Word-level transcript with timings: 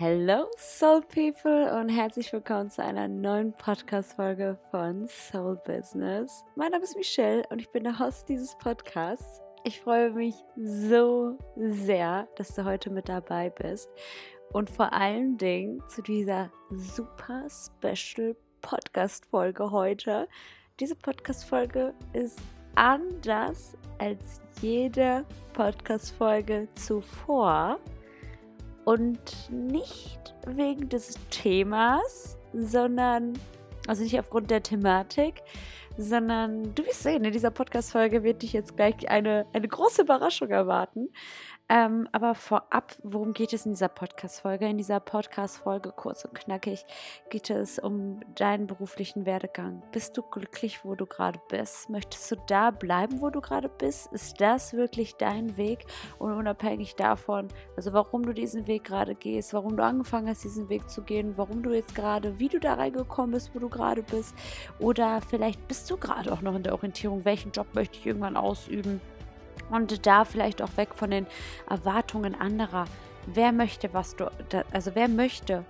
Hello 0.00 0.46
Soul 0.56 1.02
People 1.02 1.76
und 1.76 1.88
herzlich 1.88 2.32
willkommen 2.32 2.70
zu 2.70 2.84
einer 2.84 3.08
neuen 3.08 3.52
Podcast-Folge 3.52 4.56
von 4.70 5.08
Soul 5.08 5.60
Business. 5.66 6.44
Mein 6.54 6.70
Name 6.70 6.84
ist 6.84 6.96
Michelle 6.96 7.42
und 7.50 7.60
ich 7.60 7.68
bin 7.70 7.82
der 7.82 7.98
Host 7.98 8.28
dieses 8.28 8.56
Podcasts. 8.58 9.40
Ich 9.64 9.80
freue 9.80 10.12
mich 10.12 10.36
so 10.56 11.36
sehr, 11.56 12.28
dass 12.36 12.54
du 12.54 12.64
heute 12.64 12.90
mit 12.90 13.08
dabei 13.08 13.50
bist 13.50 13.90
und 14.52 14.70
vor 14.70 14.92
allen 14.92 15.36
Dingen 15.36 15.82
zu 15.88 16.00
dieser 16.00 16.52
super 16.70 17.48
special 17.50 18.36
Podcast-Folge 18.60 19.72
heute. 19.72 20.28
Diese 20.78 20.94
Podcast-Folge 20.94 21.92
ist 22.12 22.38
anders 22.76 23.76
als 23.98 24.40
jede 24.60 25.24
Podcast-Folge 25.54 26.68
zuvor 26.76 27.80
und 28.88 29.50
nicht 29.50 30.34
wegen 30.46 30.88
des 30.88 31.18
Themas, 31.28 32.38
sondern, 32.54 33.34
also 33.86 34.02
nicht 34.02 34.18
aufgrund 34.18 34.50
der 34.50 34.62
Thematik, 34.62 35.42
sondern 35.98 36.74
du 36.74 36.86
wirst 36.86 37.02
sehen, 37.02 37.22
in 37.22 37.32
dieser 37.34 37.50
Podcast-Folge 37.50 38.22
wird 38.22 38.40
dich 38.40 38.54
jetzt 38.54 38.76
gleich 38.76 39.10
eine, 39.10 39.44
eine 39.52 39.68
große 39.68 40.00
Überraschung 40.00 40.48
erwarten. 40.48 41.10
Ähm, 41.70 42.08
aber 42.12 42.34
vorab, 42.34 42.94
worum 43.02 43.34
geht 43.34 43.52
es 43.52 43.66
in 43.66 43.72
dieser 43.72 43.88
Podcast-Folge? 43.88 44.66
In 44.66 44.78
dieser 44.78 45.00
Podcast-Folge, 45.00 45.92
kurz 45.94 46.24
und 46.24 46.34
knackig, 46.34 46.86
geht 47.28 47.50
es 47.50 47.78
um 47.78 48.20
deinen 48.34 48.66
beruflichen 48.66 49.26
Werdegang. 49.26 49.82
Bist 49.92 50.16
du 50.16 50.22
glücklich, 50.22 50.82
wo 50.82 50.94
du 50.94 51.04
gerade 51.04 51.38
bist? 51.50 51.90
Möchtest 51.90 52.30
du 52.30 52.36
da 52.46 52.70
bleiben, 52.70 53.20
wo 53.20 53.28
du 53.28 53.42
gerade 53.42 53.68
bist? 53.68 54.10
Ist 54.14 54.40
das 54.40 54.72
wirklich 54.72 55.16
dein 55.16 55.58
Weg? 55.58 55.84
Und 56.18 56.32
unabhängig 56.32 56.96
davon, 56.96 57.48
also 57.76 57.92
warum 57.92 58.24
du 58.24 58.32
diesen 58.32 58.66
Weg 58.66 58.84
gerade 58.84 59.14
gehst, 59.14 59.52
warum 59.52 59.76
du 59.76 59.84
angefangen 59.84 60.28
hast, 60.28 60.44
diesen 60.44 60.70
Weg 60.70 60.88
zu 60.88 61.02
gehen, 61.02 61.36
warum 61.36 61.62
du 61.62 61.74
jetzt 61.74 61.94
gerade, 61.94 62.38
wie 62.38 62.48
du 62.48 62.58
da 62.58 62.74
reingekommen 62.74 63.32
bist, 63.32 63.54
wo 63.54 63.58
du 63.58 63.68
gerade 63.68 64.02
bist, 64.02 64.34
oder 64.78 65.20
vielleicht 65.20 65.68
bist 65.68 65.90
du 65.90 65.98
gerade 65.98 66.32
auch 66.32 66.40
noch 66.40 66.54
in 66.54 66.62
der 66.62 66.72
Orientierung, 66.72 67.26
welchen 67.26 67.52
Job 67.52 67.66
möchte 67.74 67.98
ich 67.98 68.06
irgendwann 68.06 68.38
ausüben? 68.38 69.02
Und 69.70 70.06
da 70.06 70.24
vielleicht 70.24 70.62
auch 70.62 70.76
weg 70.76 70.94
von 70.94 71.10
den 71.10 71.26
Erwartungen 71.68 72.34
anderer. 72.34 72.86
Wer 73.26 73.52
möchte, 73.52 73.92
was 73.92 74.16
du, 74.16 74.30
also 74.72 74.94
wer 74.94 75.08
möchte, 75.08 75.64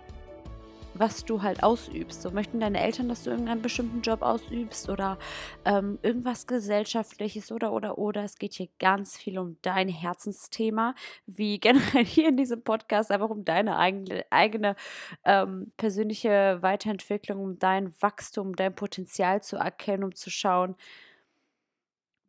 was 0.99 1.25
du 1.25 1.43
halt 1.43 1.63
ausübst. 1.63 2.23
So 2.23 2.31
möchten 2.31 2.61
deine 2.61 2.81
Eltern, 2.81 3.09
dass 3.09 3.25
du 3.25 3.31
irgendeinen 3.31 3.63
bestimmten 3.63 4.03
Job 4.03 4.23
ausübst 4.23 4.89
oder 4.89 5.19
ähm, 5.65 5.99
irgendwas 6.03 6.47
Gesellschaftliches 6.47 7.53
oder 7.53 7.73
oder 7.73 7.99
oder. 7.99 8.25
Es 8.25 8.39
geht 8.39 8.55
hier 8.55 8.69
ganz 8.79 9.17
viel 9.17 9.39
um 9.39 9.57
dein 9.63 9.89
Herzensthema, 9.89 10.95
wie 11.27 11.59
generell 11.61 12.05
hier 12.05 12.29
in 12.29 12.37
diesem 12.37 12.63
Podcast, 12.63 13.11
einfach 13.11 13.31
um 13.31 13.45
deine 13.45 13.79
eigene, 13.79 14.25
eigene 14.31 14.77
ähm, 15.25 15.73
persönliche 15.77 16.59
Weiterentwicklung, 16.61 17.41
um 17.41 17.59
dein 17.59 17.95
Wachstum, 18.01 18.55
dein 18.57 18.75
Potenzial 18.75 19.43
zu 19.43 19.57
erkennen, 19.57 20.05
um 20.05 20.15
zu 20.15 20.31
schauen, 20.31 20.77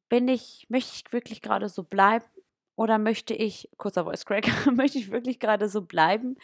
bin 0.10 0.28
ich, 0.28 0.66
möchte 0.70 0.92
ich 0.94 1.14
wirklich 1.14 1.42
gerade 1.42 1.70
so 1.70 1.84
bleiben? 1.84 2.26
Oder 2.76 2.98
möchte 2.98 3.34
ich, 3.34 3.70
kurzer 3.78 4.06
Voice 4.06 4.26
Crack, 4.26 4.46
möchte 4.74 4.98
ich 4.98 5.12
wirklich 5.12 5.40
gerade 5.40 5.70
so 5.70 5.82
bleiben? 5.82 6.38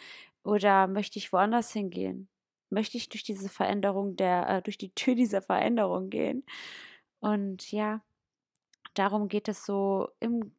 Oder 0.44 0.86
möchte 0.86 1.18
ich 1.18 1.32
woanders 1.32 1.72
hingehen? 1.72 2.28
Möchte 2.70 2.96
ich 2.96 3.08
durch 3.08 3.24
diese 3.24 3.48
Veränderung 3.48 4.16
der, 4.16 4.48
äh, 4.48 4.62
durch 4.62 4.78
die 4.78 4.94
Tür 4.94 5.14
dieser 5.14 5.42
Veränderung 5.42 6.10
gehen? 6.10 6.44
Und 7.20 7.70
ja, 7.72 8.02
darum 8.94 9.28
geht 9.28 9.48
es 9.48 9.64
so 9.64 10.08
im 10.20 10.52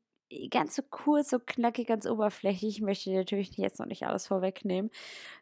ganz 0.49 0.75
so 0.75 0.81
kurz, 0.81 1.29
so 1.29 1.39
knackig, 1.39 1.87
ganz 1.87 2.05
oberflächlich. 2.05 2.77
Ich 2.77 2.81
möchte 2.81 3.11
natürlich 3.11 3.55
jetzt 3.57 3.79
noch 3.79 3.85
nicht 3.85 4.05
alles 4.05 4.27
vorwegnehmen. 4.27 4.91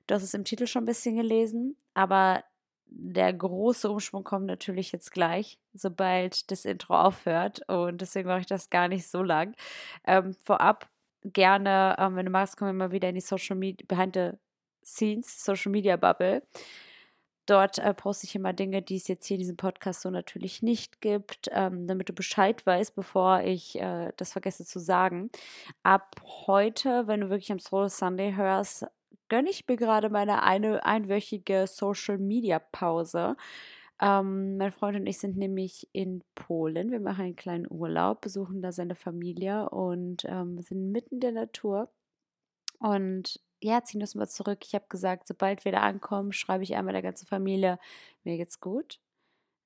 Du 0.07 0.16
hast 0.16 0.23
es 0.23 0.33
im 0.33 0.45
Titel 0.45 0.67
schon 0.67 0.83
ein 0.83 0.88
bisschen 0.88 1.16
gelesen, 1.16 1.77
aber 1.94 2.44
der 2.88 3.33
große 3.33 3.89
Umschwung 3.89 4.23
kommt 4.23 4.45
natürlich 4.45 4.91
jetzt 4.91 5.11
gleich, 5.11 5.59
sobald 5.73 6.50
das 6.51 6.66
Intro 6.66 6.96
aufhört. 6.96 7.68
Und 7.69 8.01
deswegen 8.01 8.28
mache 8.28 8.41
ich 8.41 8.46
das 8.46 8.69
gar 8.69 8.88
nicht 8.88 9.07
so 9.07 9.22
lang. 9.23 9.56
Ähm, 10.06 10.35
vorab 10.44 10.90
gerne, 11.23 11.96
ähm, 12.00 12.16
wenn 12.16 12.25
du 12.25 12.31
magst, 12.31 12.57
kommen 12.57 12.78
wir 12.78 12.88
mal 12.88 12.91
wieder 12.91 13.09
in 13.09 13.16
die 13.16 13.22
Social 13.22 13.56
Media, 13.56 13.85
Behind 13.88 14.16
the 14.16 14.31
Scenes, 14.84 15.44
Social 15.44 15.72
Media 15.72 15.97
Bubble. 15.97 16.44
Dort 17.47 17.78
äh, 17.78 17.94
poste 17.94 18.25
ich 18.25 18.35
immer 18.35 18.53
Dinge, 18.53 18.81
die 18.81 18.96
es 18.96 19.07
jetzt 19.07 19.28
hier 19.28 19.35
in 19.35 19.41
diesem 19.41 19.57
Podcast 19.57 20.02
so 20.02 20.09
natürlich 20.09 20.63
nicht 20.63 21.00
gibt, 21.00 21.47
ähm, 21.52 21.85
damit 21.85 22.09
du 22.09 22.13
Bescheid 22.13 22.66
weißt, 22.66 22.96
bevor 22.96 23.41
ich 23.41 23.79
äh, 23.79 24.12
das 24.17 24.31
vergesse 24.31 24.66
zu 24.66 24.79
sagen. 24.79 25.29
Ab 25.84 26.16
heute, 26.47 27.07
wenn 27.07 27.22
du 27.22 27.29
wirklich 27.29 27.52
am 27.52 27.59
Soul 27.59 27.90
Sunday 27.90 28.34
hörst, 28.34 28.88
gönne 29.30 29.50
ich 29.50 29.68
mir 29.68 29.75
gerade 29.78 30.09
meine 30.09 30.44
eine 30.44 30.86
einwöchige 30.86 31.68
Social 31.68 32.18
Media 32.18 32.59
Pause. 32.59 33.36
Ähm, 34.02 34.58
mein 34.58 34.72
Freund 34.72 34.97
und 34.97 35.08
ich 35.08 35.19
sind 35.19 35.38
nämlich 35.38 35.88
in 35.94 36.24
Polen. 36.36 36.91
Wir 36.91 37.00
machen 37.00 37.25
einen 37.25 37.35
kleinen 37.35 37.68
Urlaub, 37.69 38.22
besuchen 38.22 38.62
da 38.62 38.72
seine 38.72 38.96
Familie 38.96 39.69
und 39.69 40.25
ähm, 40.25 40.59
sind 40.62 40.91
mitten 40.91 41.16
in 41.16 41.22
der 41.22 41.31
Natur. 41.31 41.90
Und 42.80 43.40
ja, 43.62 43.84
ziehen 43.84 44.02
uns 44.02 44.16
mal 44.16 44.28
zurück. 44.28 44.59
Ich 44.66 44.75
habe 44.75 44.85
gesagt, 44.90 45.28
sobald 45.28 45.66
wir 45.66 45.72
da 45.72 45.81
ankommen, 45.81 46.34
schreibe 46.34 46.64
ich 46.64 46.75
einmal 46.75 46.94
der 46.94 47.02
ganzen 47.02 47.25
Familie, 47.28 47.80
mir 48.24 48.38
geht's 48.38 48.59
gut. 48.59 49.00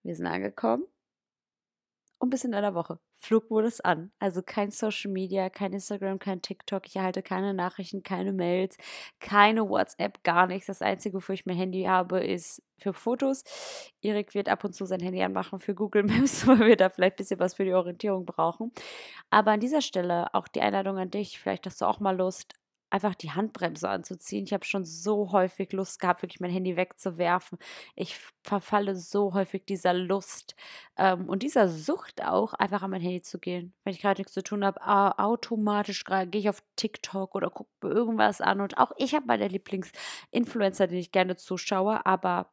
Wir 0.04 0.16
sind 0.16 0.28
angekommen 0.28 0.86
und 2.20 2.30
bis 2.30 2.44
in 2.44 2.54
einer 2.54 2.76
Woche. 2.76 3.00
Flugmodus 3.16 3.82
an. 3.82 4.12
Also 4.20 4.42
kein 4.42 4.72
Social 4.72 5.12
Media, 5.12 5.50
kein 5.50 5.74
Instagram, 5.74 6.20
kein 6.20 6.42
TikTok. 6.42 6.86
Ich 6.88 6.96
erhalte 6.96 7.22
keine 7.24 7.54
Nachrichten, 7.54 8.04
keine 8.04 8.34
Mails, 8.34 8.78
keine 9.20 9.68
WhatsApp, 9.70 10.24
gar 10.24 10.48
nichts. 10.48 10.68
Das 10.68 10.82
Einzige, 10.82 11.16
wofür 11.16 11.34
ich 11.34 11.46
mein 11.46 11.58
Handy 11.58 11.84
habe, 11.84 12.20
ist 12.20 12.62
für 12.78 12.94
Fotos. 12.94 13.44
Erik 14.02 14.34
wird 14.36 14.50
ab 14.50 14.64
und 14.64 14.74
zu 14.74 14.86
sein 14.86 15.00
Handy 15.00 15.22
anmachen 15.24 15.60
für 15.60 15.74
Google 15.74 16.04
Maps, 16.06 16.46
weil 16.46 16.60
wir 16.60 16.76
da 16.76 16.90
vielleicht 16.90 17.16
ein 17.16 17.18
bisschen 17.18 17.40
was 17.40 17.56
für 17.56 17.66
die 17.66 17.74
Orientierung 17.74 18.26
brauchen. 18.26 18.72
Aber 19.30 19.52
an 19.52 19.60
dieser 19.60 19.82
Stelle 19.82 20.34
auch 20.34 20.48
die 20.48 20.62
Einladung 20.62 20.98
an 20.98 21.10
dich. 21.10 21.40
Vielleicht 21.40 21.66
hast 21.66 21.82
du 21.82 21.86
auch 21.86 22.00
mal 22.00 22.18
Lust, 22.18 22.54
einfach 22.90 23.16
die 23.16 23.32
Handbremse 23.32 23.90
anzuziehen. 23.90 24.46
Ich 24.46 24.54
habe 24.54 24.66
schon 24.66 24.86
so 24.86 25.32
häufig 25.32 25.72
Lust 25.74 26.00
gehabt, 26.00 26.22
wirklich 26.22 26.40
mein 26.40 26.52
Handy 26.52 26.76
wegzuwerfen. 26.76 27.58
Ich 27.96 28.18
verfalle 28.44 28.96
so 28.96 29.34
häufig 29.34 29.66
dieser 29.66 29.94
Lust 29.94 30.56
ähm, 30.98 31.28
und 31.30 31.44
dieser 31.44 31.68
Sucht 31.68 32.24
auch, 32.24 32.54
einfach 32.54 32.82
an 32.82 32.92
mein 32.92 33.02
Handy 33.02 33.22
zu 33.22 33.40
gehen. 33.40 33.74
Wenn 33.84 33.94
ich 33.94 34.02
gerade 34.02 34.20
nichts 34.22 34.34
zu 34.34 34.44
tun 34.44 34.66
habe, 34.66 34.82
automatisch 35.20 36.04
gehe 36.06 36.28
ich 36.42 36.50
auf 36.50 36.64
TikTok 36.76 37.36
oder 37.36 37.50
gucke 37.50 37.70
mir 37.82 37.92
irgendwas 37.92 38.42
an. 38.42 38.62
Und 38.62 38.78
auch 38.78 38.92
ich 38.98 39.14
habe 39.14 39.26
meine 39.28 39.48
Lieblingsinfluencer, 39.48 40.88
den 40.88 40.98
ich 40.98 41.12
gerne 41.12 41.36
zuschaue, 41.36 42.06
aber 42.06 42.52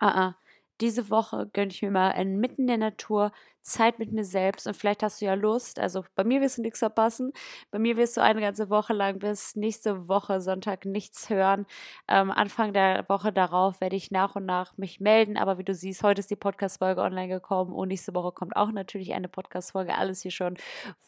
uh 0.00 0.06
-uh, 0.06 0.34
diese 0.80 1.10
Woche 1.10 1.48
gönne 1.52 1.70
ich 1.70 1.82
mir 1.82 1.90
mal 1.90 2.12
ein 2.12 2.36
mitten 2.38 2.62
in 2.62 2.66
der 2.68 2.78
Natur, 2.78 3.32
Zeit 3.64 3.98
mit 3.98 4.12
mir 4.12 4.24
selbst 4.24 4.66
und 4.66 4.74
vielleicht 4.74 5.02
hast 5.02 5.20
du 5.20 5.24
ja 5.24 5.34
Lust. 5.34 5.78
Also 5.78 6.04
bei 6.14 6.22
mir 6.22 6.40
wirst 6.42 6.58
du 6.58 6.62
nichts 6.62 6.80
verpassen. 6.80 7.32
Bei 7.70 7.78
mir 7.78 7.96
wirst 7.96 8.16
du 8.16 8.22
eine 8.22 8.40
ganze 8.40 8.68
Woche 8.68 8.92
lang 8.92 9.18
bis 9.18 9.56
nächste 9.56 10.06
Woche 10.06 10.40
Sonntag 10.42 10.84
nichts 10.84 11.30
hören. 11.30 11.66
Ähm, 12.06 12.30
Anfang 12.30 12.74
der 12.74 13.08
Woche 13.08 13.32
darauf 13.32 13.80
werde 13.80 13.96
ich 13.96 14.10
nach 14.10 14.36
und 14.36 14.44
nach 14.44 14.76
mich 14.76 15.00
melden. 15.00 15.38
Aber 15.38 15.56
wie 15.58 15.64
du 15.64 15.74
siehst, 15.74 16.02
heute 16.02 16.20
ist 16.20 16.30
die 16.30 16.36
Podcast-Folge 16.36 17.00
online 17.00 17.28
gekommen 17.28 17.72
und 17.72 17.88
nächste 17.88 18.14
Woche 18.14 18.32
kommt 18.32 18.54
auch 18.54 18.70
natürlich 18.70 19.14
eine 19.14 19.28
Podcast-Folge. 19.28 19.96
Alles 19.96 20.20
hier 20.20 20.30
schon 20.30 20.56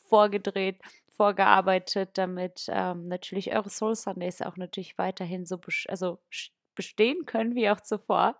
vorgedreht 0.08 0.80
vorgearbeitet, 1.16 2.10
damit 2.14 2.66
ähm, 2.68 3.04
natürlich 3.04 3.54
eure 3.54 3.70
Soul 3.70 3.94
Sundays 3.94 4.42
auch 4.42 4.56
natürlich 4.56 4.98
weiterhin 4.98 5.46
so 5.46 5.58
also 5.88 6.18
bestehen 6.76 7.26
können, 7.26 7.56
wie 7.56 7.68
auch 7.68 7.80
zuvor. 7.80 8.38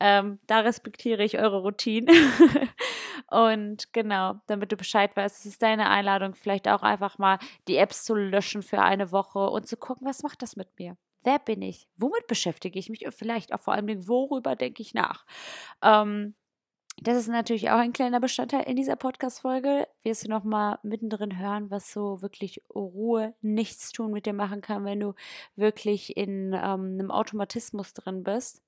Ähm, 0.00 0.38
da 0.46 0.60
respektiere 0.60 1.22
ich 1.22 1.38
eure 1.38 1.60
Routine. 1.60 2.10
und 3.30 3.92
genau, 3.92 4.36
damit 4.46 4.72
du 4.72 4.76
Bescheid 4.76 5.14
weißt, 5.14 5.40
es 5.40 5.46
ist 5.46 5.62
deine 5.62 5.90
Einladung, 5.90 6.34
vielleicht 6.34 6.66
auch 6.68 6.82
einfach 6.82 7.18
mal 7.18 7.38
die 7.68 7.76
Apps 7.76 8.04
zu 8.04 8.14
löschen 8.14 8.62
für 8.62 8.80
eine 8.80 9.12
Woche 9.12 9.50
und 9.50 9.66
zu 9.66 9.76
gucken, 9.76 10.06
was 10.06 10.22
macht 10.22 10.40
das 10.40 10.56
mit 10.56 10.68
mir? 10.78 10.96
Wer 11.24 11.38
bin 11.38 11.62
ich? 11.62 11.86
Womit 11.96 12.26
beschäftige 12.26 12.78
ich 12.78 12.88
mich? 12.88 13.04
Und 13.04 13.14
vielleicht 13.14 13.52
auch 13.52 13.60
vor 13.60 13.74
allem, 13.74 14.08
worüber 14.08 14.56
denke 14.56 14.82
ich 14.82 14.94
nach? 14.94 15.24
Ähm, 15.82 16.34
das 17.02 17.16
ist 17.16 17.28
natürlich 17.28 17.70
auch 17.70 17.78
ein 17.78 17.92
kleiner 17.92 18.20
Bestandteil 18.20 18.62
in 18.62 18.76
dieser 18.76 18.94
Podcast-Folge. 18.94 19.88
Wirst 20.04 20.24
du 20.24 20.30
nochmal 20.30 20.78
mittendrin 20.84 21.36
hören, 21.36 21.68
was 21.68 21.92
so 21.92 22.22
wirklich 22.22 22.62
Ruhe, 22.72 23.34
nichts 23.40 23.90
tun 23.90 24.12
mit 24.12 24.24
dir 24.24 24.32
machen 24.32 24.60
kann, 24.60 24.84
wenn 24.84 25.00
du 25.00 25.14
wirklich 25.56 26.16
in 26.16 26.52
ähm, 26.52 26.98
einem 26.98 27.10
Automatismus 27.10 27.92
drin 27.92 28.22
bist. 28.22 28.62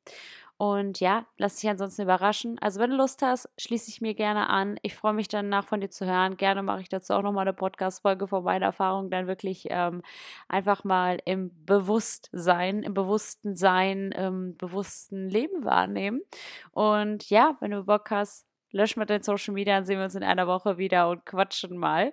Und 0.56 1.00
ja, 1.00 1.26
lass 1.36 1.56
dich 1.56 1.68
ansonsten 1.68 2.02
überraschen. 2.02 2.58
Also, 2.60 2.78
wenn 2.80 2.90
du 2.90 2.96
Lust 2.96 3.22
hast, 3.22 3.48
schließe 3.58 3.90
ich 3.90 4.00
mir 4.00 4.14
gerne 4.14 4.48
an. 4.48 4.78
Ich 4.82 4.94
freue 4.94 5.12
mich 5.12 5.26
danach 5.26 5.64
von 5.64 5.80
dir 5.80 5.90
zu 5.90 6.06
hören. 6.06 6.36
Gerne 6.36 6.62
mache 6.62 6.80
ich 6.80 6.88
dazu 6.88 7.14
auch 7.14 7.22
nochmal 7.22 7.42
eine 7.42 7.52
Podcast-Folge 7.52 8.28
von 8.28 8.44
meiner 8.44 8.66
Erfahrung, 8.66 9.10
dann 9.10 9.26
wirklich 9.26 9.66
ähm, 9.70 10.02
einfach 10.48 10.84
mal 10.84 11.18
im 11.24 11.50
Bewusstsein, 11.64 12.84
im 12.84 12.94
bewussten 12.94 13.56
Sein, 13.56 14.12
im 14.12 14.56
bewussten 14.56 15.28
Leben 15.28 15.64
wahrnehmen. 15.64 16.22
Und 16.70 17.28
ja, 17.30 17.56
wenn 17.60 17.72
du 17.72 17.84
Bock 17.84 18.10
hast, 18.10 18.46
lösch 18.70 18.96
mal 18.96 19.06
dein 19.06 19.22
Social 19.22 19.54
Media, 19.54 19.74
dann 19.74 19.84
sehen 19.84 19.98
wir 19.98 20.04
uns 20.04 20.14
in 20.14 20.22
einer 20.22 20.46
Woche 20.46 20.78
wieder 20.78 21.08
und 21.08 21.26
quatschen 21.26 21.76
mal. 21.76 22.12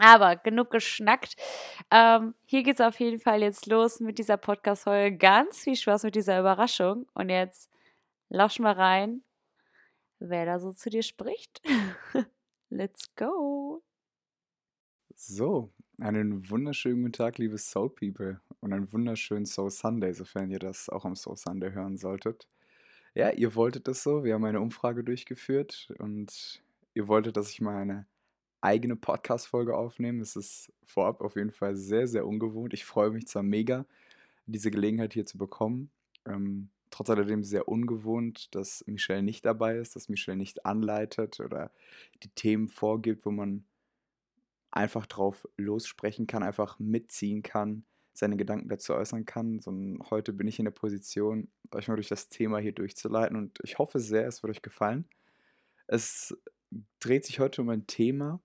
Aber 0.00 0.36
genug 0.36 0.70
geschnackt. 0.70 1.36
Ähm, 1.90 2.34
hier 2.44 2.62
geht 2.62 2.74
es 2.74 2.80
auf 2.80 2.98
jeden 3.00 3.20
Fall 3.20 3.42
jetzt 3.42 3.66
los 3.66 4.00
mit 4.00 4.18
dieser 4.18 4.36
Podcast-Folge. 4.36 5.16
Ganz 5.16 5.58
viel 5.58 5.76
Spaß 5.76 6.04
mit 6.04 6.14
dieser 6.14 6.38
Überraschung. 6.38 7.06
Und 7.14 7.30
jetzt 7.30 7.70
lausch 8.28 8.58
mal 8.58 8.72
rein, 8.72 9.22
wer 10.18 10.46
da 10.46 10.58
so 10.58 10.72
zu 10.72 10.90
dir 10.90 11.02
spricht. 11.02 11.60
Let's 12.70 13.14
go. 13.16 13.82
So, 15.14 15.72
einen 16.00 16.48
wunderschönen 16.48 17.02
guten 17.02 17.12
Tag, 17.12 17.38
liebe 17.38 17.58
Soul 17.58 17.90
People. 17.90 18.40
Und 18.60 18.72
einen 18.72 18.92
wunderschönen 18.92 19.46
Soul 19.46 19.70
Sunday, 19.70 20.12
sofern 20.12 20.50
ihr 20.50 20.58
das 20.58 20.88
auch 20.88 21.04
am 21.04 21.16
Soul 21.16 21.36
Sunday 21.36 21.72
hören 21.72 21.96
solltet. 21.96 22.46
Ja, 23.14 23.30
ihr 23.30 23.54
wolltet 23.54 23.88
das 23.88 24.02
so. 24.02 24.22
Wir 24.22 24.34
haben 24.34 24.44
eine 24.44 24.60
Umfrage 24.60 25.02
durchgeführt 25.02 25.92
und 25.98 26.62
ihr 26.94 27.08
wolltet, 27.08 27.36
dass 27.36 27.50
ich 27.50 27.60
mal 27.60 27.76
eine 27.76 28.06
eigene 28.60 28.96
Podcast-Folge 28.96 29.76
aufnehmen. 29.76 30.20
Es 30.20 30.36
ist 30.36 30.72
vorab 30.84 31.20
auf 31.20 31.36
jeden 31.36 31.52
Fall 31.52 31.76
sehr, 31.76 32.06
sehr 32.06 32.26
ungewohnt. 32.26 32.74
Ich 32.74 32.84
freue 32.84 33.10
mich 33.10 33.26
zwar 33.26 33.42
mega, 33.42 33.86
diese 34.46 34.70
Gelegenheit 34.70 35.12
hier 35.12 35.26
zu 35.26 35.38
bekommen. 35.38 35.90
Ähm, 36.26 36.70
trotz 36.90 37.10
alledem 37.10 37.42
sehr 37.42 37.68
ungewohnt, 37.68 38.54
dass 38.54 38.84
Michelle 38.86 39.22
nicht 39.22 39.44
dabei 39.44 39.76
ist, 39.76 39.94
dass 39.94 40.08
Michelle 40.08 40.36
nicht 40.36 40.66
anleitet 40.66 41.40
oder 41.40 41.70
die 42.22 42.30
Themen 42.30 42.68
vorgibt, 42.68 43.24
wo 43.26 43.30
man 43.30 43.64
einfach 44.70 45.06
drauf 45.06 45.46
lossprechen 45.56 46.26
kann, 46.26 46.42
einfach 46.42 46.78
mitziehen 46.78 47.42
kann, 47.42 47.84
seine 48.12 48.36
Gedanken 48.36 48.68
dazu 48.68 48.94
äußern 48.94 49.24
kann. 49.24 49.60
Sondern 49.60 50.08
heute 50.10 50.32
bin 50.32 50.48
ich 50.48 50.58
in 50.58 50.64
der 50.64 50.72
Position, 50.72 51.48
euch 51.72 51.88
mal 51.88 51.94
durch 51.94 52.08
das 52.08 52.28
Thema 52.28 52.58
hier 52.58 52.72
durchzuleiten 52.72 53.36
und 53.36 53.58
ich 53.62 53.78
hoffe 53.78 54.00
sehr, 54.00 54.26
es 54.26 54.42
wird 54.42 54.50
euch 54.50 54.62
gefallen. 54.62 55.04
Es 55.86 56.36
dreht 57.00 57.24
sich 57.24 57.40
heute 57.40 57.62
um 57.62 57.68
ein 57.70 57.86
Thema, 57.86 58.40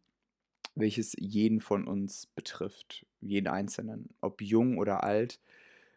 welches 0.76 1.16
jeden 1.20 1.62
von 1.62 1.88
uns 1.88 2.28
betrifft, 2.28 3.06
jeden 3.22 3.48
Einzelnen, 3.48 4.10
ob 4.22 4.42
jung 4.42 4.78
oder 4.78 5.04
alt. 5.04 5.40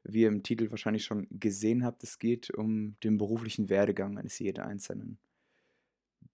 Wie 0.04 0.22
ihr 0.22 0.28
im 0.28 0.42
Titel 0.42 0.70
wahrscheinlich 0.70 1.04
schon 1.04 1.26
gesehen 1.30 1.84
habt, 1.84 2.02
es 2.04 2.18
geht 2.18 2.50
um 2.50 2.96
den 3.02 3.18
beruflichen 3.18 3.68
Werdegang 3.68 4.18
eines 4.18 4.38
jeden 4.38 4.62
Einzelnen. 4.62 5.18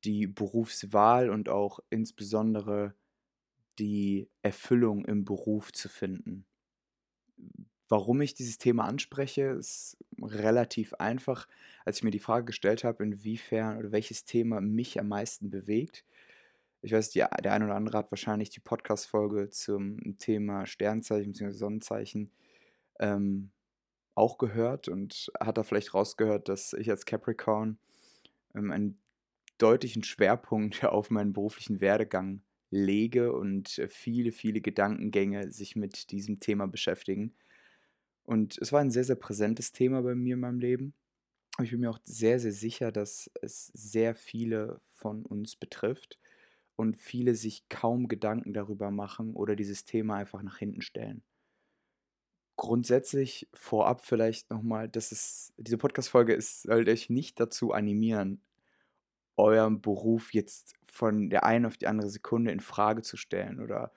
Die 0.05 0.27
Berufswahl 0.27 1.31
und 1.31 1.49
auch 1.49 1.81
insbesondere 1.89 2.95
die 3.79 4.29
Erfüllung 4.43 5.05
im 5.07 5.25
Beruf 5.25 5.73
zu 5.73 5.89
finden. 5.89 6.45
Warum 7.89 8.21
ich 8.21 8.35
dieses 8.35 8.59
Thema 8.59 8.85
anspreche, 8.85 9.57
ist 9.59 9.97
relativ 10.21 10.95
einfach. 10.95 11.47
Als 11.85 11.99
ich 11.99 12.05
mir 12.05 12.11
die 12.11 12.19
Frage 12.19 12.47
gestellt 12.47 12.85
habe, 12.85 13.05
inwiefern 13.05 13.79
oder 13.79 13.93
welches 13.93 14.25
Thema 14.25 14.61
mich 14.61 14.99
am 14.99 15.09
meisten 15.09 15.51
bewegt, 15.51 16.05
ich 16.83 16.93
weiß, 16.93 17.11
die, 17.11 17.21
der 17.21 17.53
eine 17.53 17.65
oder 17.65 17.77
andere 17.77 17.99
hat 17.99 18.11
wahrscheinlich 18.11 18.51
die 18.51 18.61
Podcast-Folge 18.61 19.51
zum 19.51 20.19
Thema 20.19 20.67
Sternzeichen 20.67 21.33
bzw. 21.33 21.53
Sonnenzeichen 21.53 22.33
ähm, 22.99 23.53
auch 24.17 24.37
gehört 24.37 24.89
und 24.89 25.31
hat 25.41 25.59
da 25.59 25.63
vielleicht 25.63 25.95
rausgehört, 25.95 26.49
dass 26.49 26.73
ich 26.73 26.91
als 26.91 27.07
Capricorn 27.07 27.79
ähm, 28.55 28.73
einen 28.73 28.99
deutlichen 29.59 30.03
Schwerpunkt 30.03 30.85
auf 30.85 31.11
meinen 31.11 31.33
beruflichen 31.33 31.81
Werdegang 31.81 32.43
lege 32.71 33.33
und 33.33 33.81
viele, 33.89 34.33
viele 34.33 34.61
Gedankengänge 34.61 35.53
sich 35.53 35.77
mit 35.77 36.11
diesem 36.11 36.41
Thema 36.41 36.67
beschäftigen. 36.67 37.35
Und 38.25 38.59
es 38.59 38.73
war 38.73 38.81
ein 38.81 38.91
sehr, 38.91 39.05
sehr 39.05 39.17
präsentes 39.17 39.71
Thema 39.71 40.03
bei 40.03 40.15
mir 40.17 40.35
in 40.35 40.41
meinem 40.41 40.59
Leben. 40.59 40.95
Ich 41.63 41.71
bin 41.71 41.81
mir 41.81 41.91
auch 41.91 42.01
sehr, 42.03 42.41
sehr 42.41 42.53
sicher, 42.53 42.91
dass 42.91 43.31
es 43.41 43.67
sehr 43.75 44.15
viele 44.17 44.81
von 44.95 45.25
uns 45.25 45.55
betrifft 45.55 46.19
und 46.77 46.97
viele 46.97 47.35
sich 47.35 47.69
kaum 47.69 48.09
Gedanken 48.09 48.53
darüber 48.53 48.91
machen 48.91 49.35
oder 49.35 49.57
dieses 49.57 49.85
Thema 49.85 50.17
einfach 50.17 50.43
nach 50.43 50.59
hinten 50.59 50.83
stellen. 50.83 51.23
Grundsätzlich 52.57 53.49
vorab 53.55 54.05
vielleicht 54.05 54.51
nochmal, 54.51 54.89
dass 54.89 55.11
es, 55.13 55.53
diese 55.57 55.79
Podcast-Folge 55.79 56.41
soll 56.41 56.89
euch 56.89 57.11
nicht 57.11 57.41
dazu 57.41 57.73
animieren, 57.73 58.41
euren 59.37 59.81
Beruf 59.81 60.35
jetzt 60.35 60.75
von 60.85 61.31
der 61.31 61.45
einen 61.45 61.67
auf 61.67 61.77
die 61.77 61.87
andere 61.87 62.11
Sekunde 62.11 62.53
in 62.53 62.61
Frage 62.61 63.03
zu 63.03 63.17
stellen 63.17 63.61
oder 63.61 63.93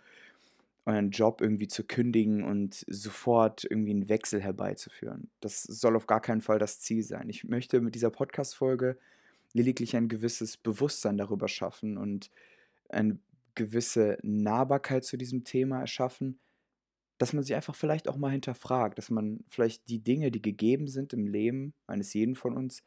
euren 0.85 1.09
Job 1.09 1.41
irgendwie 1.41 1.67
zu 1.67 1.83
kündigen 1.83 2.43
und 2.43 2.85
sofort 2.87 3.65
irgendwie 3.65 3.91
einen 3.91 4.09
Wechsel 4.09 4.41
herbeizuführen. 4.41 5.29
Das 5.41 5.63
soll 5.63 5.95
auf 5.95 6.07
gar 6.07 6.21
keinen 6.21 6.41
Fall 6.41 6.59
das 6.59 6.79
Ziel 6.79 7.03
sein. 7.03 7.27
Ich 7.27 7.43
möchte 7.43 7.81
mit 7.81 7.95
dieser 7.95 8.11
Podcast-Folge 8.11 8.97
lediglich 9.53 9.95
ein 9.95 10.09
gewisses 10.09 10.57
Bewusstsein 10.57 11.17
darüber 11.17 11.47
schaffen 11.47 11.97
und 11.97 12.29
eine 12.89 13.19
gewisse 13.55 14.17
Nahbarkeit 14.21 15.05
zu 15.05 15.17
diesem 15.17 15.43
Thema 15.43 15.79
erschaffen, 15.79 16.39
dass 17.17 17.33
man 17.33 17.43
sich 17.43 17.55
einfach 17.55 17.75
vielleicht 17.75 18.09
auch 18.09 18.17
mal 18.17 18.31
hinterfragt, 18.31 18.97
dass 18.97 19.09
man 19.09 19.43
vielleicht 19.47 19.87
die 19.87 20.03
Dinge, 20.03 20.31
die 20.31 20.41
gegeben 20.41 20.87
sind 20.87 21.13
im 21.13 21.27
Leben 21.27 21.73
eines 21.87 22.13
jeden 22.13 22.35
von 22.35 22.55
uns, 22.55 22.83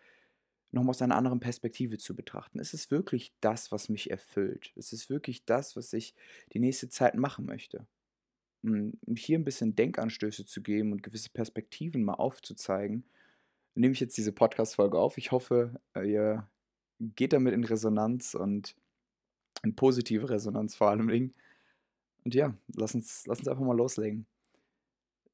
nochmal 0.71 0.91
aus 0.91 1.00
einer 1.00 1.17
anderen 1.17 1.41
Perspektive 1.41 1.97
zu 1.97 2.15
betrachten. 2.15 2.59
Ist 2.59 2.75
es 2.75 2.91
wirklich 2.91 3.33
das, 3.41 3.73
was 3.73 3.89
mich 3.89 4.11
erfüllt? 4.11 4.73
Ist 4.75 4.93
es 4.93 5.09
wirklich 5.09 5.47
das, 5.47 5.77
was 5.77 5.93
ich 5.95 6.15
die 6.53 6.59
nächste 6.59 6.91
Zeit 6.91 7.15
machen 7.15 7.47
möchte? 7.47 7.87
Um 8.62 8.93
hier 9.17 9.39
ein 9.39 9.45
bisschen 9.45 9.77
Denkanstöße 9.77 10.45
zu 10.45 10.62
geben 10.62 10.93
und 10.93 11.03
gewisse 11.03 11.31
Perspektiven 11.31 12.05
mal 12.05 12.15
aufzuzeigen, 12.15 13.05
nehme 13.75 13.93
ich 13.93 14.00
jetzt 14.00 14.19
diese 14.19 14.33
Podcast-Folge 14.33 14.99
auf. 14.99 15.17
Ich 15.17 15.33
hoffe, 15.33 15.81
ihr 15.95 16.50
geht 16.99 17.33
damit 17.33 17.55
in 17.55 17.65
Resonanz 17.65 18.35
und 18.35 18.77
in 19.62 19.75
positive 19.75 20.28
Resonanz 20.31 20.75
vor 20.75 20.90
allem. 20.90 21.32
Und 22.25 22.34
ja, 22.34 22.55
lass 22.75 22.94
uns, 22.94 23.26
lass 23.26 23.38
uns 23.38 23.49
einfach 23.49 23.64
mal 23.64 23.76
loslegen. 23.76 24.26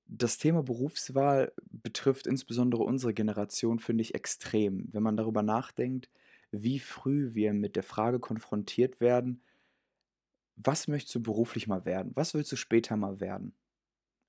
Das 0.06 0.38
Thema 0.38 0.62
Berufswahl 0.62 1.52
betrifft 1.70 2.26
insbesondere 2.26 2.82
unsere 2.82 3.14
Generation, 3.14 3.78
finde 3.78 4.02
ich, 4.02 4.14
extrem. 4.14 4.88
Wenn 4.92 5.02
man 5.02 5.16
darüber 5.16 5.42
nachdenkt, 5.42 6.10
wie 6.50 6.78
früh 6.78 7.34
wir 7.34 7.52
mit 7.52 7.74
der 7.74 7.82
Frage 7.82 8.20
konfrontiert 8.20 9.00
werden, 9.00 9.42
was 10.56 10.88
möchtest 10.88 11.14
du 11.16 11.22
beruflich 11.22 11.66
mal 11.66 11.84
werden? 11.84 12.12
Was 12.14 12.34
willst 12.34 12.52
du 12.52 12.56
später 12.56 12.96
mal 12.96 13.20
werden? 13.20 13.54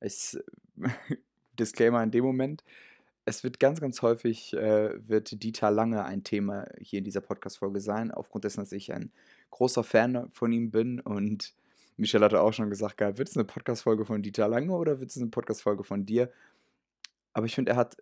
Ich, 0.01 0.37
Disclaimer 1.59 2.01
in 2.03 2.11
dem 2.11 2.23
Moment, 2.23 2.63
es 3.25 3.43
wird 3.43 3.59
ganz, 3.59 3.81
ganz 3.81 4.01
häufig, 4.01 4.53
äh, 4.53 5.07
wird 5.07 5.43
Dieter 5.43 5.71
Lange 5.71 6.05
ein 6.05 6.23
Thema 6.23 6.67
hier 6.79 6.99
in 6.99 7.05
dieser 7.05 7.21
Podcast-Folge 7.21 7.79
sein, 7.79 8.11
aufgrund 8.11 8.45
dessen, 8.45 8.61
dass 8.61 8.71
ich 8.71 8.93
ein 8.93 9.11
großer 9.49 9.83
Fan 9.83 10.29
von 10.31 10.51
ihm 10.51 10.71
bin 10.71 10.99
und 10.99 11.55
Michelle 11.97 12.25
hatte 12.25 12.41
auch 12.41 12.53
schon 12.53 12.69
gesagt, 12.69 12.99
wird 12.99 13.27
es 13.27 13.35
eine 13.35 13.45
Podcast-Folge 13.45 14.05
von 14.05 14.21
Dieter 14.21 14.47
Lange 14.47 14.73
oder 14.73 14.99
wird 14.99 15.09
es 15.09 15.17
eine 15.17 15.27
Podcast-Folge 15.27 15.83
von 15.83 16.05
dir? 16.05 16.31
Aber 17.33 17.45
ich 17.45 17.55
finde, 17.55 17.71
er 17.71 17.77
hat 17.77 17.97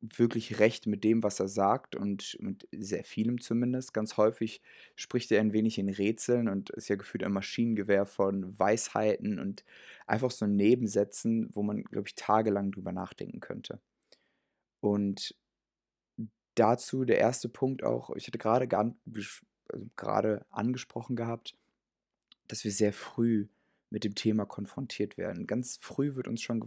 wirklich 0.00 0.58
recht 0.58 0.86
mit 0.86 1.04
dem, 1.04 1.22
was 1.22 1.40
er 1.40 1.48
sagt 1.48 1.96
und 1.96 2.36
mit 2.40 2.68
sehr 2.72 3.04
vielem 3.04 3.40
zumindest. 3.40 3.94
Ganz 3.94 4.16
häufig 4.18 4.60
spricht 4.96 5.32
er 5.32 5.40
ein 5.40 5.54
wenig 5.54 5.78
in 5.78 5.88
Rätseln 5.88 6.48
und 6.48 6.70
ist 6.70 6.88
ja 6.88 6.96
gefühlt 6.96 7.24
ein 7.24 7.32
Maschinengewehr 7.32 8.04
von 8.04 8.58
Weisheiten 8.58 9.38
und 9.38 9.64
einfach 10.06 10.30
so 10.30 10.46
Nebensätzen, 10.46 11.48
wo 11.54 11.62
man, 11.62 11.84
glaube 11.84 12.08
ich, 12.08 12.14
tagelang 12.14 12.72
drüber 12.72 12.92
nachdenken 12.92 13.40
könnte. 13.40 13.80
Und 14.84 15.34
dazu 16.56 17.06
der 17.06 17.16
erste 17.16 17.48
Punkt 17.48 17.82
auch, 17.82 18.10
ich 18.16 18.26
hatte 18.26 18.36
gerade 18.36 18.68
also 19.72 19.86
gerade 19.96 20.44
angesprochen 20.50 21.16
gehabt, 21.16 21.56
dass 22.48 22.64
wir 22.64 22.70
sehr 22.70 22.92
früh 22.92 23.48
mit 23.88 24.04
dem 24.04 24.14
Thema 24.14 24.44
konfrontiert 24.44 25.16
werden. 25.16 25.46
Ganz 25.46 25.78
früh 25.80 26.16
wird 26.16 26.28
uns 26.28 26.42
schon 26.42 26.60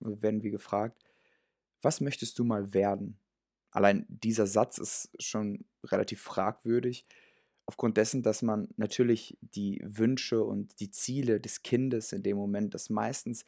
werden 0.00 0.42
wir 0.42 0.50
gefragt, 0.50 1.04
was 1.82 2.00
möchtest 2.00 2.36
du 2.40 2.44
mal 2.44 2.74
werden? 2.74 3.16
Allein 3.70 4.06
dieser 4.08 4.48
Satz 4.48 4.78
ist 4.78 5.10
schon 5.20 5.64
relativ 5.84 6.20
fragwürdig, 6.20 7.04
aufgrund 7.66 7.96
dessen, 7.96 8.24
dass 8.24 8.42
man 8.42 8.74
natürlich 8.76 9.38
die 9.40 9.80
Wünsche 9.84 10.42
und 10.42 10.80
die 10.80 10.90
Ziele 10.90 11.38
des 11.38 11.62
Kindes 11.62 12.12
in 12.12 12.24
dem 12.24 12.36
Moment, 12.36 12.74
das 12.74 12.90
meistens 12.90 13.46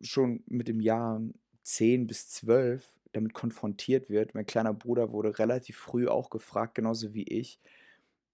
schon 0.00 0.42
mit 0.48 0.66
dem 0.66 0.80
Jahr 0.80 1.22
10 1.62 2.08
bis 2.08 2.28
12 2.30 2.95
damit 3.16 3.34
konfrontiert 3.34 4.08
wird. 4.10 4.34
Mein 4.34 4.46
kleiner 4.46 4.74
Bruder 4.74 5.12
wurde 5.12 5.38
relativ 5.38 5.76
früh 5.76 6.08
auch 6.08 6.30
gefragt, 6.30 6.74
genauso 6.74 7.14
wie 7.14 7.24
ich, 7.24 7.60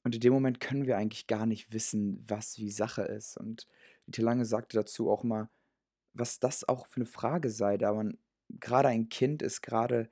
und 0.05 0.15
in 0.15 0.21
dem 0.21 0.33
Moment 0.33 0.61
können 0.61 0.87
wir 0.87 0.97
eigentlich 0.97 1.27
gar 1.27 1.47
nicht 1.47 1.73
wissen, 1.73 2.25
was 2.27 2.59
wie 2.59 2.71
Sache 2.71 3.03
ist. 3.03 3.37
Und 3.37 3.69
Dieter 4.07 4.23
Lange 4.23 4.45
sagte 4.45 4.77
dazu 4.77 5.11
auch 5.11 5.23
mal, 5.23 5.49
was 6.13 6.41
das 6.41 6.69
auch 6.69 6.87
für 6.87 6.97
eine 6.97 7.07
Frage 7.07 7.51
sei, 7.51 7.79
da 7.79 7.93
man 7.95 8.19
gerade 8.49 8.89
ein 8.89 9.09
Kind 9.09 9.43
ist, 9.43 9.63
gerade 9.63 10.11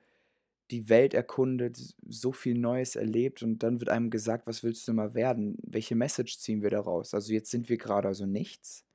die 0.71 0.87
Welt 0.87 1.13
erkundet, 1.13 1.77
so 2.07 2.31
viel 2.31 2.57
Neues 2.57 2.95
erlebt 2.95 3.43
und 3.43 3.59
dann 3.59 3.81
wird 3.81 3.89
einem 3.89 4.09
gesagt, 4.09 4.47
was 4.47 4.63
willst 4.63 4.87
du 4.87 4.93
mal 4.93 5.13
werden? 5.13 5.57
Welche 5.63 5.95
Message 5.95 6.39
ziehen 6.39 6.61
wir 6.61 6.69
daraus? 6.69 7.13
Also 7.13 7.33
jetzt 7.33 7.51
sind 7.51 7.67
wir 7.67 7.77
gerade 7.77 8.07
also 8.07 8.25
nichts. 8.25 8.85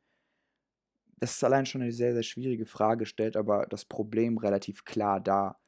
Das 1.19 1.33
ist 1.33 1.45
allein 1.45 1.67
schon 1.67 1.83
eine 1.83 1.93
sehr, 1.93 2.15
sehr 2.15 2.23
schwierige 2.23 2.65
Frage, 2.65 3.05
stellt 3.05 3.37
aber 3.37 3.67
das 3.67 3.85
Problem 3.85 4.39
relativ 4.39 4.85
klar 4.85 5.21
dar. 5.21 5.61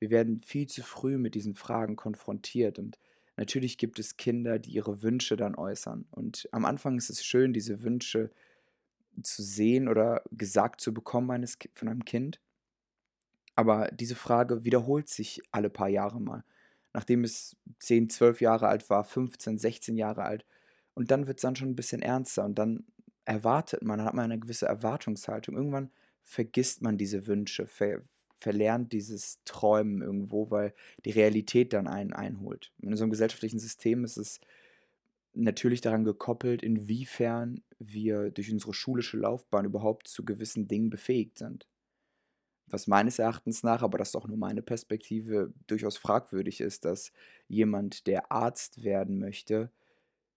Wir 0.00 0.10
werden 0.10 0.42
viel 0.42 0.66
zu 0.66 0.82
früh 0.82 1.18
mit 1.18 1.34
diesen 1.34 1.54
Fragen 1.54 1.94
konfrontiert 1.96 2.78
und 2.78 2.98
Natürlich 3.40 3.78
gibt 3.78 3.98
es 3.98 4.18
Kinder, 4.18 4.58
die 4.58 4.72
ihre 4.72 5.02
Wünsche 5.02 5.34
dann 5.34 5.54
äußern. 5.54 6.04
Und 6.10 6.46
am 6.52 6.66
Anfang 6.66 6.98
ist 6.98 7.08
es 7.08 7.24
schön, 7.24 7.54
diese 7.54 7.82
Wünsche 7.82 8.30
zu 9.22 9.42
sehen 9.42 9.88
oder 9.88 10.22
gesagt 10.30 10.82
zu 10.82 10.92
bekommen 10.92 11.30
eines, 11.30 11.56
von 11.72 11.88
einem 11.88 12.04
Kind. 12.04 12.38
Aber 13.54 13.88
diese 13.92 14.14
Frage 14.14 14.64
wiederholt 14.64 15.08
sich 15.08 15.40
alle 15.52 15.70
paar 15.70 15.88
Jahre 15.88 16.20
mal. 16.20 16.44
Nachdem 16.92 17.24
es 17.24 17.56
10, 17.78 18.10
12 18.10 18.42
Jahre 18.42 18.68
alt 18.68 18.90
war, 18.90 19.04
15, 19.04 19.56
16 19.56 19.96
Jahre 19.96 20.24
alt. 20.24 20.44
Und 20.92 21.10
dann 21.10 21.26
wird 21.26 21.38
es 21.38 21.42
dann 21.42 21.56
schon 21.56 21.70
ein 21.70 21.76
bisschen 21.76 22.02
ernster 22.02 22.44
und 22.44 22.58
dann 22.58 22.84
erwartet 23.24 23.82
man, 23.82 24.00
dann 24.00 24.06
hat 24.06 24.14
man 24.14 24.26
eine 24.26 24.38
gewisse 24.38 24.66
Erwartungshaltung. 24.66 25.56
Irgendwann 25.56 25.90
vergisst 26.22 26.82
man 26.82 26.98
diese 26.98 27.26
Wünsche, 27.26 27.66
ver 27.66 28.02
verlernt 28.40 28.92
dieses 28.92 29.40
Träumen 29.44 30.02
irgendwo, 30.02 30.50
weil 30.50 30.74
die 31.04 31.10
Realität 31.10 31.72
dann 31.72 31.86
einen 31.86 32.12
einholt. 32.12 32.72
In 32.82 32.96
so 32.96 33.04
einem 33.04 33.10
gesellschaftlichen 33.10 33.58
System 33.58 34.04
ist 34.04 34.16
es 34.16 34.40
natürlich 35.34 35.80
daran 35.80 36.04
gekoppelt, 36.04 36.62
inwiefern 36.62 37.62
wir 37.78 38.30
durch 38.30 38.50
unsere 38.50 38.74
schulische 38.74 39.18
Laufbahn 39.18 39.64
überhaupt 39.64 40.08
zu 40.08 40.24
gewissen 40.24 40.66
Dingen 40.66 40.90
befähigt 40.90 41.38
sind. 41.38 41.68
Was 42.66 42.86
meines 42.86 43.18
Erachtens 43.18 43.62
nach, 43.62 43.82
aber 43.82 43.98
das 43.98 44.10
ist 44.10 44.16
auch 44.16 44.28
nur 44.28 44.36
meine 44.36 44.62
Perspektive, 44.62 45.52
durchaus 45.66 45.96
fragwürdig 45.96 46.60
ist, 46.60 46.84
dass 46.84 47.12
jemand, 47.48 48.06
der 48.06 48.30
Arzt 48.30 48.84
werden 48.84 49.18
möchte, 49.18 49.70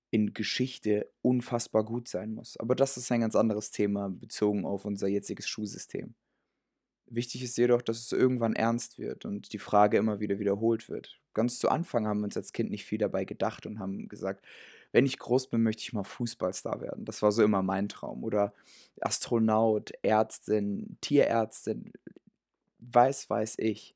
in 0.10 0.34
Geschichte 0.34 1.12
unfassbar 1.22 1.84
gut 1.84 2.08
sein 2.08 2.34
muss. 2.34 2.58
Aber 2.58 2.76
das 2.76 2.98
ist 2.98 3.12
ein 3.12 3.22
ganz 3.22 3.36
anderes 3.36 3.72
Thema 3.72 4.10
bezogen 4.10 4.66
auf 4.66 4.86
unser 4.86 5.08
jetziges 5.08 5.48
Schulsystem. 5.48 6.16
Wichtig 7.08 7.44
ist 7.44 7.58
jedoch, 7.58 7.82
dass 7.82 8.00
es 8.00 8.12
irgendwann 8.12 8.54
ernst 8.54 8.98
wird 8.98 9.26
und 9.26 9.54
die 9.54 9.60
Frage 9.60 9.98
immer 9.98 10.20
wieder 10.20 10.40
wiederholt 10.40 10.90
wird. 10.90 11.20
Ganz 11.34 11.60
zu 11.60 11.70
Anfang 11.70 12.08
haben 12.08 12.20
wir 12.20 12.26
uns 12.26 12.38
als 12.38 12.54
Kind 12.54 12.72
nicht 12.72 12.86
viel 12.86 12.98
dabei 12.98 13.26
gedacht 13.26 13.66
und 13.66 13.80
haben 13.80 14.08
gesagt, 14.08 14.46
wenn 14.94 15.06
ich 15.08 15.20
groß 15.20 15.48
bin, 15.50 15.64
möchte 15.64 15.82
ich 15.82 15.92
mal 15.92 16.04
Fußballstar 16.04 16.80
werden. 16.80 17.04
Das 17.04 17.22
war 17.22 17.32
so 17.32 17.44
immer 17.44 17.64
mein 17.64 17.90
Traum. 17.90 18.24
Oder 18.24 18.54
Astronaut, 19.02 19.92
Ärztin, 20.04 20.98
Tierärztin, 21.02 21.92
weiß, 22.80 23.30
weiß 23.30 23.56
ich. 23.58 23.96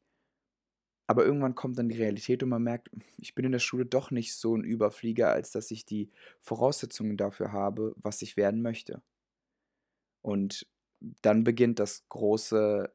Aber 1.05 1.23
irgendwann 1.23 1.55
kommt 1.55 1.77
dann 1.77 1.87
die 1.87 1.97
Realität 1.97 2.43
und 2.43 2.49
man 2.49 2.63
merkt, 2.63 2.89
ich 3.17 3.35
bin 3.35 3.45
in 3.45 3.53
der 3.53 3.59
Schule 3.59 3.85
doch 3.85 4.11
nicht 4.11 4.33
so 4.33 4.55
ein 4.55 4.63
Überflieger, 4.63 5.31
als 5.31 5.51
dass 5.51 5.71
ich 5.71 5.85
die 5.85 6.09
Voraussetzungen 6.41 7.15
dafür 7.15 7.53
habe, 7.53 7.93
was 7.97 8.21
ich 8.21 8.35
werden 8.35 8.61
möchte. 8.61 9.01
Und 10.21 10.67
dann 11.21 11.43
beginnt 11.43 11.79
das 11.79 12.07
große 12.09 12.91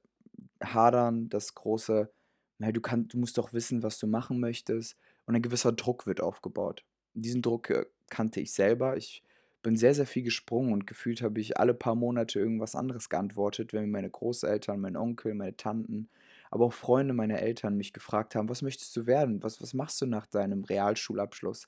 Hadern, 0.62 1.28
das 1.28 1.54
große, 1.54 2.10
na, 2.58 2.72
du, 2.72 2.80
kann, 2.80 3.08
du 3.08 3.18
musst 3.18 3.38
doch 3.38 3.52
wissen, 3.52 3.82
was 3.82 3.98
du 3.98 4.06
machen 4.06 4.40
möchtest. 4.40 4.96
Und 5.26 5.36
ein 5.36 5.42
gewisser 5.42 5.72
Druck 5.72 6.06
wird 6.06 6.20
aufgebaut. 6.20 6.84
Diesen 7.14 7.42
Druck 7.42 7.70
äh, 7.70 7.86
kannte 8.10 8.40
ich 8.40 8.52
selber. 8.52 8.96
Ich 8.96 9.22
bin 9.62 9.76
sehr, 9.76 9.94
sehr 9.94 10.06
viel 10.06 10.24
gesprungen 10.24 10.72
und 10.72 10.86
gefühlt 10.86 11.22
habe 11.22 11.40
ich 11.40 11.58
alle 11.58 11.74
paar 11.74 11.94
Monate 11.94 12.40
irgendwas 12.40 12.74
anderes 12.74 13.08
geantwortet, 13.08 13.72
wenn 13.72 13.90
meine 13.90 14.10
Großeltern, 14.10 14.80
mein 14.80 14.96
Onkel, 14.96 15.34
meine 15.34 15.56
Tanten 15.56 16.08
aber 16.52 16.66
auch 16.66 16.74
Freunde 16.74 17.14
meiner 17.14 17.38
Eltern 17.38 17.78
mich 17.78 17.94
gefragt 17.94 18.34
haben, 18.34 18.50
was 18.50 18.60
möchtest 18.60 18.94
du 18.94 19.06
werden? 19.06 19.42
Was, 19.42 19.62
was 19.62 19.72
machst 19.72 20.02
du 20.02 20.06
nach 20.06 20.26
deinem 20.26 20.64
Realschulabschluss? 20.64 21.66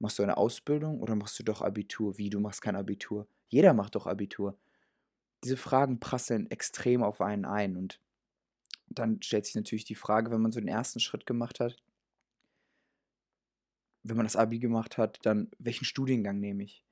Machst 0.00 0.18
du 0.18 0.22
eine 0.22 0.36
Ausbildung 0.36 1.00
oder 1.00 1.14
machst 1.14 1.38
du 1.38 1.44
doch 1.44 1.62
Abitur? 1.62 2.18
Wie, 2.18 2.28
du 2.28 2.38
machst 2.38 2.60
kein 2.60 2.76
Abitur? 2.76 3.26
Jeder 3.48 3.72
macht 3.72 3.94
doch 3.94 4.06
Abitur. 4.06 4.54
Diese 5.44 5.56
Fragen 5.56 6.00
prasseln 6.00 6.50
extrem 6.50 7.02
auf 7.02 7.20
einen 7.20 7.44
ein 7.44 7.76
und 7.76 8.00
dann 8.88 9.22
stellt 9.22 9.46
sich 9.46 9.54
natürlich 9.54 9.84
die 9.84 9.94
Frage, 9.94 10.30
wenn 10.30 10.40
man 10.40 10.52
so 10.52 10.60
den 10.60 10.68
ersten 10.68 11.00
Schritt 11.00 11.26
gemacht 11.26 11.60
hat, 11.60 11.76
wenn 14.02 14.16
man 14.16 14.26
das 14.26 14.36
Abi 14.36 14.58
gemacht 14.58 14.98
hat, 14.98 15.18
dann 15.22 15.50
welchen 15.58 15.84
Studiengang 15.84 16.40
nehme 16.40 16.64
ich? 16.64 16.84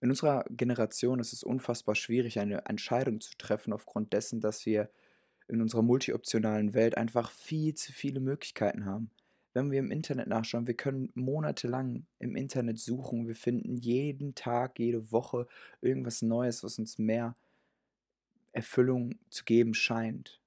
In 0.00 0.10
unserer 0.10 0.44
Generation 0.50 1.20
ist 1.20 1.32
es 1.32 1.42
unfassbar 1.42 1.94
schwierig, 1.94 2.38
eine 2.38 2.64
Entscheidung 2.66 3.20
zu 3.20 3.36
treffen 3.36 3.72
aufgrund 3.72 4.12
dessen, 4.12 4.40
dass 4.40 4.64
wir 4.64 4.90
in 5.48 5.60
unserer 5.60 5.82
multioptionalen 5.82 6.74
Welt 6.74 6.96
einfach 6.96 7.30
viel 7.30 7.74
zu 7.74 7.92
viele 7.92 8.20
Möglichkeiten 8.20 8.86
haben. 8.86 9.10
Wenn 9.52 9.70
wir 9.70 9.80
im 9.80 9.90
Internet 9.90 10.28
nachschauen, 10.28 10.68
wir 10.68 10.74
können 10.74 11.10
monatelang 11.14 12.06
im 12.18 12.36
Internet 12.36 12.78
suchen, 12.78 13.26
wir 13.26 13.34
finden 13.34 13.76
jeden 13.76 14.34
Tag, 14.34 14.78
jede 14.78 15.10
Woche 15.10 15.48
irgendwas 15.80 16.22
Neues, 16.22 16.62
was 16.62 16.78
uns 16.78 16.98
mehr 16.98 17.34
Erfüllung 18.52 19.18
zu 19.30 19.44
geben 19.44 19.74
scheint. 19.74 20.40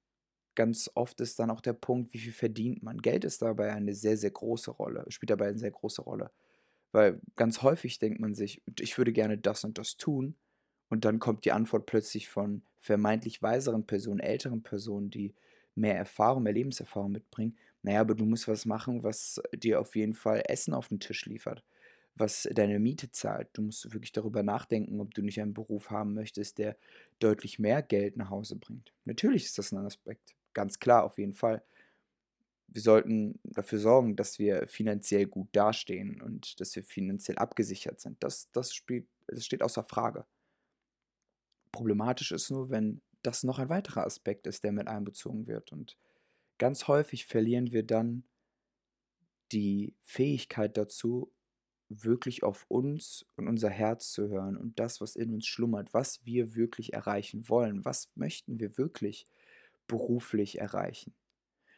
Ganz 0.56 0.92
oft 0.96 1.22
ist 1.22 1.40
dann 1.40 1.52
auch 1.52 1.62
der 1.62 1.74
Punkt, 1.74 2.14
wie 2.14 2.20
viel 2.20 2.34
verdient 2.34 2.84
man. 2.84 3.00
Geld 3.00 3.26
ist 3.26 3.42
dabei 3.42 3.74
eine 3.74 3.96
sehr, 3.96 4.18
sehr 4.18 4.32
große 4.32 4.72
Rolle, 4.72 5.06
spielt 5.10 5.32
dabei 5.32 5.48
eine 5.48 5.58
sehr 5.58 5.72
große 5.72 6.02
Rolle. 6.04 6.32
Weil 6.92 7.22
ganz 7.36 7.64
häufig 7.64 8.00
denkt 8.00 8.20
man 8.20 8.36
sich, 8.36 8.62
ich 8.80 8.98
würde 8.98 9.14
gerne 9.14 9.38
das 9.38 9.64
und 9.64 9.78
das 9.78 9.98
tun, 9.98 10.36
und 10.90 11.06
dann 11.06 11.18
kommt 11.20 11.46
die 11.46 11.52
Antwort 11.52 11.88
plötzlich 11.88 12.30
von 12.30 12.62
vermeintlich 12.80 13.42
weiseren 13.42 13.88
Personen, 13.88 14.20
älteren 14.20 14.62
Personen, 14.62 15.10
die 15.10 15.34
mehr 15.74 15.98
Erfahrung, 15.98 16.44
mehr 16.44 16.54
Lebenserfahrung 16.54 17.12
mitbringen. 17.12 17.58
Naja, 17.82 18.02
aber 18.02 18.14
du 18.14 18.26
musst 18.26 18.48
was 18.48 18.66
machen, 18.66 19.02
was 19.04 19.42
dir 19.56 19.80
auf 19.82 19.96
jeden 19.96 20.14
Fall 20.14 20.44
Essen 20.48 20.74
auf 20.76 20.90
den 20.90 21.00
Tisch 21.00 21.26
liefert, 21.26 21.64
was 22.16 22.48
deine 22.54 22.78
Miete 22.80 23.10
zahlt. 23.12 23.50
Du 23.54 23.64
musst 23.64 23.92
wirklich 23.92 24.12
darüber 24.12 24.44
nachdenken, 24.44 25.02
ob 25.02 25.16
du 25.16 25.24
nicht 25.24 25.42
einen 25.42 25.56
Beruf 25.56 25.90
haben 25.90 26.14
möchtest, 26.14 26.60
der 26.60 26.78
deutlich 27.24 27.60
mehr 27.60 27.82
Geld 27.82 28.18
nach 28.18 28.30
Hause 28.30 28.56
bringt. 28.56 28.94
Natürlich 29.06 29.46
ist 29.46 29.58
das 29.58 29.72
ein 29.72 29.86
Aspekt, 29.86 30.36
ganz 30.54 30.80
klar, 30.80 31.04
auf 31.04 31.18
jeden 31.18 31.34
Fall. 31.34 31.64
Wir 32.68 32.82
sollten 32.82 33.40
dafür 33.44 33.80
sorgen, 33.80 34.16
dass 34.16 34.40
wir 34.40 34.68
finanziell 34.68 35.28
gut 35.28 35.50
dastehen 35.52 36.22
und 36.22 36.60
dass 36.60 36.76
wir 36.76 36.84
finanziell 36.84 37.38
abgesichert 37.38 38.00
sind. 38.00 38.24
Das, 38.24 38.50
das, 38.52 38.74
spielt, 38.74 39.08
das 39.28 39.46
steht 39.46 39.62
außer 39.62 39.84
Frage. 39.84 40.26
Problematisch 41.72 42.32
ist 42.32 42.50
nur, 42.50 42.70
wenn 42.70 43.02
das 43.22 43.44
noch 43.44 43.60
ein 43.60 43.70
weiterer 43.70 44.06
Aspekt 44.06 44.48
ist, 44.48 44.64
der 44.64 44.72
mit 44.72 44.88
einbezogen 44.88 45.48
wird. 45.48 45.72
Und 45.72 45.98
ganz 46.58 46.88
häufig 46.88 47.26
verlieren 47.26 47.72
wir 47.72 47.84
dann 47.84 48.24
die 49.52 49.96
Fähigkeit 50.04 50.78
dazu, 50.78 51.32
wirklich 52.02 52.44
auf 52.44 52.66
uns 52.70 53.26
und 53.36 53.48
unser 53.48 53.70
Herz 53.70 54.12
zu 54.12 54.30
hören 54.30 54.58
und 54.58 54.80
das, 54.80 55.02
was 55.02 55.16
in 55.16 55.34
uns 55.34 55.46
schlummert, 55.46 55.94
was 55.94 56.26
wir 56.26 56.56
wirklich 56.56 56.94
erreichen 56.94 57.48
wollen, 57.50 57.86
was 57.86 58.10
möchten 58.16 58.60
wir 58.60 58.78
wirklich 58.78 59.26
beruflich 59.88 60.60
erreichen. 60.60 61.14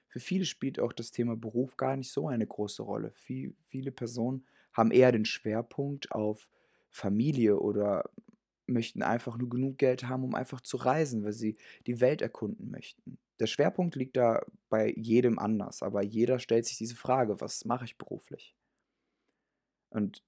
Für 0.08 0.20
viele 0.20 0.46
spielt 0.46 0.80
auch 0.80 0.94
das 0.94 1.12
Thema 1.12 1.36
Beruf 1.36 1.76
gar 1.76 1.98
nicht 1.98 2.12
so 2.12 2.28
eine 2.28 2.48
große 2.48 2.84
Rolle. 2.84 3.12
Viel, 3.16 3.56
viele 3.62 3.92
Personen 3.92 4.46
haben 4.72 4.92
eher 4.92 5.12
den 5.12 5.26
Schwerpunkt 5.26 6.12
auf 6.12 6.48
Familie 6.90 7.60
oder 7.60 8.10
möchten 8.68 9.04
einfach 9.04 9.38
nur 9.38 9.50
genug 9.50 9.78
Geld 9.78 10.08
haben, 10.08 10.24
um 10.24 10.34
einfach 10.36 10.62
zu 10.62 10.78
reisen, 10.78 11.24
weil 11.24 11.34
sie 11.34 11.58
die 11.88 12.00
Welt 12.00 12.22
erkunden 12.22 12.72
möchten. 12.72 13.18
Der 13.40 13.48
Schwerpunkt 13.48 13.96
liegt 13.96 14.16
da 14.16 14.42
bei 14.70 14.94
jedem 14.96 15.40
anders, 15.40 15.84
aber 15.84 16.02
jeder 16.04 16.40
stellt 16.40 16.66
sich 16.66 16.78
diese 16.78 16.96
Frage, 16.96 17.42
was 17.42 17.66
mache 17.66 17.86
ich 17.86 17.98
beruflich? 17.98 18.56
Und 19.90 20.24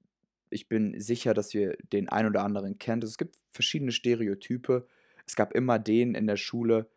ich 0.49 0.67
bin 0.67 0.99
sicher, 0.99 1.33
dass 1.33 1.53
ihr 1.53 1.77
den 1.91 2.09
einen 2.09 2.29
oder 2.29 2.43
anderen 2.43 2.77
kennt. 2.77 3.03
Es 3.03 3.17
gibt 3.17 3.37
verschiedene 3.51 3.91
Stereotype. 3.91 4.87
Es 5.25 5.35
gab 5.35 5.53
immer 5.53 5.79
den 5.79 6.15
in 6.15 6.27
der 6.27 6.37
Schule 6.37 6.89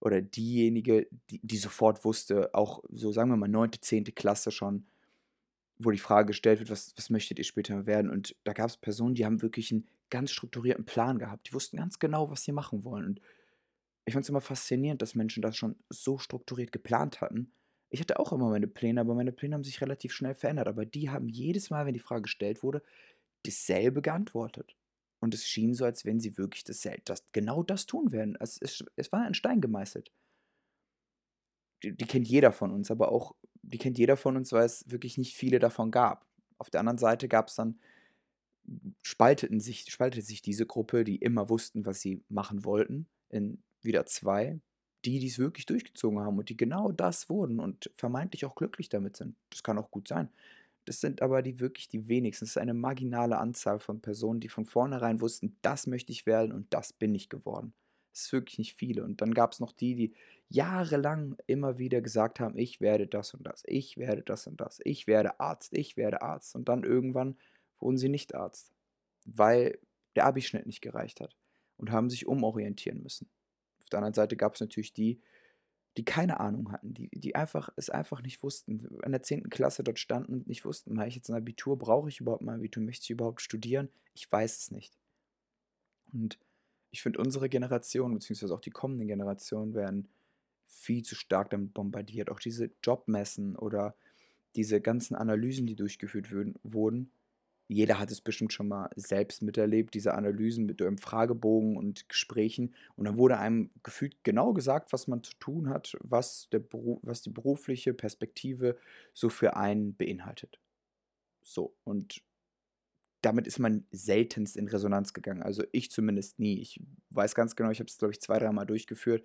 oder 0.00 0.20
diejenige, 0.20 1.08
die, 1.30 1.40
die 1.42 1.56
sofort 1.56 2.04
wusste, 2.04 2.54
auch 2.54 2.82
so 2.90 3.12
sagen 3.12 3.30
wir 3.30 3.36
mal 3.36 3.48
9., 3.48 3.72
10. 3.80 4.04
Klasse 4.14 4.50
schon, 4.50 4.86
wo 5.78 5.90
die 5.90 5.98
Frage 5.98 6.28
gestellt 6.28 6.60
wird, 6.60 6.70
was, 6.70 6.92
was 6.96 7.10
möchtet 7.10 7.38
ihr 7.38 7.44
später 7.44 7.86
werden? 7.86 8.10
Und 8.10 8.36
da 8.44 8.52
gab 8.52 8.68
es 8.68 8.76
Personen, 8.76 9.14
die 9.14 9.24
haben 9.24 9.42
wirklich 9.42 9.72
einen 9.72 9.86
ganz 10.10 10.30
strukturierten 10.30 10.84
Plan 10.84 11.18
gehabt. 11.18 11.48
Die 11.48 11.54
wussten 11.54 11.78
ganz 11.78 11.98
genau, 11.98 12.30
was 12.30 12.44
sie 12.44 12.52
machen 12.52 12.84
wollen. 12.84 13.06
Und 13.06 13.20
ich 14.04 14.12
fand 14.12 14.24
es 14.24 14.28
immer 14.28 14.40
faszinierend, 14.40 15.00
dass 15.00 15.14
Menschen 15.14 15.42
das 15.42 15.56
schon 15.56 15.76
so 15.88 16.18
strukturiert 16.18 16.72
geplant 16.72 17.20
hatten. 17.20 17.50
Ich 17.90 18.00
hatte 18.00 18.18
auch 18.18 18.32
immer 18.32 18.50
meine 18.50 18.66
Pläne, 18.66 19.00
aber 19.00 19.14
meine 19.14 19.32
Pläne 19.32 19.54
haben 19.54 19.64
sich 19.64 19.80
relativ 19.80 20.12
schnell 20.12 20.34
verändert. 20.34 20.68
Aber 20.68 20.84
die 20.84 21.10
haben 21.10 21.28
jedes 21.28 21.70
Mal, 21.70 21.86
wenn 21.86 21.94
die 21.94 22.00
Frage 22.00 22.22
gestellt 22.22 22.62
wurde, 22.62 22.82
dasselbe 23.44 24.02
geantwortet. 24.02 24.76
Und 25.20 25.32
es 25.34 25.46
schien 25.46 25.74
so, 25.74 25.84
als 25.84 26.04
wenn 26.04 26.20
sie 26.20 26.36
wirklich 26.36 26.64
dasselbe, 26.64 27.02
das, 27.04 27.24
genau 27.32 27.62
das 27.62 27.86
tun 27.86 28.12
werden. 28.12 28.36
Es, 28.40 28.60
es, 28.60 28.84
es 28.96 29.12
war 29.12 29.22
ein 29.22 29.34
Stein 29.34 29.60
gemeißelt. 29.60 30.12
Die, 31.82 31.96
die 31.96 32.04
kennt 32.04 32.28
jeder 32.28 32.52
von 32.52 32.72
uns, 32.72 32.90
aber 32.90 33.10
auch, 33.10 33.34
die 33.62 33.78
kennt 33.78 33.98
jeder 33.98 34.16
von 34.16 34.36
uns, 34.36 34.52
weil 34.52 34.64
es 34.64 34.90
wirklich 34.90 35.16
nicht 35.16 35.36
viele 35.36 35.58
davon 35.58 35.90
gab. 35.90 36.26
Auf 36.58 36.70
der 36.70 36.80
anderen 36.80 36.98
Seite 36.98 37.28
gab 37.28 37.48
es 37.48 37.54
dann 37.54 37.78
spalteten 39.02 39.60
sich, 39.60 39.90
spaltete 39.90 40.24
sich 40.24 40.42
diese 40.42 40.66
Gruppe, 40.66 41.04
die 41.04 41.16
immer 41.16 41.48
wussten, 41.48 41.86
was 41.86 42.00
sie 42.00 42.22
machen 42.28 42.64
wollten, 42.64 43.06
in 43.28 43.62
wieder 43.82 44.06
zwei, 44.06 44.60
die 45.04 45.18
dies 45.18 45.38
wirklich 45.38 45.66
durchgezogen 45.66 46.20
haben 46.20 46.38
und 46.38 46.48
die 46.48 46.56
genau 46.56 46.92
das 46.92 47.28
wurden 47.28 47.60
und 47.60 47.90
vermeintlich 47.94 48.44
auch 48.44 48.54
glücklich 48.54 48.88
damit 48.88 49.16
sind. 49.16 49.36
Das 49.50 49.62
kann 49.62 49.78
auch 49.78 49.90
gut 49.90 50.08
sein. 50.08 50.30
Das 50.86 51.00
sind 51.00 51.22
aber 51.22 51.42
die 51.42 51.60
wirklich 51.60 51.88
die 51.88 52.08
wenigsten. 52.08 52.44
Es 52.44 52.52
ist 52.52 52.58
eine 52.58 52.74
marginale 52.74 53.38
Anzahl 53.38 53.80
von 53.80 54.00
Personen, 54.00 54.40
die 54.40 54.48
von 54.48 54.66
vornherein 54.66 55.20
wussten, 55.20 55.56
das 55.62 55.86
möchte 55.86 56.12
ich 56.12 56.26
werden 56.26 56.52
und 56.52 56.72
das 56.74 56.92
bin 56.92 57.14
ich 57.14 57.28
geworden. 57.28 57.74
Das 58.12 58.26
ist 58.26 58.32
wirklich 58.32 58.58
nicht 58.58 58.74
viele. 58.74 59.02
Und 59.04 59.20
dann 59.20 59.34
gab 59.34 59.52
es 59.52 59.60
noch 59.60 59.72
die, 59.72 59.94
die 59.94 60.14
jahrelang 60.48 61.36
immer 61.46 61.78
wieder 61.78 62.00
gesagt 62.00 62.38
haben, 62.40 62.56
ich 62.58 62.80
werde 62.80 63.06
das 63.06 63.34
und 63.34 63.46
das, 63.46 63.62
ich 63.66 63.96
werde 63.96 64.22
das 64.22 64.46
und 64.46 64.60
das, 64.60 64.80
ich 64.84 65.06
werde 65.06 65.40
Arzt, 65.40 65.72
ich 65.72 65.96
werde 65.96 66.22
Arzt. 66.22 66.54
Und 66.54 66.68
dann 66.68 66.84
irgendwann 66.84 67.36
wurden 67.80 67.98
sie 67.98 68.08
nicht 68.08 68.34
Arzt, 68.34 68.72
weil 69.24 69.78
der 70.16 70.26
Abischnitt 70.26 70.66
nicht 70.66 70.80
gereicht 70.80 71.20
hat. 71.20 71.36
und 71.76 71.90
haben 71.90 72.10
sich 72.10 72.26
umorientieren 72.26 73.02
müssen. 73.02 73.28
Auf 73.84 73.90
der 73.90 73.98
anderen 73.98 74.14
Seite 74.14 74.36
gab 74.36 74.54
es 74.54 74.60
natürlich 74.60 74.92
die, 74.92 75.20
die 75.96 76.04
keine 76.04 76.40
Ahnung 76.40 76.72
hatten, 76.72 76.92
die, 76.92 77.08
die 77.10 77.36
einfach 77.36 77.68
es 77.76 77.88
einfach 77.88 78.20
nicht 78.22 78.42
wussten. 78.42 78.88
In 79.04 79.12
der 79.12 79.22
10. 79.22 79.48
Klasse 79.50 79.84
dort 79.84 79.98
standen 79.98 80.32
und 80.34 80.48
nicht 80.48 80.64
wussten, 80.64 80.94
mache 80.94 81.08
ich 81.08 81.14
jetzt 81.14 81.30
ein 81.30 81.36
Abitur, 81.36 81.78
brauche 81.78 82.08
ich 82.08 82.20
überhaupt 82.20 82.42
ein 82.42 82.48
Abitur, 82.48 82.82
möchte 82.82 83.04
ich 83.04 83.10
überhaupt 83.10 83.40
studieren? 83.40 83.88
Ich 84.14 84.30
weiß 84.30 84.58
es 84.58 84.70
nicht. 84.70 84.98
Und 86.12 86.38
ich 86.90 87.02
finde, 87.02 87.20
unsere 87.20 87.48
Generation, 87.48 88.14
beziehungsweise 88.14 88.54
auch 88.54 88.60
die 88.60 88.70
kommenden 88.70 89.08
Generationen, 89.08 89.74
werden 89.74 90.08
viel 90.66 91.04
zu 91.04 91.14
stark 91.14 91.50
damit 91.50 91.74
bombardiert. 91.74 92.30
Auch 92.30 92.40
diese 92.40 92.70
Jobmessen 92.82 93.56
oder 93.56 93.94
diese 94.56 94.80
ganzen 94.80 95.14
Analysen, 95.14 95.66
die 95.66 95.76
durchgeführt 95.76 96.28
wurden, 96.62 97.10
jeder 97.66 97.98
hat 97.98 98.10
es 98.10 98.20
bestimmt 98.20 98.52
schon 98.52 98.68
mal 98.68 98.90
selbst 98.94 99.42
miterlebt, 99.42 99.94
diese 99.94 100.14
Analysen 100.14 100.66
mit 100.66 100.82
einem 100.82 100.98
Fragebogen 100.98 101.76
und 101.76 102.08
Gesprächen. 102.08 102.74
Und 102.96 103.06
dann 103.06 103.16
wurde 103.16 103.38
einem 103.38 103.70
gefühlt 103.82 104.22
genau 104.22 104.52
gesagt, 104.52 104.92
was 104.92 105.08
man 105.08 105.22
zu 105.22 105.34
tun 105.38 105.68
hat, 105.68 105.96
was, 106.00 106.48
der 106.50 106.58
Beruf, 106.58 107.00
was 107.02 107.22
die 107.22 107.30
berufliche 107.30 107.94
Perspektive 107.94 108.76
so 109.14 109.30
für 109.30 109.56
einen 109.56 109.96
beinhaltet. 109.96 110.60
So, 111.40 111.74
und 111.84 112.22
damit 113.22 113.46
ist 113.46 113.58
man 113.58 113.86
seltenst 113.90 114.56
in 114.56 114.68
Resonanz 114.68 115.14
gegangen. 115.14 115.42
Also 115.42 115.64
ich 115.72 115.90
zumindest 115.90 116.38
nie. 116.38 116.60
Ich 116.60 116.80
weiß 117.10 117.34
ganz 117.34 117.56
genau, 117.56 117.70
ich 117.70 117.80
habe 117.80 117.88
es, 117.88 117.96
glaube 117.96 118.12
ich, 118.12 118.20
zwei, 118.20 118.38
dreimal 118.38 118.66
durchgeführt. 118.66 119.24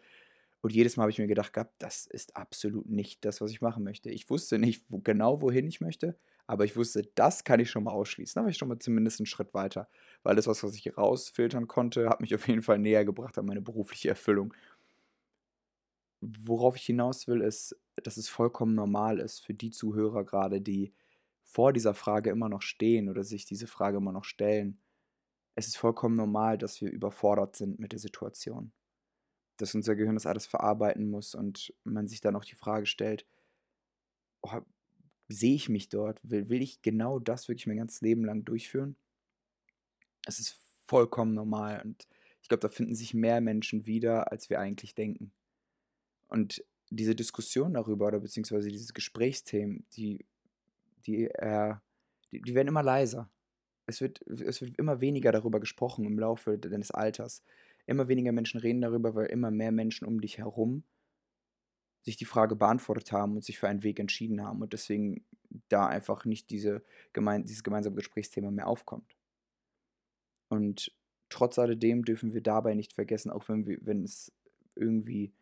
Und 0.62 0.74
jedes 0.74 0.96
Mal 0.96 1.03
habe 1.03 1.12
ich 1.12 1.19
mir 1.19 1.27
gedacht 1.27 1.53
gehabt, 1.53 1.74
das 1.79 2.05
ist 2.05 2.36
absolut 2.36 2.89
nicht 2.89 3.24
das, 3.25 3.41
was 3.41 3.51
ich 3.51 3.62
machen 3.62 3.84
möchte. 3.84 4.10
Ich 4.10 4.29
wusste 4.29 4.60
nicht 4.60 4.86
wo, 4.89 5.00
genau, 5.00 5.41
wohin 5.41 5.67
ich 5.67 5.81
möchte, 5.81 6.17
aber 6.50 6.65
ich 6.65 6.75
wusste, 6.75 7.03
das 7.13 7.44
kann 7.44 7.60
ich 7.60 7.70
schon 7.70 7.84
mal 7.84 7.91
ausschließen. 7.91 8.39
Da 8.39 8.41
war 8.41 8.50
ich 8.50 8.58
schon 8.58 8.70
mal 8.70 8.79
zumindest 8.79 9.20
einen 9.20 9.27
Schritt 9.27 9.53
weiter. 9.53 9.88
Weil 10.24 10.36
das, 10.36 10.48
was, 10.48 10.63
was 10.63 10.74
ich 10.74 10.98
rausfiltern 10.98 11.68
konnte, 11.68 12.10
hat 12.10 12.22
mich 12.22 12.34
auf 12.34 12.48
jeden 12.48 12.63
Fall 12.63 12.79
näher 12.79 13.06
gebracht 13.06 13.38
an 13.38 13.46
meine 13.46 13.62
berufliche 13.62 14.10
Erfüllung. 14.10 14.51
Worauf 16.22 16.75
ich 16.75 16.86
hinaus 16.86 17.27
will, 17.27 17.41
ist, 17.41 17.79
dass 18.03 18.18
es 18.18 18.29
vollkommen 18.29 18.74
normal 18.74 19.20
ist 19.20 19.41
für 19.41 19.53
die 19.53 19.70
Zuhörer 19.70 20.24
gerade, 20.25 20.60
die 20.60 20.91
vor 21.44 21.72
dieser 21.72 21.94
Frage 21.94 22.32
immer 22.32 22.50
noch 22.50 22.63
stehen 22.63 23.10
oder 23.10 23.24
sich 23.24 23.46
diese 23.46 23.68
Frage 23.68 23.98
immer 23.98 24.12
noch 24.12 24.25
stellen. 24.25 24.79
Es 25.53 25.68
ist 25.68 25.77
vollkommen 25.77 26.15
normal, 26.15 26.58
dass 26.58 26.82
wir 26.82 26.89
überfordert 26.89 27.58
sind 27.58 27.77
mit 27.77 27.91
der 27.91 28.00
Situation. 28.00 28.72
Dass 29.58 29.75
unser 29.75 29.96
Gehirn 29.96 30.15
das 30.15 30.25
alles 30.25 30.48
verarbeiten 30.48 31.12
muss 31.12 31.36
und 31.36 31.75
man 31.84 32.08
sich 32.08 32.22
dann 32.22 32.36
auch 32.36 32.46
die 32.46 32.56
Frage 32.56 32.88
stellt, 32.88 33.27
oh, 34.41 34.62
sehe 35.29 35.55
ich 35.55 35.69
mich 35.69 35.89
dort? 35.89 36.19
Will, 36.24 36.50
will 36.50 36.62
ich 36.62 36.81
genau 36.81 37.19
das 37.19 37.48
wirklich 37.48 37.67
mein 37.67 37.77
ganzes 37.77 38.01
Leben 38.01 38.25
lang 38.25 38.43
durchführen? 38.43 38.95
Es 40.25 40.39
ist 40.39 40.59
vollkommen 40.86 41.33
normal 41.33 41.81
und 41.86 42.07
ich 42.41 42.50
glaube, 42.50 42.62
da 42.62 42.69
finden 42.69 42.95
sich 42.95 43.13
mehr 43.13 43.41
Menschen 43.41 43.86
wieder, 43.86 44.31
als 44.31 44.50
wir 44.50 44.59
eigentlich 44.59 44.95
denken. 44.95 45.31
Und 46.27 46.63
diese 46.89 47.15
Diskussion 47.15 47.75
darüber 47.75 48.07
oder 48.07 48.19
beziehungsweise 48.19 48.69
diese 48.69 48.93
Gesprächsthemen, 48.93 49.86
die, 49.95 50.25
die, 51.05 51.25
äh, 51.25 51.75
die, 52.31 52.41
die 52.41 52.55
werden 52.55 52.67
immer 52.67 52.81
leiser. 52.81 53.29
Es 53.86 54.01
wird, 54.01 54.21
es 54.27 54.62
wird 54.62 54.77
immer 54.77 55.01
weniger 55.01 55.31
darüber 55.31 55.59
gesprochen 55.59 56.05
im 56.05 56.17
Laufe 56.17 56.57
deines 56.57 56.91
Alters. 56.91 57.43
Immer 57.86 58.07
weniger 58.07 58.31
Menschen 58.31 58.59
reden 58.59 58.81
darüber, 58.81 59.15
weil 59.15 59.27
immer 59.27 59.51
mehr 59.51 59.71
Menschen 59.71 60.07
um 60.07 60.21
dich 60.21 60.38
herum 60.38 60.83
sich 62.01 62.18
die 62.18 62.25
Frage 62.25 62.56
beantwortet 62.56 63.12
haben 63.12 63.36
und 63.36 63.44
sich 63.44 63.60
für 63.60 63.68
einen 63.68 63.84
Weg 63.84 64.00
entschieden 64.00 64.44
haben 64.44 64.62
und 64.62 64.74
deswegen 64.74 65.25
da 65.68 65.88
einfach 65.88 66.25
nicht 66.25 66.50
diese 66.50 66.84
gemein, 67.13 67.46
dieses 67.46 67.63
gemeinsame 67.63 67.96
Gesprächsthema 67.96 68.51
mehr 68.51 68.68
aufkommt. 68.68 69.15
Und 70.48 70.96
trotz 71.29 71.60
alledem 71.60 72.06
dürfen 72.06 72.34
wir 72.34 72.41
dabei 72.41 72.74
nicht 72.74 72.94
vergessen, 72.94 73.32
auch 73.32 73.48
wenn, 73.50 73.68
wir, 73.68 73.79
wenn 73.82 74.03
es 74.03 74.32
irgendwie 74.75 75.34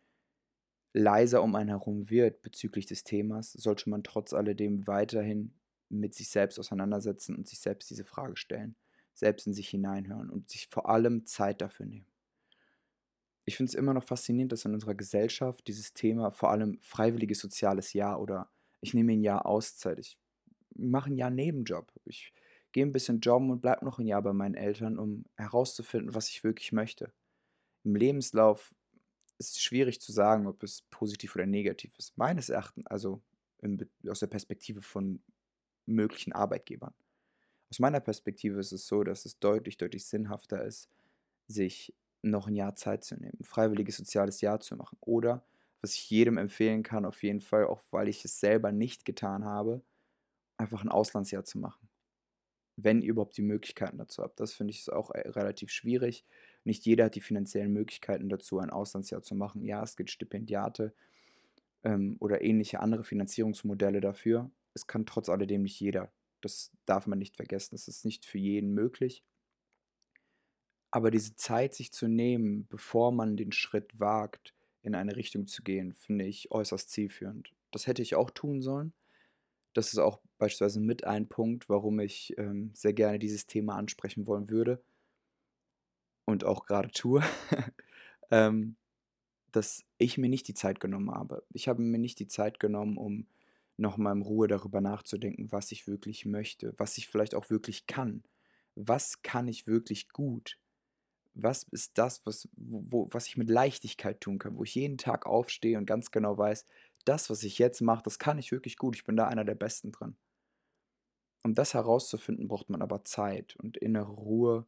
leiser 0.92 1.42
um 1.42 1.54
einen 1.54 1.68
herum 1.68 2.10
wird 2.10 2.42
bezüglich 2.42 2.86
des 2.86 3.04
Themas, 3.04 3.52
sollte 3.52 3.88
man 3.88 4.02
trotz 4.02 4.32
alledem 4.32 4.86
weiterhin 4.86 5.52
mit 5.88 6.14
sich 6.14 6.28
selbst 6.28 6.58
auseinandersetzen 6.58 7.36
und 7.36 7.46
sich 7.46 7.60
selbst 7.60 7.88
diese 7.90 8.04
Frage 8.04 8.36
stellen, 8.36 8.74
selbst 9.14 9.46
in 9.46 9.54
sich 9.54 9.68
hineinhören 9.68 10.28
und 10.28 10.50
sich 10.50 10.66
vor 10.68 10.88
allem 10.88 11.24
Zeit 11.24 11.60
dafür 11.60 11.86
nehmen 11.86 12.06
ich 13.48 13.56
finde 13.56 13.70
es 13.70 13.74
immer 13.74 13.94
noch 13.94 14.04
faszinierend, 14.04 14.52
dass 14.52 14.66
in 14.66 14.74
unserer 14.74 14.94
Gesellschaft 14.94 15.66
dieses 15.66 15.94
Thema, 15.94 16.30
vor 16.30 16.50
allem 16.50 16.78
freiwilliges 16.82 17.40
soziales 17.40 17.94
Jahr 17.94 18.20
oder 18.20 18.50
ich 18.80 18.92
nehme 18.92 19.12
ein 19.12 19.22
Jahr 19.22 19.46
Auszeit, 19.46 19.98
ich 19.98 20.18
mache 20.76 21.10
ein 21.10 21.16
Jahr 21.16 21.30
Nebenjob, 21.30 21.90
ich 22.04 22.32
gehe 22.72 22.84
ein 22.84 22.92
bisschen 22.92 23.20
jobben 23.20 23.50
und 23.50 23.60
bleibe 23.60 23.86
noch 23.86 23.98
ein 23.98 24.06
Jahr 24.06 24.22
bei 24.22 24.34
meinen 24.34 24.54
Eltern, 24.54 24.98
um 24.98 25.24
herauszufinden, 25.36 26.14
was 26.14 26.28
ich 26.28 26.44
wirklich 26.44 26.72
möchte. 26.72 27.10
Im 27.84 27.96
Lebenslauf 27.96 28.74
ist 29.38 29.56
es 29.56 29.62
schwierig 29.62 30.00
zu 30.00 30.12
sagen, 30.12 30.46
ob 30.46 30.62
es 30.62 30.82
positiv 30.90 31.34
oder 31.34 31.46
negativ 31.46 31.96
ist. 31.96 32.18
Meines 32.18 32.50
Erachtens, 32.50 32.86
also 32.86 33.22
in, 33.62 33.88
aus 34.08 34.20
der 34.20 34.26
Perspektive 34.26 34.82
von 34.82 35.22
möglichen 35.86 36.34
Arbeitgebern. 36.34 36.92
Aus 37.70 37.78
meiner 37.78 38.00
Perspektive 38.00 38.60
ist 38.60 38.72
es 38.72 38.86
so, 38.86 39.04
dass 39.04 39.24
es 39.24 39.38
deutlich, 39.38 39.78
deutlich 39.78 40.04
sinnhafter 40.04 40.62
ist, 40.64 40.90
sich 41.46 41.94
noch 42.22 42.48
ein 42.48 42.54
Jahr 42.54 42.74
Zeit 42.76 43.04
zu 43.04 43.16
nehmen, 43.16 43.38
ein 43.40 43.44
freiwilliges 43.44 43.96
soziales 43.96 44.40
Jahr 44.40 44.60
zu 44.60 44.76
machen. 44.76 44.98
Oder, 45.00 45.44
was 45.80 45.94
ich 45.94 46.10
jedem 46.10 46.38
empfehlen 46.38 46.82
kann, 46.82 47.04
auf 47.04 47.22
jeden 47.22 47.40
Fall, 47.40 47.66
auch 47.66 47.80
weil 47.90 48.08
ich 48.08 48.24
es 48.24 48.40
selber 48.40 48.72
nicht 48.72 49.04
getan 49.04 49.44
habe, 49.44 49.82
einfach 50.56 50.82
ein 50.82 50.88
Auslandsjahr 50.88 51.44
zu 51.44 51.58
machen. 51.58 51.88
Wenn 52.76 53.02
ihr 53.02 53.10
überhaupt 53.10 53.36
die 53.36 53.42
Möglichkeiten 53.42 53.98
dazu 53.98 54.22
habt. 54.22 54.38
Das 54.38 54.52
finde 54.52 54.72
ich 54.72 54.90
auch 54.92 55.10
äh, 55.10 55.28
relativ 55.30 55.70
schwierig. 55.70 56.24
Nicht 56.64 56.84
jeder 56.84 57.06
hat 57.06 57.14
die 57.14 57.20
finanziellen 57.20 57.72
Möglichkeiten 57.72 58.28
dazu, 58.28 58.58
ein 58.58 58.70
Auslandsjahr 58.70 59.22
zu 59.22 59.34
machen. 59.34 59.64
Ja, 59.64 59.82
es 59.82 59.96
gibt 59.96 60.10
Stipendiate 60.10 60.94
ähm, 61.82 62.16
oder 62.20 62.42
ähnliche 62.42 62.80
andere 62.80 63.04
Finanzierungsmodelle 63.04 64.00
dafür. 64.00 64.50
Es 64.74 64.86
kann 64.86 65.06
trotz 65.06 65.28
alledem 65.28 65.62
nicht 65.62 65.80
jeder. 65.80 66.12
Das 66.40 66.70
darf 66.86 67.08
man 67.08 67.18
nicht 67.18 67.36
vergessen. 67.36 67.74
Das 67.74 67.88
ist 67.88 68.04
nicht 68.04 68.24
für 68.24 68.38
jeden 68.38 68.74
möglich. 68.74 69.24
Aber 70.90 71.10
diese 71.10 71.36
Zeit 71.36 71.74
sich 71.74 71.92
zu 71.92 72.08
nehmen, 72.08 72.66
bevor 72.68 73.12
man 73.12 73.36
den 73.36 73.52
Schritt 73.52 73.98
wagt, 74.00 74.54
in 74.82 74.94
eine 74.94 75.16
Richtung 75.16 75.46
zu 75.46 75.62
gehen, 75.62 75.94
finde 75.94 76.24
ich 76.24 76.50
äußerst 76.50 76.90
zielführend. 76.90 77.52
Das 77.70 77.86
hätte 77.86 78.02
ich 78.02 78.14
auch 78.14 78.30
tun 78.30 78.62
sollen. 78.62 78.94
Das 79.74 79.92
ist 79.92 79.98
auch 79.98 80.20
beispielsweise 80.38 80.80
mit 80.80 81.04
ein 81.04 81.28
Punkt, 81.28 81.68
warum 81.68 82.00
ich 82.00 82.34
ähm, 82.38 82.70
sehr 82.74 82.94
gerne 82.94 83.18
dieses 83.18 83.46
Thema 83.46 83.76
ansprechen 83.76 84.26
wollen 84.26 84.48
würde 84.48 84.82
und 86.24 86.44
auch 86.44 86.66
gerade 86.66 86.90
tue, 86.90 87.22
ähm, 88.30 88.76
dass 89.52 89.84
ich 89.98 90.18
mir 90.18 90.28
nicht 90.28 90.48
die 90.48 90.54
Zeit 90.54 90.80
genommen 90.80 91.10
habe. 91.10 91.44
Ich 91.52 91.68
habe 91.68 91.82
mir 91.82 91.98
nicht 91.98 92.18
die 92.18 92.28
Zeit 92.28 92.60
genommen, 92.60 92.96
um 92.96 93.26
nochmal 93.76 94.16
in 94.16 94.22
Ruhe 94.22 94.48
darüber 94.48 94.80
nachzudenken, 94.80 95.52
was 95.52 95.72
ich 95.72 95.86
wirklich 95.86 96.26
möchte, 96.26 96.74
was 96.76 96.98
ich 96.98 97.08
vielleicht 97.08 97.34
auch 97.34 97.50
wirklich 97.50 97.86
kann. 97.86 98.22
Was 98.74 99.22
kann 99.22 99.48
ich 99.48 99.66
wirklich 99.66 100.10
gut? 100.10 100.58
Was 101.42 101.64
ist 101.64 101.96
das, 101.98 102.24
was, 102.26 102.48
wo, 102.56 103.08
was 103.12 103.26
ich 103.26 103.36
mit 103.36 103.48
Leichtigkeit 103.48 104.20
tun 104.20 104.38
kann, 104.38 104.56
wo 104.56 104.64
ich 104.64 104.74
jeden 104.74 104.98
Tag 104.98 105.26
aufstehe 105.26 105.78
und 105.78 105.86
ganz 105.86 106.10
genau 106.10 106.36
weiß, 106.36 106.66
das, 107.04 107.30
was 107.30 107.42
ich 107.42 107.58
jetzt 107.58 107.80
mache, 107.80 108.02
das 108.02 108.18
kann 108.18 108.38
ich 108.38 108.52
wirklich 108.52 108.76
gut, 108.76 108.96
ich 108.96 109.04
bin 109.04 109.16
da 109.16 109.28
einer 109.28 109.44
der 109.44 109.54
Besten 109.54 109.92
drin. 109.92 110.16
Um 111.44 111.54
das 111.54 111.74
herauszufinden, 111.74 112.48
braucht 112.48 112.68
man 112.68 112.82
aber 112.82 113.04
Zeit 113.04 113.56
und 113.56 113.76
innere 113.76 114.12
Ruhe 114.12 114.66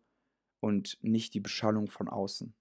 und 0.60 0.98
nicht 1.02 1.34
die 1.34 1.40
Beschallung 1.40 1.88
von 1.88 2.08
außen. 2.08 2.54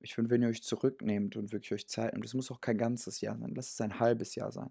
Ich 0.00 0.14
finde, 0.14 0.30
wenn 0.30 0.42
ihr 0.42 0.48
euch 0.48 0.62
zurücknehmt 0.62 1.36
und 1.36 1.52
wirklich 1.52 1.72
euch 1.72 1.88
Zeit 1.88 2.12
nehmt, 2.12 2.24
das 2.24 2.34
muss 2.34 2.50
auch 2.50 2.60
kein 2.60 2.76
ganzes 2.76 3.20
Jahr 3.20 3.38
sein, 3.38 3.54
lass 3.54 3.72
es 3.72 3.80
ein 3.80 4.00
halbes 4.00 4.34
Jahr 4.34 4.50
sein. 4.50 4.70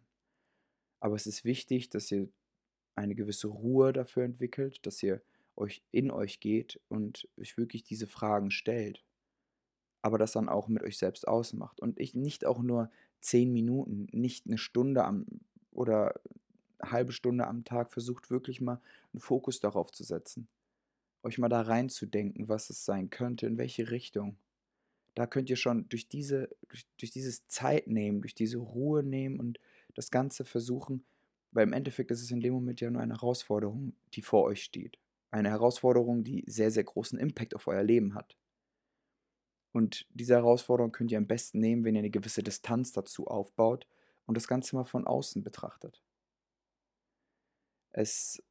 Aber 0.99 1.15
es 1.15 1.25
ist 1.25 1.45
wichtig, 1.45 1.89
dass 1.89 2.11
ihr 2.11 2.27
eine 2.95 3.15
gewisse 3.15 3.47
Ruhe 3.47 3.93
dafür 3.93 4.23
entwickelt, 4.23 4.85
dass 4.85 5.01
ihr 5.01 5.23
euch 5.61 5.83
in 5.91 6.11
euch 6.11 6.39
geht 6.39 6.79
und 6.89 7.29
euch 7.39 7.57
wirklich 7.57 7.83
diese 7.83 8.07
Fragen 8.07 8.51
stellt, 8.51 9.05
aber 10.01 10.17
das 10.17 10.33
dann 10.33 10.49
auch 10.49 10.67
mit 10.67 10.83
euch 10.83 10.97
selbst 10.97 11.27
ausmacht 11.27 11.79
und 11.79 11.99
ich 11.99 12.15
nicht 12.15 12.45
auch 12.45 12.61
nur 12.61 12.91
zehn 13.21 13.53
Minuten, 13.53 14.07
nicht 14.11 14.47
eine 14.47 14.57
Stunde 14.57 15.05
am 15.05 15.25
oder 15.71 16.19
eine 16.79 16.91
halbe 16.91 17.13
Stunde 17.13 17.47
am 17.47 17.63
Tag 17.63 17.93
versucht 17.93 18.29
wirklich 18.29 18.59
mal 18.59 18.81
einen 19.13 19.21
Fokus 19.21 19.59
darauf 19.59 19.91
zu 19.91 20.03
setzen, 20.03 20.47
euch 21.23 21.37
mal 21.37 21.49
da 21.49 21.61
reinzudenken, 21.61 22.49
was 22.49 22.69
es 22.69 22.83
sein 22.83 23.09
könnte, 23.09 23.45
in 23.45 23.57
welche 23.57 23.91
Richtung. 23.91 24.37
Da 25.13 25.27
könnt 25.27 25.49
ihr 25.49 25.55
schon 25.55 25.87
durch 25.89 26.09
diese 26.09 26.49
durch, 26.67 26.85
durch 26.97 27.11
dieses 27.11 27.47
Zeit 27.47 27.87
nehmen, 27.87 28.21
durch 28.21 28.33
diese 28.33 28.57
Ruhe 28.57 29.03
nehmen 29.03 29.39
und 29.39 29.59
das 29.93 30.09
Ganze 30.09 30.45
versuchen, 30.45 31.03
weil 31.51 31.67
im 31.67 31.73
Endeffekt 31.73 32.11
ist 32.11 32.21
es 32.21 32.31
in 32.31 32.41
dem 32.41 32.53
Moment 32.53 32.81
ja 32.81 32.89
nur 32.89 33.01
eine 33.01 33.13
Herausforderung, 33.13 33.93
die 34.13 34.21
vor 34.21 34.43
euch 34.43 34.63
steht. 34.63 34.97
Eine 35.31 35.49
Herausforderung, 35.49 36.23
die 36.23 36.43
sehr, 36.47 36.71
sehr 36.71 36.83
großen 36.83 37.17
Impact 37.17 37.55
auf 37.55 37.67
euer 37.67 37.83
Leben 37.83 38.13
hat. 38.13 38.37
Und 39.71 40.05
diese 40.09 40.35
Herausforderung 40.35 40.91
könnt 40.91 41.11
ihr 41.11 41.17
am 41.17 41.27
besten 41.27 41.59
nehmen, 41.59 41.85
wenn 41.85 41.95
ihr 41.95 41.99
eine 41.99 42.09
gewisse 42.09 42.43
Distanz 42.43 42.91
dazu 42.91 43.27
aufbaut 43.27 43.87
und 44.25 44.35
das 44.35 44.47
Ganze 44.47 44.75
mal 44.75 44.83
von 44.83 45.07
außen 45.07 45.43
betrachtet. 45.43 46.03
Es, 47.91 48.43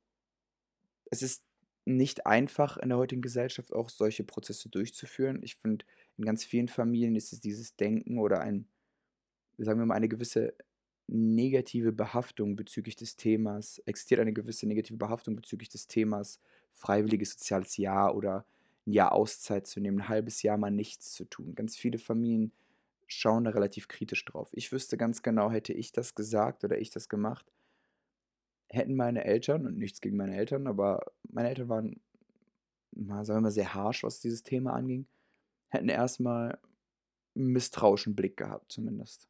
es 1.10 1.22
ist 1.22 1.44
nicht 1.84 2.26
einfach 2.26 2.76
in 2.78 2.88
der 2.88 2.98
heutigen 2.98 3.22
Gesellschaft 3.22 3.72
auch 3.72 3.88
solche 3.88 4.24
Prozesse 4.24 4.68
durchzuführen. 4.68 5.42
Ich 5.42 5.56
finde, 5.56 5.84
in 6.16 6.24
ganz 6.24 6.44
vielen 6.44 6.68
Familien 6.68 7.16
ist 7.16 7.32
es 7.32 7.40
dieses 7.40 7.76
Denken 7.76 8.18
oder 8.18 8.40
ein, 8.40 8.68
sagen 9.58 9.78
wir 9.78 9.86
mal, 9.86 9.94
eine 9.94 10.08
gewisse 10.08 10.54
negative 11.10 11.92
Behaftung 11.92 12.56
bezüglich 12.56 12.96
des 12.96 13.16
Themas, 13.16 13.78
existiert 13.84 14.20
eine 14.20 14.32
gewisse 14.32 14.66
negative 14.66 14.96
Behaftung 14.96 15.34
bezüglich 15.36 15.68
des 15.68 15.88
Themas 15.88 16.40
freiwilliges 16.72 17.32
soziales 17.32 17.76
Jahr 17.76 18.14
oder 18.14 18.44
ein 18.86 18.92
Jahr 18.92 19.12
Auszeit 19.12 19.66
zu 19.66 19.80
nehmen, 19.80 20.00
ein 20.00 20.08
halbes 20.08 20.42
Jahr 20.42 20.56
mal 20.56 20.70
nichts 20.70 21.12
zu 21.12 21.24
tun. 21.24 21.54
Ganz 21.54 21.76
viele 21.76 21.98
Familien 21.98 22.52
schauen 23.08 23.44
da 23.44 23.50
relativ 23.50 23.88
kritisch 23.88 24.24
drauf. 24.24 24.50
Ich 24.52 24.70
wüsste 24.70 24.96
ganz 24.96 25.22
genau, 25.22 25.50
hätte 25.50 25.72
ich 25.72 25.90
das 25.92 26.14
gesagt 26.14 26.62
oder 26.64 26.78
ich 26.78 26.90
das 26.90 27.08
gemacht, 27.08 27.52
hätten 28.68 28.94
meine 28.94 29.24
Eltern, 29.24 29.66
und 29.66 29.78
nichts 29.78 30.00
gegen 30.00 30.16
meine 30.16 30.36
Eltern, 30.36 30.68
aber 30.68 31.00
meine 31.28 31.48
Eltern 31.48 31.68
waren, 31.68 32.00
mal, 32.92 33.24
sagen 33.24 33.38
wir 33.38 33.42
mal, 33.42 33.50
sehr 33.50 33.74
harsch, 33.74 34.04
was 34.04 34.20
dieses 34.20 34.44
Thema 34.44 34.74
anging, 34.74 35.06
hätten 35.70 35.88
erstmal 35.88 36.58
einen 37.34 37.48
misstrauischen 37.48 38.14
Blick 38.14 38.36
gehabt, 38.36 38.70
zumindest. 38.70 39.29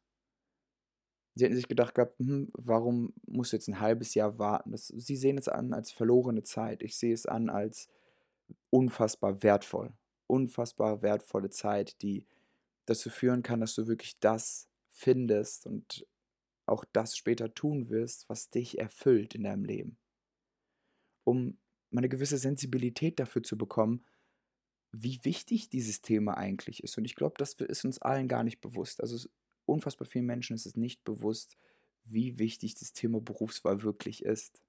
Sie 1.33 1.45
hätten 1.45 1.55
sich 1.55 1.67
gedacht 1.67 1.95
gehabt, 1.95 2.19
hm, 2.19 2.49
warum 2.53 3.13
muss 3.25 3.51
jetzt 3.51 3.67
ein 3.67 3.79
halbes 3.79 4.13
Jahr 4.15 4.37
warten? 4.37 4.71
Das, 4.71 4.87
sie 4.87 5.15
sehen 5.15 5.37
es 5.37 5.47
an 5.47 5.73
als 5.73 5.91
verlorene 5.91 6.43
Zeit. 6.43 6.83
Ich 6.83 6.97
sehe 6.97 7.13
es 7.13 7.25
an 7.25 7.49
als 7.49 7.87
unfassbar 8.69 9.41
wertvoll. 9.41 9.93
Unfassbar 10.27 11.01
wertvolle 11.01 11.49
Zeit, 11.49 12.01
die 12.01 12.25
dazu 12.85 13.09
führen 13.09 13.43
kann, 13.43 13.61
dass 13.61 13.75
du 13.75 13.87
wirklich 13.87 14.19
das 14.19 14.67
findest 14.89 15.65
und 15.65 16.05
auch 16.65 16.85
das 16.93 17.17
später 17.17 17.53
tun 17.53 17.89
wirst, 17.89 18.27
was 18.29 18.49
dich 18.49 18.79
erfüllt 18.79 19.35
in 19.35 19.43
deinem 19.43 19.65
Leben. 19.65 19.97
Um 21.23 21.57
eine 21.95 22.09
gewisse 22.09 22.37
Sensibilität 22.37 23.19
dafür 23.19 23.43
zu 23.43 23.57
bekommen, 23.57 24.05
wie 24.91 25.19
wichtig 25.23 25.69
dieses 25.69 26.01
Thema 26.01 26.37
eigentlich 26.37 26.83
ist. 26.83 26.97
Und 26.97 27.05
ich 27.05 27.15
glaube, 27.15 27.35
das 27.37 27.53
ist 27.53 27.85
uns 27.85 28.01
allen 28.01 28.27
gar 28.27 28.43
nicht 28.43 28.59
bewusst. 28.59 29.01
Also 29.01 29.27
unfassbar 29.65 30.05
vielen 30.05 30.25
Menschen 30.25 30.55
ist 30.55 30.65
es 30.65 30.75
nicht 30.75 31.03
bewusst, 31.03 31.57
wie 32.03 32.39
wichtig 32.39 32.75
das 32.75 32.93
Thema 32.93 33.21
Berufswahl 33.21 33.83
wirklich 33.83 34.23
ist. 34.23 34.61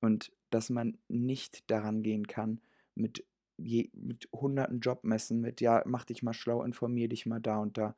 Und 0.00 0.32
dass 0.50 0.70
man 0.70 0.98
nicht 1.08 1.70
daran 1.70 2.02
gehen 2.02 2.26
kann 2.26 2.60
mit, 2.94 3.24
je, 3.56 3.90
mit 3.92 4.28
hunderten 4.32 4.80
Jobmessen, 4.80 5.40
mit 5.40 5.60
ja, 5.60 5.82
mach 5.86 6.04
dich 6.04 6.22
mal 6.22 6.34
schlau, 6.34 6.62
informier 6.62 7.08
dich 7.08 7.26
mal 7.26 7.40
da 7.40 7.58
und 7.58 7.78
da. 7.78 7.96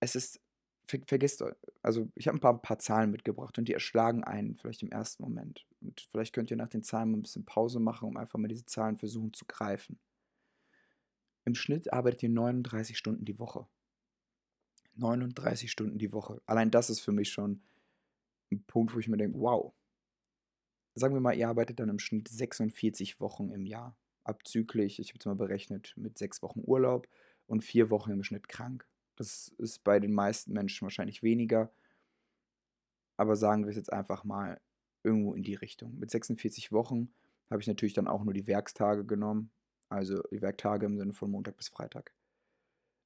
Es 0.00 0.14
ist, 0.14 0.40
ver, 0.86 1.00
vergisst, 1.06 1.44
also 1.82 2.08
ich 2.14 2.28
habe 2.28 2.38
ein 2.38 2.40
paar, 2.40 2.54
ein 2.54 2.62
paar 2.62 2.78
Zahlen 2.78 3.10
mitgebracht 3.10 3.58
und 3.58 3.68
die 3.68 3.72
erschlagen 3.72 4.24
einen 4.24 4.56
vielleicht 4.56 4.82
im 4.82 4.90
ersten 4.90 5.22
Moment. 5.22 5.66
Und 5.80 6.06
vielleicht 6.10 6.34
könnt 6.34 6.50
ihr 6.50 6.56
nach 6.56 6.68
den 6.68 6.82
Zahlen 6.82 7.10
mal 7.10 7.18
ein 7.18 7.22
bisschen 7.22 7.44
Pause 7.44 7.80
machen, 7.80 8.08
um 8.08 8.16
einfach 8.16 8.38
mal 8.38 8.48
diese 8.48 8.66
Zahlen 8.66 8.96
versuchen 8.96 9.32
zu 9.32 9.44
greifen. 9.46 9.98
Im 11.44 11.54
Schnitt 11.54 11.92
arbeitet 11.92 12.24
ihr 12.24 12.28
39 12.28 12.98
Stunden 12.98 13.24
die 13.24 13.38
Woche. 13.38 13.66
39 14.98 15.70
Stunden 15.70 15.98
die 15.98 16.12
Woche. 16.12 16.40
Allein 16.46 16.70
das 16.70 16.90
ist 16.90 17.00
für 17.00 17.12
mich 17.12 17.30
schon 17.30 17.62
ein 18.50 18.62
Punkt, 18.64 18.94
wo 18.94 18.98
ich 18.98 19.08
mir 19.08 19.16
denke, 19.16 19.38
wow. 19.38 19.72
Sagen 20.94 21.14
wir 21.14 21.20
mal, 21.20 21.36
ihr 21.36 21.48
arbeitet 21.48 21.80
dann 21.80 21.88
im 21.88 21.98
Schnitt 21.98 22.28
46 22.28 23.20
Wochen 23.20 23.50
im 23.50 23.66
Jahr. 23.66 23.96
Abzüglich, 24.24 24.98
ich 24.98 25.10
habe 25.10 25.18
es 25.20 25.26
mal 25.26 25.36
berechnet, 25.36 25.94
mit 25.96 26.18
sechs 26.18 26.42
Wochen 26.42 26.62
Urlaub 26.64 27.08
und 27.46 27.62
vier 27.62 27.90
Wochen 27.90 28.10
im 28.10 28.24
Schnitt 28.24 28.48
krank. 28.48 28.86
Das 29.16 29.48
ist 29.58 29.84
bei 29.84 30.00
den 30.00 30.12
meisten 30.12 30.52
Menschen 30.52 30.84
wahrscheinlich 30.84 31.22
weniger. 31.22 31.72
Aber 33.16 33.36
sagen 33.36 33.64
wir 33.64 33.70
es 33.70 33.76
jetzt 33.76 33.92
einfach 33.92 34.24
mal 34.24 34.60
irgendwo 35.02 35.34
in 35.34 35.42
die 35.42 35.54
Richtung. 35.54 35.98
Mit 35.98 36.10
46 36.10 36.72
Wochen 36.72 37.12
habe 37.50 37.60
ich 37.60 37.66
natürlich 37.66 37.94
dann 37.94 38.08
auch 38.08 38.24
nur 38.24 38.34
die 38.34 38.46
Werkstage 38.46 39.04
genommen. 39.04 39.50
Also 39.88 40.22
die 40.30 40.42
Werktage 40.42 40.86
im 40.86 40.98
Sinne 40.98 41.14
von 41.14 41.30
Montag 41.30 41.56
bis 41.56 41.68
Freitag. 41.68 42.12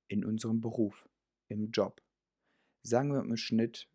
in 0.08 0.24
unserem 0.24 0.62
Beruf, 0.62 1.10
im 1.48 1.72
Job. 1.72 2.04
Sagen 2.84 3.14
wir 3.14 3.22
im 3.22 3.36
Schnitt 3.38 3.90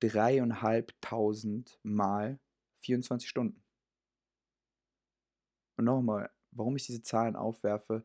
dreieinhalbtausend 0.00 1.78
mal 1.82 2.38
24 2.78 3.28
Stunden. 3.28 3.62
Und 5.76 5.84
nochmal, 5.84 6.30
warum 6.56 6.76
ich 6.76 6.86
diese 6.86 7.02
Zahlen 7.02 7.36
aufwerfe, 7.36 8.04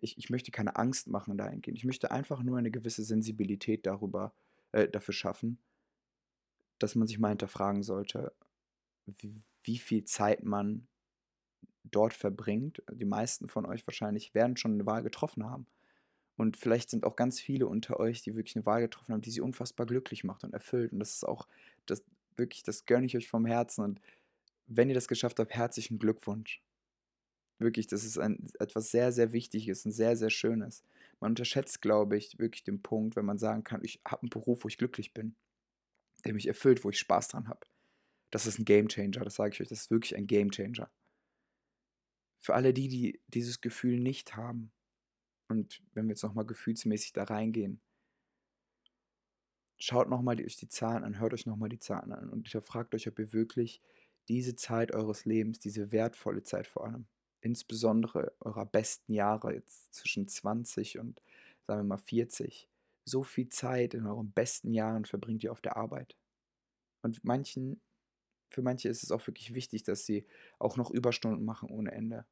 ich, 0.00 0.16
ich 0.18 0.30
möchte 0.30 0.50
keine 0.50 0.76
Angst 0.76 1.08
machen 1.08 1.36
dahingehend. 1.36 1.78
Ich 1.78 1.84
möchte 1.84 2.10
einfach 2.10 2.42
nur 2.42 2.58
eine 2.58 2.70
gewisse 2.70 3.02
Sensibilität 3.02 3.86
darüber, 3.86 4.32
äh, 4.72 4.88
dafür 4.88 5.14
schaffen, 5.14 5.58
dass 6.78 6.94
man 6.94 7.08
sich 7.08 7.18
mal 7.18 7.30
hinterfragen 7.30 7.82
sollte, 7.82 8.32
wie, 9.06 9.42
wie 9.62 9.78
viel 9.78 10.04
Zeit 10.04 10.44
man 10.44 10.86
dort 11.84 12.14
verbringt. 12.14 12.82
Die 12.92 13.04
meisten 13.04 13.48
von 13.48 13.66
euch 13.66 13.86
wahrscheinlich 13.86 14.34
werden 14.34 14.56
schon 14.56 14.72
eine 14.72 14.86
Wahl 14.86 15.02
getroffen 15.02 15.44
haben. 15.44 15.66
Und 16.36 16.56
vielleicht 16.56 16.90
sind 16.90 17.04
auch 17.04 17.16
ganz 17.16 17.40
viele 17.40 17.66
unter 17.66 17.98
euch, 17.98 18.22
die 18.22 18.36
wirklich 18.36 18.54
eine 18.54 18.66
Wahl 18.66 18.80
getroffen 18.80 19.12
haben, 19.12 19.22
die 19.22 19.30
sie 19.30 19.40
unfassbar 19.40 19.86
glücklich 19.86 20.22
macht 20.22 20.44
und 20.44 20.52
erfüllt. 20.52 20.92
Und 20.92 21.00
das 21.00 21.14
ist 21.14 21.24
auch, 21.26 21.48
das 21.86 22.04
wirklich, 22.36 22.62
das 22.62 22.86
gönne 22.86 23.06
ich 23.06 23.16
euch 23.16 23.28
vom 23.28 23.44
Herzen. 23.44 23.82
Und 23.82 24.00
wenn 24.68 24.88
ihr 24.88 24.94
das 24.94 25.08
geschafft 25.08 25.40
habt, 25.40 25.52
herzlichen 25.52 25.98
Glückwunsch. 25.98 26.62
Wirklich, 27.58 27.88
das 27.88 28.04
ist 28.04 28.18
ein, 28.18 28.48
etwas 28.60 28.90
sehr, 28.90 29.12
sehr 29.12 29.32
Wichtiges 29.32 29.84
und 29.84 29.92
sehr, 29.92 30.16
sehr 30.16 30.30
Schönes. 30.30 30.84
Man 31.20 31.32
unterschätzt, 31.32 31.82
glaube 31.82 32.16
ich, 32.16 32.38
wirklich 32.38 32.62
den 32.62 32.82
Punkt, 32.82 33.16
wenn 33.16 33.24
man 33.24 33.38
sagen 33.38 33.64
kann, 33.64 33.82
ich 33.82 34.00
habe 34.06 34.22
einen 34.22 34.30
Beruf, 34.30 34.64
wo 34.64 34.68
ich 34.68 34.78
glücklich 34.78 35.12
bin, 35.12 35.34
der 36.24 36.34
mich 36.34 36.46
erfüllt, 36.46 36.84
wo 36.84 36.90
ich 36.90 36.98
Spaß 36.98 37.28
dran 37.28 37.48
habe. 37.48 37.66
Das 38.30 38.46
ist 38.46 38.58
ein 38.58 38.64
Game 38.64 38.88
Changer, 38.88 39.24
das 39.24 39.36
sage 39.36 39.54
ich 39.54 39.60
euch, 39.60 39.68
das 39.68 39.82
ist 39.82 39.90
wirklich 39.90 40.16
ein 40.16 40.26
Game 40.26 40.50
Changer. 40.50 40.90
Für 42.38 42.54
alle 42.54 42.72
die, 42.72 42.88
die 42.88 43.20
dieses 43.26 43.60
Gefühl 43.60 43.98
nicht 43.98 44.36
haben, 44.36 44.70
und 45.48 45.82
wenn 45.94 46.06
wir 46.06 46.10
jetzt 46.12 46.22
nochmal 46.22 46.44
gefühlsmäßig 46.46 47.14
da 47.14 47.24
reingehen, 47.24 47.80
schaut 49.78 50.08
nochmal 50.08 50.40
euch 50.40 50.56
die 50.56 50.68
Zahlen 50.68 51.04
an, 51.04 51.18
hört 51.18 51.32
euch 51.32 51.46
nochmal 51.46 51.70
die 51.70 51.78
Zahlen 51.78 52.12
an 52.12 52.28
und 52.28 52.48
hinterfragt 52.48 52.94
euch, 52.94 53.08
ob 53.08 53.18
ihr 53.18 53.32
wirklich 53.32 53.80
diese 54.28 54.56
Zeit 54.56 54.92
eures 54.92 55.24
Lebens, 55.24 55.58
diese 55.58 55.90
wertvolle 55.90 56.42
Zeit 56.42 56.66
vor 56.66 56.84
allem, 56.84 57.06
insbesondere 57.40 58.32
eurer 58.40 58.66
besten 58.66 59.12
Jahre, 59.12 59.54
jetzt 59.54 59.94
zwischen 59.94 60.28
20 60.28 60.98
und 60.98 61.22
sagen 61.66 61.80
wir 61.80 61.84
mal 61.84 61.98
40, 61.98 62.68
so 63.04 63.22
viel 63.22 63.48
Zeit 63.48 63.94
in 63.94 64.06
euren 64.06 64.32
besten 64.32 64.72
Jahren 64.72 65.04
verbringt 65.04 65.44
ihr 65.44 65.52
auf 65.52 65.60
der 65.60 65.76
Arbeit. 65.76 66.16
Und 67.02 67.24
manchen, 67.24 67.80
für 68.50 68.62
manche 68.62 68.88
ist 68.88 69.02
es 69.02 69.10
auch 69.10 69.26
wirklich 69.26 69.54
wichtig, 69.54 69.82
dass 69.82 70.04
sie 70.04 70.26
auch 70.58 70.76
noch 70.76 70.90
Überstunden 70.90 71.44
machen 71.44 71.70
ohne 71.70 71.92
Ende. 71.92 72.26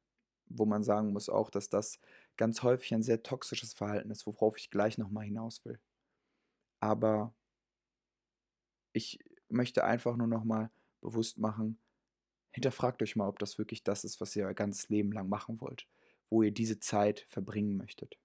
Wo 0.49 0.65
man 0.65 0.83
sagen 0.83 1.11
muss 1.11 1.29
auch, 1.29 1.49
dass 1.49 1.69
das 1.69 1.99
ganz 2.37 2.63
häufig 2.63 2.93
ein 2.93 3.03
sehr 3.03 3.23
toxisches 3.23 3.73
Verhalten 3.73 4.11
ist, 4.11 4.25
worauf 4.25 4.57
ich 4.57 4.69
gleich 4.69 4.97
nochmal 4.97 5.25
hinaus 5.25 5.65
will. 5.65 5.79
Aber 6.79 7.33
ich 8.93 9.19
möchte 9.49 9.83
einfach 9.83 10.15
nur 10.15 10.27
nochmal 10.27 10.71
bewusst 11.01 11.37
machen, 11.37 11.79
hinterfragt 12.51 13.01
euch 13.01 13.15
mal, 13.15 13.27
ob 13.27 13.39
das 13.39 13.57
wirklich 13.57 13.83
das 13.83 14.03
ist, 14.03 14.19
was 14.21 14.35
ihr 14.35 14.45
euer 14.45 14.53
ganzes 14.53 14.89
Leben 14.89 15.11
lang 15.11 15.29
machen 15.29 15.61
wollt, 15.61 15.87
wo 16.29 16.43
ihr 16.43 16.51
diese 16.51 16.79
Zeit 16.79 17.21
verbringen 17.21 17.77
möchtet. 17.77 18.17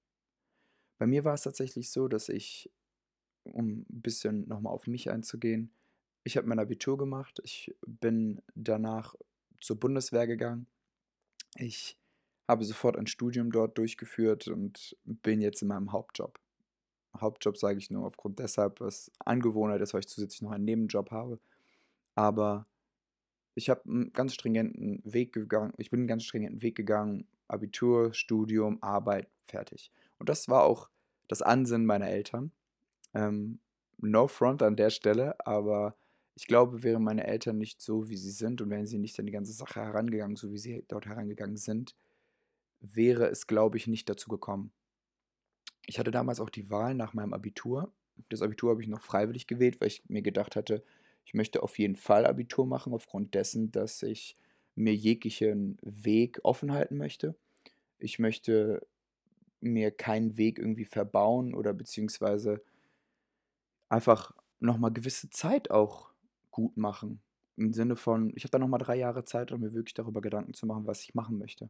Bei 0.99 1.07
mir 1.07 1.25
war 1.25 1.35
es 1.35 1.43
tatsächlich 1.43 1.91
so, 1.91 2.09
dass 2.09 2.29
ich, 2.29 2.71
um 3.45 3.81
ein 3.81 3.87
bisschen 3.89 4.47
nochmal 4.49 4.73
auf 4.73 4.87
mich 4.87 5.11
einzugehen, 5.11 5.73
ich 6.25 6.37
habe 6.37 6.47
mein 6.47 6.61
Abitur 6.61 6.97
gemacht, 6.97 7.41
ich 7.43 7.75
bin 7.85 8.41
danach 8.55 9.17
zur 9.61 9.81
Bundeswehr 9.81 10.27
gegangen, 10.27 10.67
ich 11.57 11.99
habe 12.49 12.65
sofort 12.65 12.97
ein 12.97 13.07
Studium 13.07 13.51
dort 13.51 13.77
durchgeführt 13.79 14.49
und 14.49 14.97
bin 15.05 15.41
jetzt 15.41 15.63
in 15.63 15.69
meinem 15.69 15.93
Hauptjob. 15.93 16.39
Hauptjob 17.21 17.57
sage 17.57 17.79
ich 17.79 17.91
nur 17.91 18.07
aufgrund 18.07 18.39
deshalb, 18.39 18.81
was 18.81 19.11
Angewohnheit 19.19 19.81
ist, 19.81 19.93
weil 19.93 20.01
ich 20.01 20.09
zusätzlich 20.09 20.43
noch 20.43 20.53
einen 20.53 20.65
Nebenjob 20.65 21.11
habe. 21.11 21.41
Aber 22.15 22.67
ich 23.55 23.71
habe 23.71 23.85
einen 23.85 24.13
ganz 24.13 24.35
stringenten 24.35 25.01
Weg 25.05 25.33
gegangen 25.33 25.73
ich 25.77 25.91
bin 25.91 26.01
einen 26.01 26.09
ganz 26.09 26.25
stringenten 26.25 26.63
Weg 26.63 26.75
gegangen, 26.75 27.27
Abitur, 27.49 28.15
Studium, 28.15 28.83
Arbeit, 28.83 29.29
fertig. 29.45 29.91
Und 30.19 30.29
das 30.29 30.49
war 30.49 30.65
auch 30.65 30.89
das 31.29 31.43
Ansinnen 31.43 31.87
meiner 31.87 32.09
Eltern. 32.09 32.51
Ähm, 33.15 33.59
no 33.99 34.27
front 34.27 34.63
an 34.63 34.77
der 34.77 34.91
Stelle, 34.91 35.35
aber 35.47 35.95
ich 36.35 36.47
glaube, 36.47 36.83
wären 36.83 37.05
meine 37.05 37.27
Eltern 37.27 37.59
nicht 37.59 37.81
so, 37.81 38.09
wie 38.09 38.17
sie 38.17 38.31
sind 38.31 38.61
und 38.63 38.71
wären 38.71 38.87
sie 38.87 38.99
nicht 38.99 39.19
an 39.19 39.27
die 39.27 39.33
ganze 39.33 39.53
Sache 39.53 39.81
herangegangen, 39.81 40.37
so 40.37 40.51
wie 40.51 40.59
sie 40.59 40.85
dort 40.89 41.07
herangegangen 41.07 41.59
sind, 41.59 41.95
wäre 42.81 43.27
es, 43.27 43.47
glaube 43.47 43.77
ich, 43.77 43.87
nicht 43.87 44.09
dazu 44.09 44.31
gekommen. 44.31 44.73
Ich 45.87 45.99
hatte 45.99 46.11
damals 46.11 46.41
auch 46.41 46.51
die 46.51 46.71
Wahl 46.71 46.95
nach 46.95 47.13
meinem 47.13 47.35
Abitur. 47.35 47.93
Das 48.29 48.41
Abitur 48.41 48.71
habe 48.71 48.83
ich 48.83 48.89
noch 48.89 49.01
freiwillig 49.01 49.47
gewählt, 49.47 49.81
weil 49.81 49.89
ich 49.89 50.03
mir 50.09 50.23
gedacht 50.23 50.57
hatte, 50.57 50.83
ich 51.25 51.35
möchte 51.35 51.63
auf 51.63 51.79
jeden 51.79 51.97
Fall 51.97 52.27
Abitur 52.27 52.67
machen, 52.67 52.93
aufgrund 52.93 53.35
dessen, 53.35 53.71
dass 53.71 54.03
ich 54.03 54.37
mir 54.75 54.95
jeglichen 54.95 55.79
Weg 55.83 56.41
offen 56.43 56.73
halten 56.73 56.97
möchte. 56.97 57.35
Ich 57.99 58.19
möchte 58.19 58.87
mir 59.61 59.91
keinen 59.91 60.37
Weg 60.37 60.59
irgendwie 60.59 60.85
verbauen 60.85 61.55
oder 61.55 61.73
beziehungsweise 61.73 62.63
einfach 63.89 64.35
nochmal 64.59 64.93
gewisse 64.93 65.31
Zeit 65.31 65.71
auch 65.71 66.11
gut 66.51 66.77
machen. 66.77 67.21
Im 67.57 67.73
Sinne 67.73 67.97
von, 67.97 68.33
ich 68.35 68.45
habe 68.45 68.51
da 68.51 68.59
nochmal 68.59 68.81
drei 68.81 68.97
Jahre 68.97 69.25
Zeit, 69.25 69.53
um 69.53 69.61
mir 69.61 69.73
wirklich 69.73 69.95
darüber 69.95 70.21
Gedanken 70.21 70.55
zu 70.55 70.67
machen, 70.67 70.87
was 70.87 71.03
ich 71.03 71.15
machen 71.15 71.39
möchte. 71.39 71.69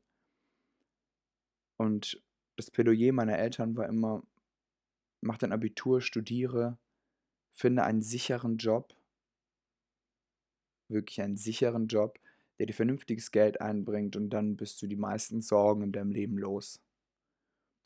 Und 1.77 2.23
das 2.57 2.71
Plädoyer 2.71 3.13
meiner 3.13 3.39
Eltern 3.39 3.77
war 3.77 3.89
immer, 3.89 4.23
mach 5.21 5.39
dein 5.39 5.53
Abitur, 5.53 6.01
studiere, 6.01 6.79
finde 7.51 7.83
einen 7.83 8.03
sicheren 8.03 8.57
Job, 8.57 8.95
wirklich 10.93 11.21
einen 11.21 11.37
sicheren 11.37 11.89
Job, 11.89 12.19
der 12.59 12.67
dir 12.67 12.75
vernünftiges 12.75 13.31
Geld 13.31 13.61
einbringt 13.61 14.17
und 14.17 14.31
dann 14.31 14.57
bist 14.57 14.81
du 14.83 14.87
die 14.87 14.97
meisten 14.97 15.41
Sorgen 15.41 15.83
in 15.83 15.93
deinem 15.93 16.13
Leben 16.13 16.39
los. 16.39 16.81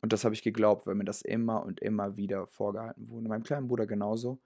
Und 0.01 0.13
das 0.13 0.23
habe 0.23 0.35
ich 0.35 0.43
geglaubt, 0.43 0.85
weil 0.85 0.95
mir 0.95 1.05
das 1.05 1.21
immer 1.21 1.65
und 1.65 1.79
immer 1.79 2.17
wieder 2.17 2.47
vorgehalten 2.47 3.09
wurde. 3.09 3.27
Meinem 3.27 3.43
kleinen 3.43 3.67
Bruder 3.67 3.87
genauso. 3.87 4.39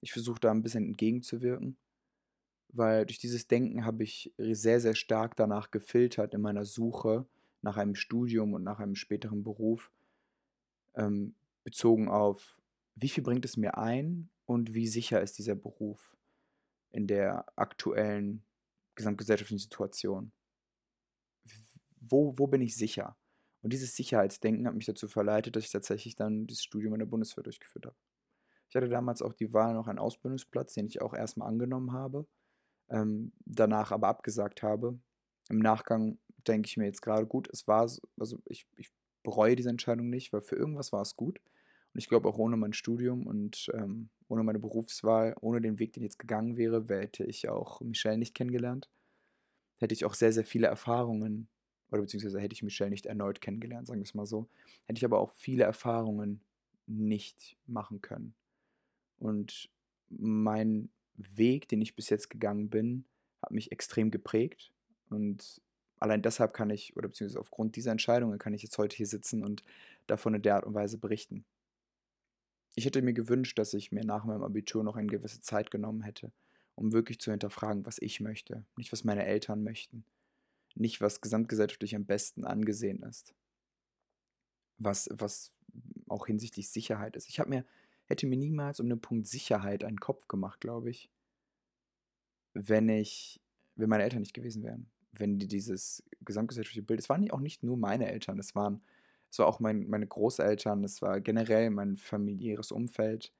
Ich 0.00 0.12
versuche 0.12 0.40
da 0.40 0.50
ein 0.50 0.62
bisschen 0.62 0.86
entgegenzuwirken, 0.86 1.76
weil 2.68 3.06
durch 3.06 3.18
dieses 3.18 3.48
Denken 3.48 3.84
habe 3.84 4.04
ich 4.04 4.32
sehr, 4.38 4.80
sehr 4.80 4.94
stark 4.94 5.36
danach 5.36 5.70
gefiltert 5.70 6.34
in 6.34 6.40
meiner 6.40 6.64
Suche 6.64 7.26
nach 7.62 7.76
einem 7.76 7.94
Studium 7.94 8.54
und 8.54 8.62
nach 8.62 8.80
einem 8.80 8.94
späteren 8.94 9.42
Beruf, 9.42 9.90
ähm, 10.94 11.34
bezogen 11.64 12.08
auf, 12.08 12.60
wie 12.96 13.08
viel 13.08 13.22
bringt 13.22 13.44
es 13.44 13.56
mir 13.56 13.78
ein 13.78 14.28
und 14.46 14.74
wie 14.74 14.86
sicher 14.86 15.20
ist 15.20 15.38
dieser 15.38 15.54
Beruf 15.54 16.16
in 16.92 17.06
der 17.06 17.46
aktuellen 17.56 18.44
gesamtgesellschaftlichen 18.94 19.62
Situation. 19.62 20.32
Wo, 22.00 22.34
wo 22.36 22.46
bin 22.46 22.60
ich 22.60 22.76
sicher? 22.76 23.16
Und 23.62 23.72
dieses 23.72 23.94
Sicherheitsdenken 23.96 24.66
hat 24.66 24.74
mich 24.74 24.86
dazu 24.86 25.08
verleitet, 25.08 25.56
dass 25.56 25.64
ich 25.64 25.70
tatsächlich 25.70 26.16
dann 26.16 26.46
dieses 26.46 26.64
Studium 26.64 26.94
in 26.94 26.98
der 27.00 27.06
Bundeswehr 27.06 27.44
durchgeführt 27.44 27.86
habe. 27.86 27.96
Ich 28.68 28.76
hatte 28.76 28.88
damals 28.88 29.22
auch 29.22 29.34
die 29.34 29.52
Wahl 29.52 29.74
noch 29.74 29.86
einen 29.86 29.98
Ausbildungsplatz, 29.98 30.74
den 30.74 30.86
ich 30.86 31.00
auch 31.00 31.14
erstmal 31.14 31.48
angenommen 31.48 31.92
habe, 31.92 32.26
ähm, 32.88 33.32
danach 33.44 33.92
aber 33.92 34.08
abgesagt 34.08 34.62
habe. 34.62 34.98
Im 35.48 35.58
Nachgang 35.58 36.18
denke 36.48 36.66
ich 36.66 36.76
mir 36.76 36.86
jetzt 36.86 37.02
gerade 37.02 37.26
gut, 37.26 37.48
es 37.52 37.68
war, 37.68 37.82
also 38.18 38.42
ich, 38.46 38.66
ich 38.76 38.90
bereue 39.22 39.56
diese 39.56 39.70
Entscheidung 39.70 40.10
nicht, 40.10 40.32
weil 40.32 40.40
für 40.40 40.56
irgendwas 40.56 40.92
war 40.92 41.02
es 41.02 41.16
gut. 41.16 41.40
Und 41.94 41.98
ich 41.98 42.08
glaube 42.08 42.28
auch 42.28 42.38
ohne 42.38 42.56
mein 42.56 42.72
Studium 42.72 43.26
und 43.26 43.70
ähm, 43.74 44.08
ohne 44.28 44.42
meine 44.42 44.58
Berufswahl, 44.58 45.36
ohne 45.40 45.60
den 45.60 45.78
Weg, 45.78 45.92
den 45.92 46.02
jetzt 46.02 46.18
gegangen 46.18 46.56
wäre, 46.56 46.84
hätte 46.88 47.24
ich 47.24 47.48
auch 47.48 47.80
Michelle 47.82 48.18
nicht 48.18 48.34
kennengelernt. 48.34 48.88
Hätte 49.78 49.94
ich 49.94 50.04
auch 50.04 50.14
sehr, 50.14 50.32
sehr 50.32 50.44
viele 50.44 50.68
Erfahrungen, 50.68 51.48
oder 51.90 52.00
beziehungsweise 52.00 52.40
hätte 52.40 52.54
ich 52.54 52.62
Michelle 52.62 52.90
nicht 52.90 53.04
erneut 53.04 53.42
kennengelernt, 53.42 53.86
sagen 53.86 54.00
wir 54.00 54.04
es 54.04 54.14
mal 54.14 54.24
so. 54.24 54.48
Hätte 54.86 54.98
ich 54.98 55.04
aber 55.04 55.18
auch 55.18 55.30
viele 55.32 55.64
Erfahrungen 55.64 56.40
nicht 56.86 57.58
machen 57.66 58.00
können. 58.00 58.34
Und 59.18 59.68
mein 60.08 60.88
Weg, 61.16 61.68
den 61.68 61.82
ich 61.82 61.94
bis 61.94 62.08
jetzt 62.08 62.30
gegangen 62.30 62.70
bin, 62.70 63.04
hat 63.42 63.50
mich 63.50 63.72
extrem 63.72 64.10
geprägt. 64.10 64.72
Und 65.10 65.60
allein 65.98 66.22
deshalb 66.22 66.54
kann 66.54 66.70
ich, 66.70 66.96
oder 66.96 67.08
beziehungsweise 67.08 67.40
aufgrund 67.40 67.76
dieser 67.76 67.92
Entscheidungen 67.92 68.38
kann 68.38 68.54
ich 68.54 68.62
jetzt 68.62 68.78
heute 68.78 68.96
hier 68.96 69.06
sitzen 69.06 69.44
und 69.44 69.62
davon 70.06 70.34
in 70.34 70.42
der 70.42 70.56
Art 70.56 70.64
und 70.64 70.74
Weise 70.74 70.98
berichten. 70.98 71.44
Ich 72.74 72.86
hätte 72.86 73.02
mir 73.02 73.12
gewünscht, 73.12 73.58
dass 73.58 73.74
ich 73.74 73.92
mir 73.92 74.04
nach 74.04 74.24
meinem 74.24 74.42
Abitur 74.42 74.82
noch 74.82 74.96
eine 74.96 75.08
gewisse 75.08 75.40
Zeit 75.40 75.70
genommen 75.70 76.02
hätte, 76.02 76.32
um 76.74 76.92
wirklich 76.92 77.20
zu 77.20 77.30
hinterfragen, 77.30 77.84
was 77.84 77.98
ich 78.00 78.20
möchte, 78.20 78.64
nicht 78.76 78.92
was 78.92 79.04
meine 79.04 79.24
Eltern 79.24 79.62
möchten, 79.62 80.04
nicht 80.74 81.00
was 81.00 81.20
gesamtgesellschaftlich 81.20 81.94
am 81.94 82.06
besten 82.06 82.44
angesehen 82.44 83.02
ist, 83.02 83.34
was, 84.78 85.08
was 85.12 85.52
auch 86.08 86.26
hinsichtlich 86.26 86.70
Sicherheit 86.70 87.16
ist. 87.16 87.28
Ich 87.28 87.40
habe 87.40 87.50
mir, 87.50 87.66
hätte 88.06 88.26
mir 88.26 88.38
niemals 88.38 88.80
um 88.80 88.88
den 88.88 89.00
Punkt 89.00 89.26
Sicherheit 89.26 89.84
einen 89.84 90.00
Kopf 90.00 90.28
gemacht, 90.28 90.60
glaube 90.60 90.90
ich, 90.90 91.10
wenn 92.54 92.88
ich, 92.88 93.40
wenn 93.76 93.88
meine 93.88 94.02
Eltern 94.02 94.20
nicht 94.20 94.34
gewesen 94.34 94.62
wären, 94.62 94.90
wenn 95.12 95.38
die 95.38 95.48
dieses 95.48 96.02
gesamtgesellschaftliche 96.22 96.86
Bild, 96.86 97.00
es 97.00 97.08
waren 97.08 97.30
auch 97.30 97.40
nicht 97.40 97.62
nur 97.62 97.76
meine 97.76 98.10
Eltern, 98.10 98.38
es 98.38 98.54
waren 98.54 98.82
es 99.32 99.38
war 99.38 99.46
auch 99.46 99.60
mein, 99.60 99.88
meine 99.88 100.06
Großeltern, 100.06 100.84
es 100.84 101.00
war 101.00 101.18
generell 101.22 101.70
mein 101.70 101.96
familiäres 101.96 102.70
Umfeld. 102.70 103.32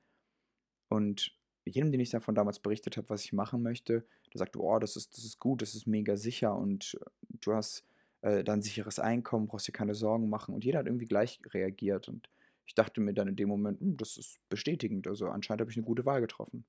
Und 0.88 1.36
jedem, 1.66 1.92
den 1.92 2.00
ich 2.00 2.08
davon 2.08 2.34
damals 2.34 2.60
berichtet 2.60 2.96
habe, 2.96 3.10
was 3.10 3.26
ich 3.26 3.34
machen 3.34 3.62
möchte, 3.62 4.06
der 4.32 4.38
sagte, 4.38 4.58
oh, 4.58 4.78
das 4.78 4.96
ist, 4.96 5.14
das 5.14 5.24
ist 5.24 5.38
gut, 5.38 5.60
das 5.60 5.74
ist 5.74 5.86
mega 5.86 6.16
sicher 6.16 6.56
und 6.56 6.98
äh, 6.98 7.10
du 7.42 7.52
hast 7.52 7.84
äh, 8.22 8.42
dann 8.42 8.62
sicheres 8.62 8.98
Einkommen, 8.98 9.46
brauchst 9.46 9.68
dir 9.68 9.72
keine 9.72 9.94
Sorgen 9.94 10.30
machen. 10.30 10.54
Und 10.54 10.64
jeder 10.64 10.78
hat 10.78 10.86
irgendwie 10.86 11.04
gleich 11.04 11.40
reagiert. 11.52 12.08
Und 12.08 12.30
ich 12.64 12.74
dachte 12.74 13.02
mir 13.02 13.12
dann 13.12 13.28
in 13.28 13.36
dem 13.36 13.50
Moment, 13.50 13.80
hm, 13.80 13.98
das 13.98 14.16
ist 14.16 14.40
bestätigend. 14.48 15.06
Also 15.06 15.28
anscheinend 15.28 15.60
habe 15.60 15.70
ich 15.70 15.76
eine 15.76 15.84
gute 15.84 16.06
Wahl 16.06 16.22
getroffen. 16.22 16.64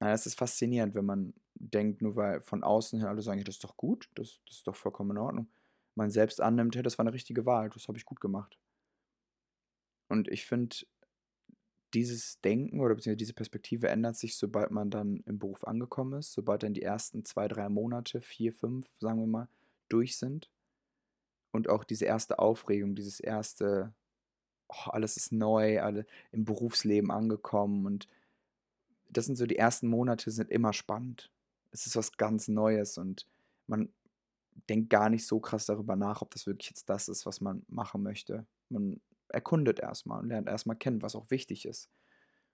Das 0.00 0.26
ist 0.26 0.36
faszinierend, 0.36 0.96
wenn 0.96 1.04
man 1.04 1.32
denkt, 1.54 2.02
nur 2.02 2.16
weil 2.16 2.40
von 2.40 2.64
außen 2.64 2.98
her 2.98 3.08
alle 3.08 3.22
sagen, 3.22 3.42
das 3.44 3.56
ist 3.56 3.64
doch 3.64 3.76
gut, 3.76 4.08
das, 4.16 4.40
das 4.46 4.56
ist 4.56 4.66
doch 4.66 4.76
vollkommen 4.76 5.12
in 5.12 5.18
Ordnung 5.18 5.48
man 5.98 6.10
selbst 6.10 6.40
annimmt, 6.40 6.74
hey, 6.76 6.82
das 6.82 6.96
war 6.96 7.04
eine 7.04 7.12
richtige 7.12 7.44
Wahl, 7.44 7.68
das 7.68 7.88
habe 7.88 7.98
ich 7.98 8.06
gut 8.06 8.20
gemacht. 8.20 8.58
Und 10.08 10.28
ich 10.28 10.46
finde, 10.46 10.76
dieses 11.92 12.40
Denken 12.40 12.80
oder 12.80 12.94
beziehungsweise 12.94 13.18
diese 13.18 13.34
Perspektive 13.34 13.88
ändert 13.88 14.16
sich, 14.16 14.36
sobald 14.36 14.70
man 14.70 14.90
dann 14.90 15.22
im 15.26 15.38
Beruf 15.38 15.66
angekommen 15.66 16.18
ist, 16.18 16.32
sobald 16.32 16.62
dann 16.62 16.74
die 16.74 16.82
ersten 16.82 17.24
zwei, 17.24 17.48
drei 17.48 17.68
Monate, 17.68 18.20
vier, 18.20 18.52
fünf, 18.52 18.86
sagen 19.00 19.20
wir 19.20 19.26
mal, 19.26 19.48
durch 19.88 20.16
sind. 20.16 20.50
Und 21.50 21.68
auch 21.68 21.84
diese 21.84 22.04
erste 22.04 22.38
Aufregung, 22.38 22.94
dieses 22.94 23.20
erste, 23.20 23.92
oh, 24.68 24.90
alles 24.90 25.16
ist 25.16 25.32
neu, 25.32 25.80
alle 25.80 26.06
im 26.30 26.44
Berufsleben 26.44 27.10
angekommen. 27.10 27.86
Und 27.86 28.06
das 29.08 29.26
sind 29.26 29.36
so 29.36 29.46
die 29.46 29.56
ersten 29.56 29.88
Monate, 29.88 30.30
sind 30.30 30.50
immer 30.50 30.72
spannend. 30.72 31.32
Es 31.70 31.86
ist 31.86 31.96
was 31.96 32.16
ganz 32.16 32.48
Neues 32.48 32.98
und 32.98 33.26
man 33.66 33.88
denkt 34.68 34.90
gar 34.90 35.10
nicht 35.10 35.26
so 35.26 35.40
krass 35.40 35.66
darüber 35.66 35.96
nach, 35.96 36.22
ob 36.22 36.30
das 36.30 36.46
wirklich 36.46 36.70
jetzt 36.70 36.88
das 36.88 37.08
ist, 37.08 37.26
was 37.26 37.40
man 37.40 37.64
machen 37.68 38.02
möchte. 38.02 38.46
Man 38.68 39.00
erkundet 39.28 39.80
erstmal 39.80 40.20
und 40.20 40.28
lernt 40.28 40.48
erstmal 40.48 40.76
kennen, 40.76 41.02
was 41.02 41.14
auch 41.14 41.30
wichtig 41.30 41.66
ist. 41.66 41.90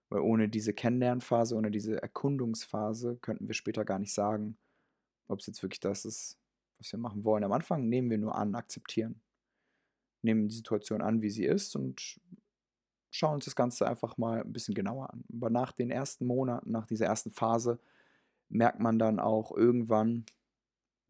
Weil 0.08 0.20
ohne 0.20 0.48
diese 0.48 0.72
Kennenlernphase, 0.72 1.56
ohne 1.56 1.70
diese 1.70 2.00
Erkundungsphase 2.00 3.16
könnten 3.16 3.46
wir 3.46 3.54
später 3.54 3.84
gar 3.84 3.98
nicht 3.98 4.12
sagen, 4.12 4.58
ob 5.28 5.40
es 5.40 5.46
jetzt 5.46 5.62
wirklich 5.62 5.80
das 5.80 6.04
ist, 6.04 6.38
was 6.78 6.92
wir 6.92 6.98
machen 6.98 7.24
wollen. 7.24 7.44
Am 7.44 7.52
Anfang 7.52 7.88
nehmen 7.88 8.10
wir 8.10 8.18
nur 8.18 8.34
an, 8.34 8.54
akzeptieren. 8.54 9.22
Nehmen 10.22 10.48
die 10.48 10.54
Situation 10.54 11.02
an, 11.02 11.22
wie 11.22 11.30
sie 11.30 11.44
ist 11.44 11.74
und 11.76 12.20
schauen 13.10 13.34
uns 13.34 13.44
das 13.44 13.56
Ganze 13.56 13.86
einfach 13.86 14.16
mal 14.16 14.40
ein 14.40 14.52
bisschen 14.52 14.74
genauer 14.74 15.10
an. 15.10 15.24
Aber 15.32 15.50
nach 15.50 15.72
den 15.72 15.90
ersten 15.90 16.26
Monaten, 16.26 16.70
nach 16.70 16.86
dieser 16.86 17.06
ersten 17.06 17.30
Phase, 17.30 17.78
merkt 18.48 18.80
man 18.80 18.98
dann 18.98 19.20
auch 19.20 19.52
irgendwann, 19.56 20.26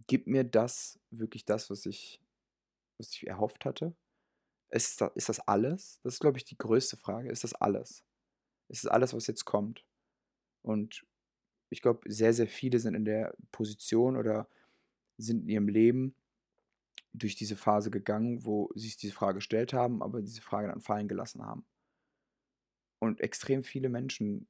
gibt 0.06 0.26
mir 0.26 0.44
das 0.44 0.98
wirklich 1.10 1.44
das, 1.44 1.70
was 1.70 1.86
ich, 1.86 2.20
was 2.98 3.10
ich 3.10 3.26
erhofft 3.26 3.64
hatte? 3.64 3.94
Ist 4.70 5.00
das, 5.00 5.12
ist 5.14 5.28
das 5.28 5.40
alles? 5.40 6.00
Das 6.02 6.14
ist, 6.14 6.20
glaube 6.20 6.38
ich, 6.38 6.44
die 6.44 6.58
größte 6.58 6.96
Frage. 6.96 7.30
Ist 7.30 7.44
das 7.44 7.54
alles? 7.54 8.04
Ist 8.68 8.84
das 8.84 8.90
alles, 8.90 9.14
was 9.14 9.26
jetzt 9.26 9.44
kommt? 9.44 9.84
Und 10.62 11.06
ich 11.70 11.82
glaube, 11.82 12.00
sehr, 12.10 12.32
sehr 12.32 12.48
viele 12.48 12.78
sind 12.78 12.94
in 12.94 13.04
der 13.04 13.36
Position 13.52 14.16
oder 14.16 14.48
sind 15.16 15.42
in 15.42 15.48
ihrem 15.48 15.68
Leben 15.68 16.14
durch 17.12 17.36
diese 17.36 17.56
Phase 17.56 17.90
gegangen, 17.90 18.44
wo 18.44 18.70
sie 18.74 18.86
sich 18.86 18.96
diese 18.96 19.14
Frage 19.14 19.36
gestellt 19.36 19.72
haben, 19.72 20.02
aber 20.02 20.20
diese 20.20 20.42
Frage 20.42 20.68
dann 20.68 20.80
fallen 20.80 21.08
gelassen 21.08 21.42
haben. 21.42 21.64
Und 23.00 23.20
extrem 23.20 23.62
viele 23.62 23.88
Menschen 23.88 24.46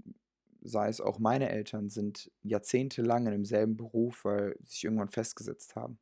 sei 0.65 0.89
es 0.89 1.01
auch 1.01 1.19
meine 1.19 1.51
Eltern, 1.51 1.91
sind 1.91 2.33
jahrzehntelang 2.43 3.27
in 3.27 3.33
demselben 3.33 3.77
Beruf, 3.77 4.25
weil 4.25 4.57
sie 4.61 4.73
sich 4.73 4.85
irgendwann 4.85 5.11
festgesetzt 5.11 5.77
haben. 5.77 5.99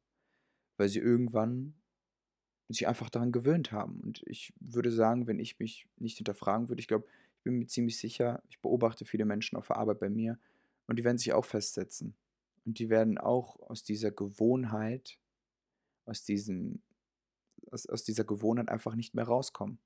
Weil 0.76 0.88
sie 0.88 1.00
irgendwann 1.00 1.74
sich 2.68 2.86
einfach 2.86 3.10
daran 3.10 3.32
gewöhnt 3.32 3.72
haben. 3.72 4.00
Und 4.00 4.22
ich 4.24 4.54
würde 4.60 4.92
sagen, 4.92 5.26
wenn 5.26 5.40
ich 5.40 5.58
mich 5.58 5.88
nicht 5.96 6.16
hinterfragen 6.16 6.68
würde, 6.68 6.80
ich 6.80 6.88
glaube, 6.88 7.06
ich 7.36 7.42
bin 7.42 7.58
mir 7.58 7.66
ziemlich 7.66 7.98
sicher, 7.98 8.40
ich 8.48 8.60
beobachte 8.60 9.04
viele 9.04 9.24
Menschen 9.24 9.58
auf 9.58 9.66
der 9.66 9.76
Arbeit 9.76 9.98
bei 9.98 10.08
mir 10.08 10.38
Und 10.86 10.96
die 10.96 11.04
werden 11.04 11.18
sich 11.18 11.32
auch 11.32 11.44
festsetzen. 11.44 12.14
Und 12.64 12.78
die 12.78 12.88
werden 12.88 13.18
auch 13.18 13.58
aus 13.68 13.82
dieser 13.82 14.12
Gewohnheit, 14.12 15.18
aus, 16.04 16.22
diesem, 16.22 16.82
aus, 17.72 17.86
aus 17.86 18.04
dieser 18.04 18.24
Gewohnheit 18.24 18.68
einfach 18.68 18.94
nicht 18.94 19.14
mehr 19.14 19.24
rauskommen. 19.24 19.80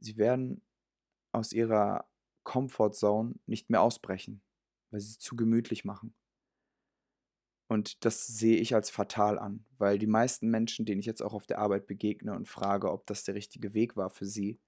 Sie 0.00 0.18
werden 0.18 0.60
aus 1.32 1.52
ihrer 1.52 2.06
Comfortzone 2.44 3.34
nicht 3.46 3.70
mehr 3.70 3.82
ausbrechen, 3.82 4.42
weil 4.90 5.00
sie 5.00 5.10
es 5.10 5.18
zu 5.18 5.36
gemütlich 5.36 5.84
machen. 5.84 6.14
Und 7.68 8.04
das 8.04 8.26
sehe 8.26 8.58
ich 8.58 8.74
als 8.74 8.90
fatal 8.90 9.38
an, 9.38 9.64
weil 9.78 9.98
die 9.98 10.06
meisten 10.06 10.48
Menschen, 10.48 10.84
denen 10.84 11.00
ich 11.00 11.06
jetzt 11.06 11.22
auch 11.22 11.32
auf 11.32 11.46
der 11.46 11.58
Arbeit 11.58 11.86
begegne 11.86 12.34
und 12.34 12.46
frage, 12.46 12.90
ob 12.90 13.06
das 13.06 13.24
der 13.24 13.34
richtige 13.34 13.74
Weg 13.74 13.96
war 13.96 14.10
für 14.10 14.26
sie, 14.26 14.60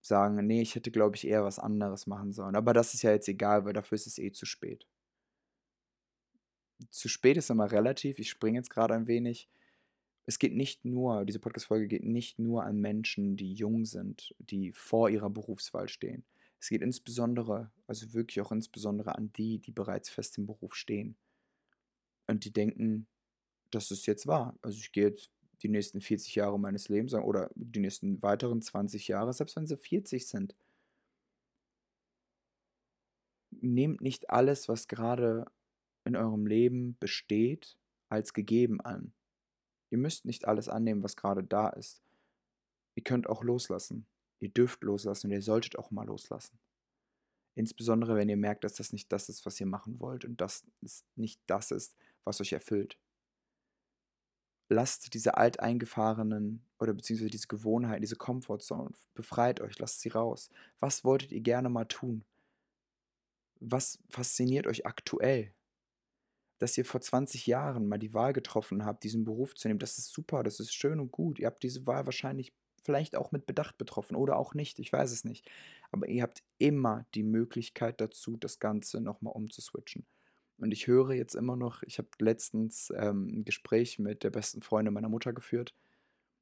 sagen, 0.00 0.46
nee, 0.46 0.62
ich 0.62 0.74
hätte, 0.74 0.90
glaube 0.90 1.16
ich, 1.16 1.26
eher 1.26 1.44
was 1.44 1.58
anderes 1.58 2.06
machen 2.06 2.32
sollen. 2.32 2.56
Aber 2.56 2.72
das 2.72 2.94
ist 2.94 3.02
ja 3.02 3.10
jetzt 3.10 3.28
egal, 3.28 3.64
weil 3.64 3.72
dafür 3.72 3.96
ist 3.96 4.06
es 4.06 4.18
eh 4.18 4.32
zu 4.32 4.46
spät. 4.46 4.86
Zu 6.90 7.08
spät 7.08 7.36
ist 7.36 7.50
immer 7.50 7.70
relativ, 7.70 8.18
ich 8.18 8.30
springe 8.30 8.58
jetzt 8.58 8.70
gerade 8.70 8.94
ein 8.94 9.06
wenig. 9.06 9.48
Es 10.26 10.38
geht 10.38 10.54
nicht 10.54 10.84
nur, 10.84 11.24
diese 11.24 11.38
Podcast-Folge 11.38 11.88
geht 11.88 12.04
nicht 12.04 12.38
nur 12.38 12.64
an 12.64 12.80
Menschen, 12.80 13.36
die 13.36 13.52
jung 13.52 13.84
sind, 13.84 14.34
die 14.38 14.72
vor 14.72 15.08
ihrer 15.10 15.30
Berufswahl 15.30 15.88
stehen. 15.88 16.24
Es 16.64 16.70
geht 16.70 16.80
insbesondere, 16.80 17.70
also 17.86 18.14
wirklich 18.14 18.40
auch 18.40 18.50
insbesondere 18.50 19.16
an 19.16 19.30
die, 19.34 19.58
die 19.58 19.70
bereits 19.70 20.08
fest 20.08 20.38
im 20.38 20.46
Beruf 20.46 20.74
stehen. 20.74 21.14
Und 22.26 22.46
die 22.46 22.54
denken, 22.54 23.06
dass 23.70 23.90
es 23.90 24.06
jetzt 24.06 24.26
wahr. 24.26 24.58
Also 24.62 24.78
ich 24.78 24.90
gehe 24.90 25.08
jetzt 25.08 25.30
die 25.62 25.68
nächsten 25.68 26.00
40 26.00 26.36
Jahre 26.36 26.58
meines 26.58 26.88
Lebens 26.88 27.12
oder 27.12 27.50
die 27.54 27.80
nächsten 27.80 28.22
weiteren 28.22 28.62
20 28.62 29.08
Jahre, 29.08 29.34
selbst 29.34 29.56
wenn 29.56 29.66
sie 29.66 29.76
40 29.76 30.26
sind. 30.26 30.56
Nehmt 33.50 34.00
nicht 34.00 34.30
alles, 34.30 34.66
was 34.66 34.88
gerade 34.88 35.44
in 36.06 36.16
eurem 36.16 36.46
Leben 36.46 36.96
besteht, 36.98 37.76
als 38.08 38.32
gegeben 38.32 38.80
an. 38.80 39.12
Ihr 39.90 39.98
müsst 39.98 40.24
nicht 40.24 40.48
alles 40.48 40.70
annehmen, 40.70 41.02
was 41.02 41.14
gerade 41.14 41.44
da 41.44 41.68
ist. 41.68 42.02
Ihr 42.94 43.04
könnt 43.04 43.28
auch 43.28 43.44
loslassen. 43.44 44.06
Ihr 44.44 44.50
dürft 44.50 44.82
loslassen 44.82 45.28
und 45.28 45.32
ihr 45.32 45.42
solltet 45.42 45.78
auch 45.78 45.90
mal 45.90 46.06
loslassen. 46.06 46.58
Insbesondere, 47.56 48.16
wenn 48.16 48.28
ihr 48.28 48.36
merkt, 48.36 48.64
dass 48.64 48.74
das 48.74 48.92
nicht 48.92 49.12
das 49.12 49.28
ist, 49.28 49.46
was 49.46 49.60
ihr 49.60 49.66
machen 49.66 50.00
wollt 50.00 50.24
und 50.24 50.40
das 50.40 50.64
nicht 51.14 51.40
das 51.46 51.70
ist, 51.70 51.96
was 52.24 52.40
euch 52.40 52.52
erfüllt 52.52 52.98
lasst 54.68 55.14
diese 55.14 55.36
alteingefahrenen 55.36 56.62
oder 56.78 56.94
beziehungsweise 56.94 57.30
diese 57.30 57.48
Gewohnheiten, 57.48 58.02
diese 58.02 58.16
Comfortzone, 58.16 58.92
befreit 59.14 59.60
euch, 59.60 59.78
lasst 59.78 60.00
sie 60.00 60.08
raus. 60.10 60.50
Was 60.80 61.04
wolltet 61.04 61.32
ihr 61.32 61.40
gerne 61.40 61.68
mal 61.68 61.84
tun? 61.84 62.24
Was 63.60 63.98
fasziniert 64.08 64.66
euch 64.66 64.86
aktuell? 64.86 65.52
Dass 66.58 66.78
ihr 66.78 66.84
vor 66.84 67.00
20 67.00 67.46
Jahren 67.46 67.88
mal 67.88 67.98
die 67.98 68.14
Wahl 68.14 68.32
getroffen 68.32 68.84
habt, 68.84 69.04
diesen 69.04 69.24
Beruf 69.24 69.54
zu 69.54 69.68
nehmen, 69.68 69.80
das 69.80 69.98
ist 69.98 70.12
super, 70.12 70.42
das 70.42 70.60
ist 70.60 70.72
schön 70.72 71.00
und 71.00 71.12
gut. 71.12 71.38
Ihr 71.38 71.46
habt 71.46 71.62
diese 71.62 71.86
Wahl 71.86 72.06
wahrscheinlich 72.06 72.52
vielleicht 72.84 73.16
auch 73.16 73.32
mit 73.32 73.46
Bedacht 73.46 73.78
betroffen 73.78 74.14
oder 74.14 74.36
auch 74.36 74.54
nicht, 74.54 74.78
ich 74.78 74.92
weiß 74.92 75.10
es 75.10 75.24
nicht. 75.24 75.50
Aber 75.90 76.08
ihr 76.08 76.22
habt 76.22 76.42
immer 76.58 77.06
die 77.14 77.22
Möglichkeit 77.22 78.00
dazu, 78.00 78.36
das 78.36 78.58
Ganze 78.58 79.00
nochmal 79.00 79.32
umzuswitchen. 79.34 80.06
Und 80.58 80.70
ich 80.70 80.86
höre 80.86 81.12
jetzt 81.12 81.34
immer 81.34 81.56
noch, 81.56 81.82
ich 81.82 81.98
habe 81.98 82.08
letztens 82.20 82.92
ähm, 82.96 83.40
ein 83.40 83.44
Gespräch 83.44 83.98
mit 83.98 84.22
der 84.22 84.30
besten 84.30 84.62
Freundin 84.62 84.94
meiner 84.94 85.08
Mutter 85.08 85.32
geführt 85.32 85.74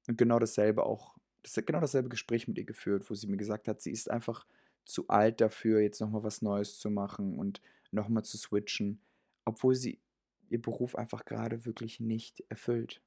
und 0.06 0.18
genau 0.18 0.38
dasselbe 0.38 0.84
auch, 0.84 1.14
das 1.42 1.54
genau 1.54 1.80
dasselbe 1.80 2.08
Gespräch 2.08 2.46
mit 2.48 2.58
ihr 2.58 2.64
geführt, 2.64 3.08
wo 3.08 3.14
sie 3.14 3.26
mir 3.26 3.36
gesagt 3.36 3.68
hat, 3.68 3.80
sie 3.80 3.92
ist 3.92 4.10
einfach 4.10 4.46
zu 4.84 5.08
alt 5.08 5.40
dafür, 5.40 5.80
jetzt 5.80 6.00
nochmal 6.00 6.24
was 6.24 6.42
Neues 6.42 6.78
zu 6.78 6.90
machen 6.90 7.38
und 7.38 7.62
nochmal 7.90 8.24
zu 8.24 8.36
switchen, 8.36 9.00
obwohl 9.44 9.74
sie 9.74 10.00
ihr 10.48 10.60
Beruf 10.60 10.96
einfach 10.96 11.24
gerade 11.24 11.64
wirklich 11.64 12.00
nicht 12.00 12.44
erfüllt. 12.48 13.00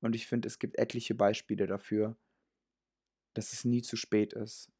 Und 0.00 0.14
ich 0.14 0.26
finde, 0.26 0.48
es 0.48 0.58
gibt 0.58 0.78
etliche 0.78 1.14
Beispiele 1.14 1.66
dafür, 1.66 2.16
dass 3.34 3.52
es 3.52 3.64
nie 3.64 3.82
zu 3.82 3.96
spät 3.96 4.32
ist, 4.32 4.70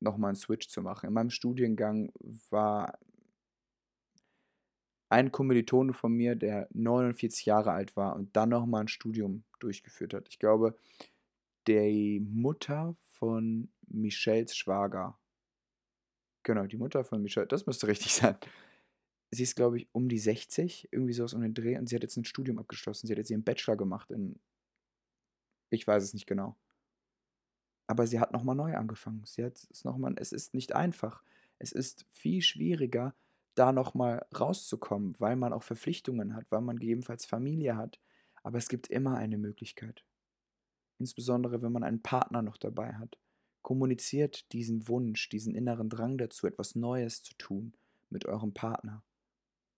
nochmal 0.00 0.30
einen 0.30 0.36
Switch 0.36 0.68
zu 0.68 0.82
machen. 0.82 1.06
In 1.06 1.14
meinem 1.14 1.30
Studiengang 1.30 2.12
war 2.50 2.98
ein 5.08 5.30
Kommilitone 5.30 5.92
von 5.92 6.12
mir, 6.12 6.36
der 6.36 6.68
49 6.72 7.44
Jahre 7.44 7.72
alt 7.72 7.96
war 7.96 8.16
und 8.16 8.34
dann 8.34 8.48
nochmal 8.48 8.82
ein 8.82 8.88
Studium 8.88 9.44
durchgeführt 9.60 10.14
hat. 10.14 10.28
Ich 10.28 10.38
glaube, 10.38 10.78
die 11.66 12.20
Mutter 12.20 12.96
von 13.04 13.70
Michels 13.88 14.56
Schwager. 14.56 15.18
Genau, 16.42 16.66
die 16.66 16.76
Mutter 16.76 17.04
von 17.04 17.22
Michelle, 17.22 17.46
das 17.46 17.66
müsste 17.66 17.86
richtig 17.86 18.14
sein. 18.14 18.36
Sie 19.30 19.44
ist, 19.44 19.54
glaube 19.54 19.78
ich, 19.78 19.88
um 19.92 20.08
die 20.08 20.18
60, 20.18 20.88
irgendwie 20.90 21.12
sowas 21.12 21.34
um 21.34 21.42
den 21.42 21.54
Dreh, 21.54 21.78
und 21.78 21.88
sie 21.88 21.94
hat 21.94 22.02
jetzt 22.02 22.16
ein 22.16 22.24
Studium 22.24 22.58
abgeschlossen. 22.58 23.06
Sie 23.06 23.12
hat 23.12 23.18
jetzt 23.18 23.30
ihren 23.30 23.44
Bachelor 23.44 23.76
gemacht 23.76 24.10
in. 24.10 24.40
Ich 25.70 25.86
weiß 25.86 26.02
es 26.02 26.12
nicht 26.12 26.26
genau. 26.26 26.56
Aber 27.92 28.06
sie 28.06 28.20
hat 28.20 28.32
nochmal 28.32 28.56
neu 28.56 28.74
angefangen. 28.74 29.20
Sie 29.26 29.44
hat 29.44 29.66
es 29.70 29.84
nochmal. 29.84 30.14
Es 30.16 30.32
ist 30.32 30.54
nicht 30.54 30.74
einfach. 30.74 31.22
Es 31.58 31.72
ist 31.72 32.06
viel 32.10 32.40
schwieriger, 32.40 33.14
da 33.54 33.70
nochmal 33.70 34.24
rauszukommen, 34.34 35.14
weil 35.18 35.36
man 35.36 35.52
auch 35.52 35.62
Verpflichtungen 35.62 36.34
hat, 36.34 36.46
weil 36.48 36.62
man 36.62 36.78
gegebenenfalls 36.78 37.26
Familie 37.26 37.76
hat. 37.76 38.00
Aber 38.42 38.56
es 38.56 38.70
gibt 38.70 38.86
immer 38.86 39.18
eine 39.18 39.36
Möglichkeit. 39.36 40.06
Insbesondere 41.00 41.60
wenn 41.60 41.70
man 41.70 41.84
einen 41.84 42.00
Partner 42.00 42.40
noch 42.40 42.56
dabei 42.56 42.94
hat. 42.94 43.18
Kommuniziert 43.60 44.50
diesen 44.54 44.88
Wunsch, 44.88 45.28
diesen 45.28 45.54
inneren 45.54 45.90
Drang 45.90 46.16
dazu, 46.16 46.46
etwas 46.46 46.74
Neues 46.74 47.22
zu 47.22 47.34
tun 47.36 47.74
mit 48.08 48.24
eurem 48.24 48.54
Partner. 48.54 49.02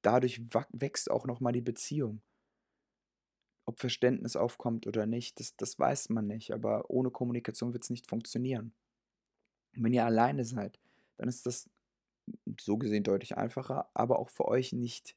Dadurch 0.02 0.40
wächst 0.70 1.10
auch 1.10 1.26
nochmal 1.26 1.52
die 1.52 1.62
Beziehung. 1.62 2.20
Ob 3.66 3.80
Verständnis 3.80 4.36
aufkommt 4.36 4.86
oder 4.86 5.06
nicht, 5.06 5.40
das, 5.40 5.56
das 5.56 5.78
weiß 5.78 6.10
man 6.10 6.26
nicht, 6.26 6.52
aber 6.52 6.90
ohne 6.90 7.10
Kommunikation 7.10 7.72
wird 7.72 7.84
es 7.84 7.90
nicht 7.90 8.06
funktionieren. 8.08 8.74
Und 9.74 9.84
wenn 9.84 9.94
ihr 9.94 10.04
alleine 10.04 10.44
seid, 10.44 10.78
dann 11.16 11.28
ist 11.28 11.46
das 11.46 11.70
so 12.60 12.76
gesehen 12.78 13.04
deutlich 13.04 13.36
einfacher, 13.36 13.90
aber 13.94 14.18
auch 14.18 14.30
für 14.30 14.46
euch 14.46 14.72
nicht 14.72 15.16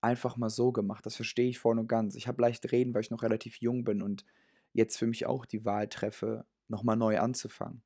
einfach 0.00 0.36
mal 0.36 0.50
so 0.50 0.72
gemacht. 0.72 1.04
Das 1.06 1.16
verstehe 1.16 1.48
ich 1.48 1.58
voll 1.58 1.78
und 1.78 1.88
ganz. 1.88 2.14
Ich 2.14 2.28
habe 2.28 2.42
leicht 2.42 2.70
reden, 2.72 2.94
weil 2.94 3.02
ich 3.02 3.10
noch 3.10 3.22
relativ 3.22 3.56
jung 3.60 3.84
bin 3.84 4.02
und 4.02 4.24
jetzt 4.72 4.96
für 4.98 5.06
mich 5.06 5.26
auch 5.26 5.46
die 5.46 5.64
Wahl 5.64 5.88
treffe, 5.88 6.46
nochmal 6.68 6.96
neu 6.96 7.18
anzufangen. 7.18 7.82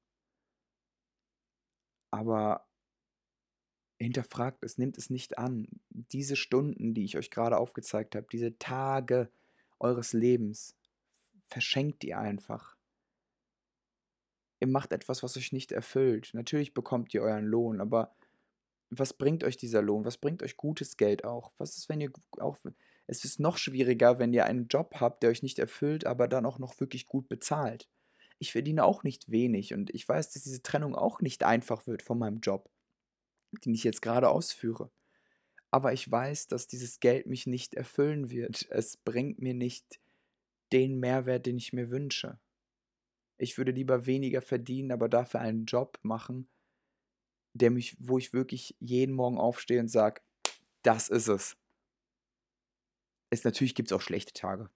Aber 2.10 2.66
hinterfragt 4.00 4.64
es, 4.64 4.78
nimmt 4.78 4.98
es 4.98 5.10
nicht 5.10 5.38
an. 5.38 5.68
Diese 5.90 6.34
Stunden, 6.34 6.94
die 6.94 7.04
ich 7.04 7.16
euch 7.16 7.30
gerade 7.30 7.58
aufgezeigt 7.58 8.16
habe, 8.16 8.26
diese 8.30 8.58
Tage 8.58 9.30
eures 9.80 10.12
Lebens, 10.12 10.76
verschenkt 11.46 12.04
ihr 12.04 12.18
einfach. 12.18 12.76
Ihr 14.60 14.68
macht 14.68 14.92
etwas, 14.92 15.22
was 15.22 15.36
euch 15.36 15.52
nicht 15.52 15.72
erfüllt. 15.72 16.30
Natürlich 16.34 16.74
bekommt 16.74 17.14
ihr 17.14 17.22
euren 17.22 17.46
Lohn, 17.46 17.80
aber 17.80 18.14
was 18.90 19.14
bringt 19.14 19.44
euch 19.44 19.56
dieser 19.56 19.82
Lohn? 19.82 20.04
Was 20.04 20.18
bringt 20.18 20.42
euch 20.42 20.56
gutes 20.56 20.96
Geld 20.96 21.24
auch? 21.24 21.52
Was 21.58 21.76
ist, 21.76 21.88
wenn 21.88 22.00
ihr 22.00 22.12
auch. 22.38 22.58
Es 23.06 23.24
ist 23.24 23.40
noch 23.40 23.56
schwieriger, 23.56 24.18
wenn 24.18 24.32
ihr 24.32 24.44
einen 24.44 24.68
Job 24.68 24.96
habt, 25.00 25.22
der 25.22 25.30
euch 25.30 25.42
nicht 25.42 25.58
erfüllt, 25.58 26.06
aber 26.06 26.28
dann 26.28 26.46
auch 26.46 26.58
noch 26.58 26.78
wirklich 26.80 27.06
gut 27.06 27.28
bezahlt. 27.28 27.88
Ich 28.38 28.52
verdiene 28.52 28.84
auch 28.84 29.02
nicht 29.02 29.30
wenig 29.30 29.74
und 29.74 29.90
ich 29.90 30.08
weiß, 30.08 30.30
dass 30.30 30.42
diese 30.42 30.62
Trennung 30.62 30.94
auch 30.94 31.20
nicht 31.20 31.44
einfach 31.44 31.86
wird 31.86 32.02
von 32.02 32.18
meinem 32.18 32.40
Job, 32.40 32.70
den 33.64 33.74
ich 33.74 33.84
jetzt 33.84 34.02
gerade 34.02 34.28
ausführe. 34.28 34.90
Aber 35.70 35.92
ich 35.92 36.10
weiß, 36.10 36.48
dass 36.48 36.66
dieses 36.66 37.00
Geld 37.00 37.26
mich 37.26 37.46
nicht 37.46 37.74
erfüllen 37.74 38.30
wird. 38.30 38.66
Es 38.70 38.96
bringt 38.96 39.40
mir 39.40 39.54
nicht 39.54 40.00
den 40.72 40.98
Mehrwert, 40.98 41.46
den 41.46 41.58
ich 41.58 41.72
mir 41.72 41.90
wünsche. 41.90 42.38
Ich 43.38 43.56
würde 43.56 43.72
lieber 43.72 44.06
weniger 44.06 44.42
verdienen, 44.42 44.92
aber 44.92 45.08
dafür 45.08 45.40
einen 45.40 45.64
Job 45.64 45.98
machen, 46.02 46.48
der 47.54 47.70
mich, 47.70 47.96
wo 47.98 48.18
ich 48.18 48.32
wirklich 48.32 48.76
jeden 48.80 49.14
Morgen 49.14 49.38
aufstehe 49.38 49.80
und 49.80 49.88
sage, 49.88 50.20
das 50.82 51.08
ist 51.08 51.28
es. 51.28 51.56
es 53.30 53.44
natürlich 53.44 53.74
gibt 53.74 53.90
es 53.90 53.92
auch 53.92 54.00
schlechte 54.00 54.32
Tage. 54.32 54.70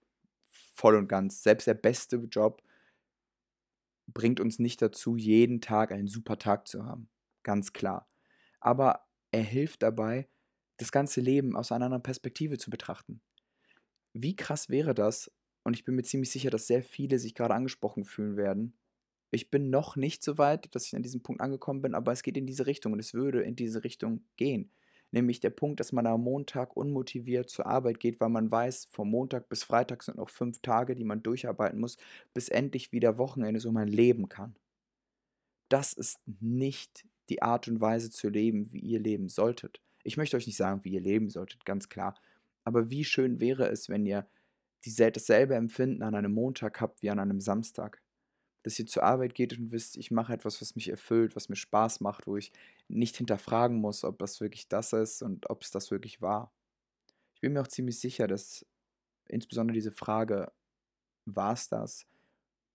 Voll 0.73 0.95
und 0.95 1.07
ganz. 1.07 1.43
Selbst 1.43 1.67
der 1.67 1.73
beste 1.73 2.17
Job 2.17 2.63
bringt 4.07 4.39
uns 4.39 4.59
nicht 4.59 4.81
dazu, 4.81 5.15
jeden 5.15 5.61
Tag 5.61 5.91
einen 5.91 6.07
super 6.07 6.37
Tag 6.37 6.67
zu 6.67 6.85
haben. 6.85 7.09
Ganz 7.43 7.73
klar. 7.73 8.07
Aber 8.59 9.07
er 9.31 9.43
hilft 9.43 9.83
dabei, 9.83 10.27
das 10.77 10.91
ganze 10.91 11.21
Leben 11.21 11.55
aus 11.55 11.71
einer 11.71 11.85
anderen 11.85 12.03
Perspektive 12.03 12.57
zu 12.57 12.69
betrachten. 12.69 13.21
Wie 14.13 14.35
krass 14.35 14.69
wäre 14.69 14.93
das? 14.93 15.31
Und 15.63 15.73
ich 15.73 15.83
bin 15.83 15.95
mir 15.95 16.03
ziemlich 16.03 16.31
sicher, 16.31 16.49
dass 16.49 16.67
sehr 16.67 16.83
viele 16.83 17.19
sich 17.19 17.35
gerade 17.35 17.53
angesprochen 17.53 18.05
fühlen 18.05 18.37
werden, 18.37 18.77
ich 19.35 19.51
bin 19.51 19.69
noch 19.69 19.95
nicht 19.97 20.23
so 20.23 20.37
weit, 20.37 20.73
dass 20.73 20.85
ich 20.85 20.95
an 20.95 21.03
diesem 21.03 21.21
Punkt 21.21 21.41
angekommen 21.41 21.81
bin, 21.81 21.93
aber 21.93 22.11
es 22.13 22.23
geht 22.23 22.37
in 22.37 22.47
diese 22.47 22.67
Richtung 22.67 22.93
und 22.93 22.99
es 22.99 23.13
würde 23.13 23.41
in 23.41 23.55
diese 23.55 23.83
Richtung 23.83 24.23
gehen. 24.37 24.71
Nämlich 25.11 25.41
der 25.41 25.49
Punkt, 25.49 25.79
dass 25.79 25.91
man 25.91 26.07
am 26.07 26.23
Montag 26.23 26.75
unmotiviert 26.75 27.49
zur 27.49 27.65
Arbeit 27.65 27.99
geht, 27.99 28.19
weil 28.19 28.29
man 28.29 28.49
weiß, 28.49 28.85
vom 28.85 29.09
Montag 29.09 29.49
bis 29.49 29.63
Freitag 29.63 30.03
sind 30.03 30.17
noch 30.17 30.29
fünf 30.29 30.61
Tage, 30.61 30.95
die 30.95 31.03
man 31.03 31.21
durcharbeiten 31.21 31.79
muss, 31.79 31.97
bis 32.33 32.49
endlich 32.49 32.91
wieder 32.91 33.17
Wochenende 33.17 33.59
so 33.59 33.71
man 33.71 33.87
leben 33.87 34.29
kann. 34.29 34.55
Das 35.69 35.93
ist 35.93 36.19
nicht 36.39 37.05
die 37.29 37.41
Art 37.41 37.67
und 37.67 37.81
Weise 37.81 38.11
zu 38.11 38.29
leben, 38.29 38.71
wie 38.71 38.79
ihr 38.79 38.99
leben 38.99 39.29
solltet. 39.29 39.81
Ich 40.05 40.17
möchte 40.17 40.37
euch 40.37 40.45
nicht 40.45 40.57
sagen, 40.57 40.83
wie 40.83 40.93
ihr 40.93 41.01
leben 41.01 41.29
solltet, 41.29 41.65
ganz 41.65 41.89
klar. 41.89 42.15
Aber 42.63 42.89
wie 42.89 43.03
schön 43.03 43.39
wäre 43.39 43.67
es, 43.69 43.89
wenn 43.89 44.05
ihr 44.05 44.27
dasselbe 44.85 45.55
Empfinden 45.55 46.03
an 46.03 46.13
einem 46.13 46.31
Montag 46.31 46.79
habt 46.79 47.01
wie 47.01 47.09
an 47.09 47.19
einem 47.19 47.41
Samstag. 47.41 48.01
Dass 48.61 48.77
ihr 48.79 48.85
zur 48.85 49.03
Arbeit 49.03 49.33
geht 49.35 49.57
und 49.57 49.71
wisst, 49.71 49.97
ich 49.97 50.11
mache 50.11 50.33
etwas, 50.33 50.61
was 50.61 50.75
mich 50.75 50.89
erfüllt, 50.89 51.35
was 51.35 51.49
mir 51.49 51.55
Spaß 51.55 52.01
macht, 52.01 52.27
wo 52.27 52.37
ich 52.37 52.51
nicht 52.87 53.17
hinterfragen 53.17 53.77
muss, 53.77 54.03
ob 54.03 54.19
das 54.19 54.39
wirklich 54.41 54.67
das 54.67 54.93
ist 54.93 55.21
und 55.21 55.49
ob 55.49 55.63
es 55.63 55.71
das 55.71 55.91
wirklich 55.91 56.21
war. 56.21 56.53
Ich 57.33 57.41
bin 57.41 57.53
mir 57.53 57.61
auch 57.61 57.67
ziemlich 57.67 57.99
sicher, 57.99 58.27
dass 58.27 58.65
insbesondere 59.27 59.73
diese 59.73 59.91
Frage, 59.91 60.51
war 61.25 61.53
es 61.53 61.67
das, 61.67 62.07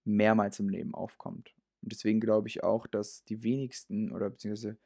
mehrmals 0.04 0.58
im 0.58 0.68
Leben 0.68 0.94
aufkommt. 0.94 1.54
Und 1.82 1.92
deswegen 1.92 2.20
glaube 2.20 2.48
ich 2.48 2.64
auch, 2.64 2.86
dass 2.86 3.24
die 3.24 3.42
wenigsten 3.42 4.12
oder 4.12 4.30
beziehungsweise 4.30 4.76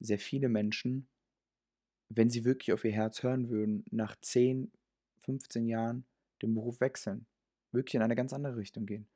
sehr 0.00 0.18
viele 0.18 0.48
Menschen, 0.48 1.08
wenn 2.16 2.30
sie 2.30 2.44
wirklich 2.44 2.72
auf 2.72 2.84
ihr 2.84 2.92
Herz 2.92 3.22
hören 3.22 3.48
würden, 3.48 3.84
nach 3.90 4.16
10, 4.20 4.70
15 5.20 5.66
Jahren 5.66 6.04
den 6.42 6.54
Beruf 6.54 6.80
wechseln. 6.80 7.26
Wirklich 7.70 7.94
in 7.94 8.02
eine 8.02 8.16
ganz 8.16 8.32
andere 8.32 8.56
Richtung 8.56 8.86
gehen. 8.86 9.08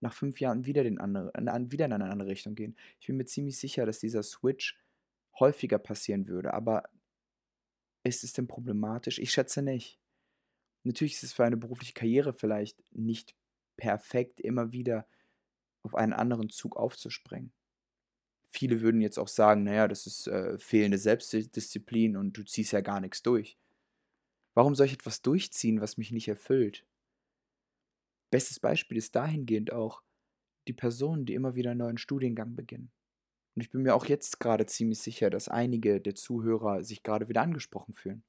Nach 0.00 0.14
fünf 0.14 0.40
Jahren 0.40 0.64
wieder, 0.64 0.82
den 0.82 0.98
andere, 0.98 1.30
wieder 1.70 1.84
in 1.84 1.92
eine 1.92 2.10
andere 2.10 2.30
Richtung 2.30 2.54
gehen. 2.54 2.76
Ich 2.98 3.06
bin 3.06 3.16
mir 3.16 3.26
ziemlich 3.26 3.58
sicher, 3.58 3.84
dass 3.84 3.98
dieser 3.98 4.22
Switch 4.22 4.78
häufiger 5.38 5.78
passieren 5.78 6.26
würde. 6.26 6.54
Aber 6.54 6.84
ist 8.02 8.24
es 8.24 8.32
denn 8.32 8.46
problematisch? 8.46 9.18
Ich 9.18 9.32
schätze 9.32 9.60
nicht. 9.60 10.00
Natürlich 10.84 11.14
ist 11.14 11.24
es 11.24 11.32
für 11.34 11.44
eine 11.44 11.58
berufliche 11.58 11.92
Karriere 11.92 12.32
vielleicht 12.32 12.82
nicht 12.92 13.36
perfekt, 13.76 14.40
immer 14.40 14.72
wieder 14.72 15.06
auf 15.82 15.94
einen 15.94 16.14
anderen 16.14 16.48
Zug 16.48 16.76
aufzuspringen. 16.76 17.52
Viele 18.52 18.80
würden 18.80 19.00
jetzt 19.00 19.18
auch 19.18 19.28
sagen, 19.28 19.62
naja, 19.62 19.86
das 19.86 20.06
ist 20.06 20.26
äh, 20.26 20.58
fehlende 20.58 20.98
Selbstdisziplin 20.98 22.16
und 22.16 22.36
du 22.36 22.44
ziehst 22.44 22.72
ja 22.72 22.80
gar 22.80 23.00
nichts 23.00 23.22
durch. 23.22 23.56
Warum 24.54 24.74
soll 24.74 24.86
ich 24.86 24.92
etwas 24.92 25.22
durchziehen, 25.22 25.80
was 25.80 25.96
mich 25.96 26.10
nicht 26.10 26.26
erfüllt? 26.26 26.84
Bestes 28.30 28.58
Beispiel 28.58 28.98
ist 28.98 29.14
dahingehend 29.14 29.72
auch 29.72 30.02
die 30.66 30.72
Personen, 30.72 31.26
die 31.26 31.34
immer 31.34 31.54
wieder 31.54 31.70
einen 31.70 31.78
neuen 31.78 31.98
Studiengang 31.98 32.56
beginnen. 32.56 32.90
Und 33.54 33.62
ich 33.62 33.70
bin 33.70 33.82
mir 33.82 33.94
auch 33.94 34.06
jetzt 34.06 34.40
gerade 34.40 34.66
ziemlich 34.66 34.98
sicher, 34.98 35.30
dass 35.30 35.48
einige 35.48 36.00
der 36.00 36.16
Zuhörer 36.16 36.82
sich 36.82 37.02
gerade 37.02 37.28
wieder 37.28 37.42
angesprochen 37.42 37.94
fühlen. 37.94 38.24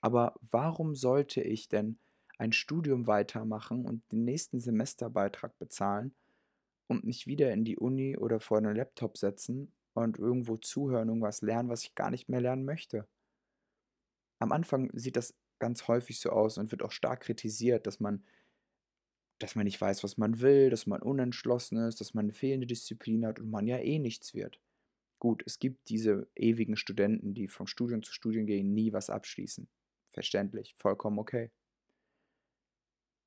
Aber 0.00 0.34
warum 0.40 0.94
sollte 0.94 1.40
ich 1.40 1.68
denn 1.68 1.98
ein 2.38 2.52
Studium 2.52 3.06
weitermachen 3.06 3.84
und 3.86 4.02
den 4.10 4.24
nächsten 4.24 4.58
Semesterbeitrag 4.58 5.58
bezahlen 5.58 6.14
und 6.90 7.04
mich 7.04 7.28
wieder 7.28 7.52
in 7.52 7.64
die 7.64 7.78
Uni 7.78 8.16
oder 8.16 8.40
vor 8.40 8.58
einen 8.58 8.74
Laptop 8.74 9.16
setzen 9.16 9.72
und 9.94 10.18
irgendwo 10.18 10.56
zuhören, 10.56 11.08
irgendwas 11.08 11.40
lernen, 11.40 11.68
was 11.68 11.84
ich 11.84 11.94
gar 11.94 12.10
nicht 12.10 12.28
mehr 12.28 12.40
lernen 12.40 12.64
möchte? 12.64 13.06
Am 14.40 14.50
Anfang 14.50 14.90
sieht 14.92 15.14
das 15.14 15.38
ganz 15.60 15.86
häufig 15.86 16.18
so 16.18 16.30
aus 16.30 16.58
und 16.58 16.72
wird 16.72 16.82
auch 16.82 16.90
stark 16.90 17.20
kritisiert, 17.20 17.86
dass 17.86 18.00
man 18.00 18.24
dass 19.38 19.54
man 19.54 19.64
nicht 19.64 19.80
weiß, 19.80 20.04
was 20.04 20.18
man 20.18 20.40
will, 20.42 20.68
dass 20.68 20.86
man 20.86 21.00
unentschlossen 21.00 21.78
ist, 21.78 22.00
dass 22.00 22.12
man 22.12 22.26
eine 22.26 22.34
fehlende 22.34 22.66
Disziplin 22.66 23.24
hat 23.24 23.40
und 23.40 23.48
man 23.50 23.66
ja 23.66 23.78
eh 23.78 23.98
nichts 23.98 24.34
wird. 24.34 24.60
Gut, 25.18 25.42
es 25.46 25.58
gibt 25.58 25.88
diese 25.88 26.28
ewigen 26.36 26.76
Studenten, 26.76 27.32
die 27.32 27.48
von 27.48 27.66
Studium 27.66 28.02
zu 28.02 28.12
Studium 28.12 28.44
gehen, 28.44 28.74
nie 28.74 28.92
was 28.92 29.08
abschließen. 29.08 29.66
Verständlich, 30.10 30.74
vollkommen 30.76 31.18
okay. 31.18 31.50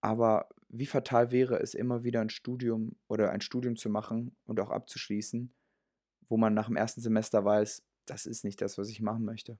Aber 0.04 0.50
wie 0.68 0.86
fatal 0.86 1.32
wäre 1.32 1.62
es, 1.62 1.74
immer 1.74 2.04
wieder 2.04 2.20
ein 2.20 2.30
Studium 2.30 2.98
oder 3.08 3.32
ein 3.32 3.40
Studium 3.40 3.78
zu 3.78 3.90
machen 3.90 4.36
und 4.46 4.60
auch 4.60 4.70
abzuschließen, 4.70 5.54
wo 6.28 6.36
man 6.36 6.54
nach 6.54 6.68
dem 6.68 6.76
ersten 6.76 7.00
Semester 7.00 7.46
weiß, 7.46 7.84
das 8.06 8.26
ist 8.26 8.44
nicht 8.44 8.62
das, 8.62 8.78
was 8.78 8.90
ich 8.90 9.00
machen 9.00 9.24
möchte. 9.24 9.58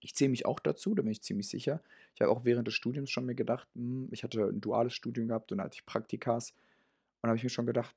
Ich 0.00 0.14
zähle 0.14 0.28
mich 0.28 0.44
auch 0.44 0.60
dazu, 0.60 0.94
da 0.94 1.00
bin 1.00 1.12
ich 1.12 1.22
ziemlich 1.22 1.48
sicher. 1.48 1.82
Ich 2.14 2.20
habe 2.20 2.30
auch 2.30 2.44
während 2.44 2.68
des 2.68 2.74
Studiums 2.74 3.10
schon 3.10 3.24
mir 3.24 3.34
gedacht, 3.34 3.66
hm, 3.74 4.08
ich 4.10 4.22
hatte 4.22 4.48
ein 4.48 4.60
duales 4.60 4.92
Studium 4.92 5.28
gehabt 5.28 5.50
und 5.50 5.62
hatte 5.62 5.76
ich 5.76 5.86
Praktikas. 5.86 6.52
Und 7.22 7.28
habe 7.30 7.38
ich 7.38 7.42
mir 7.42 7.48
schon 7.48 7.64
gedacht, 7.64 7.96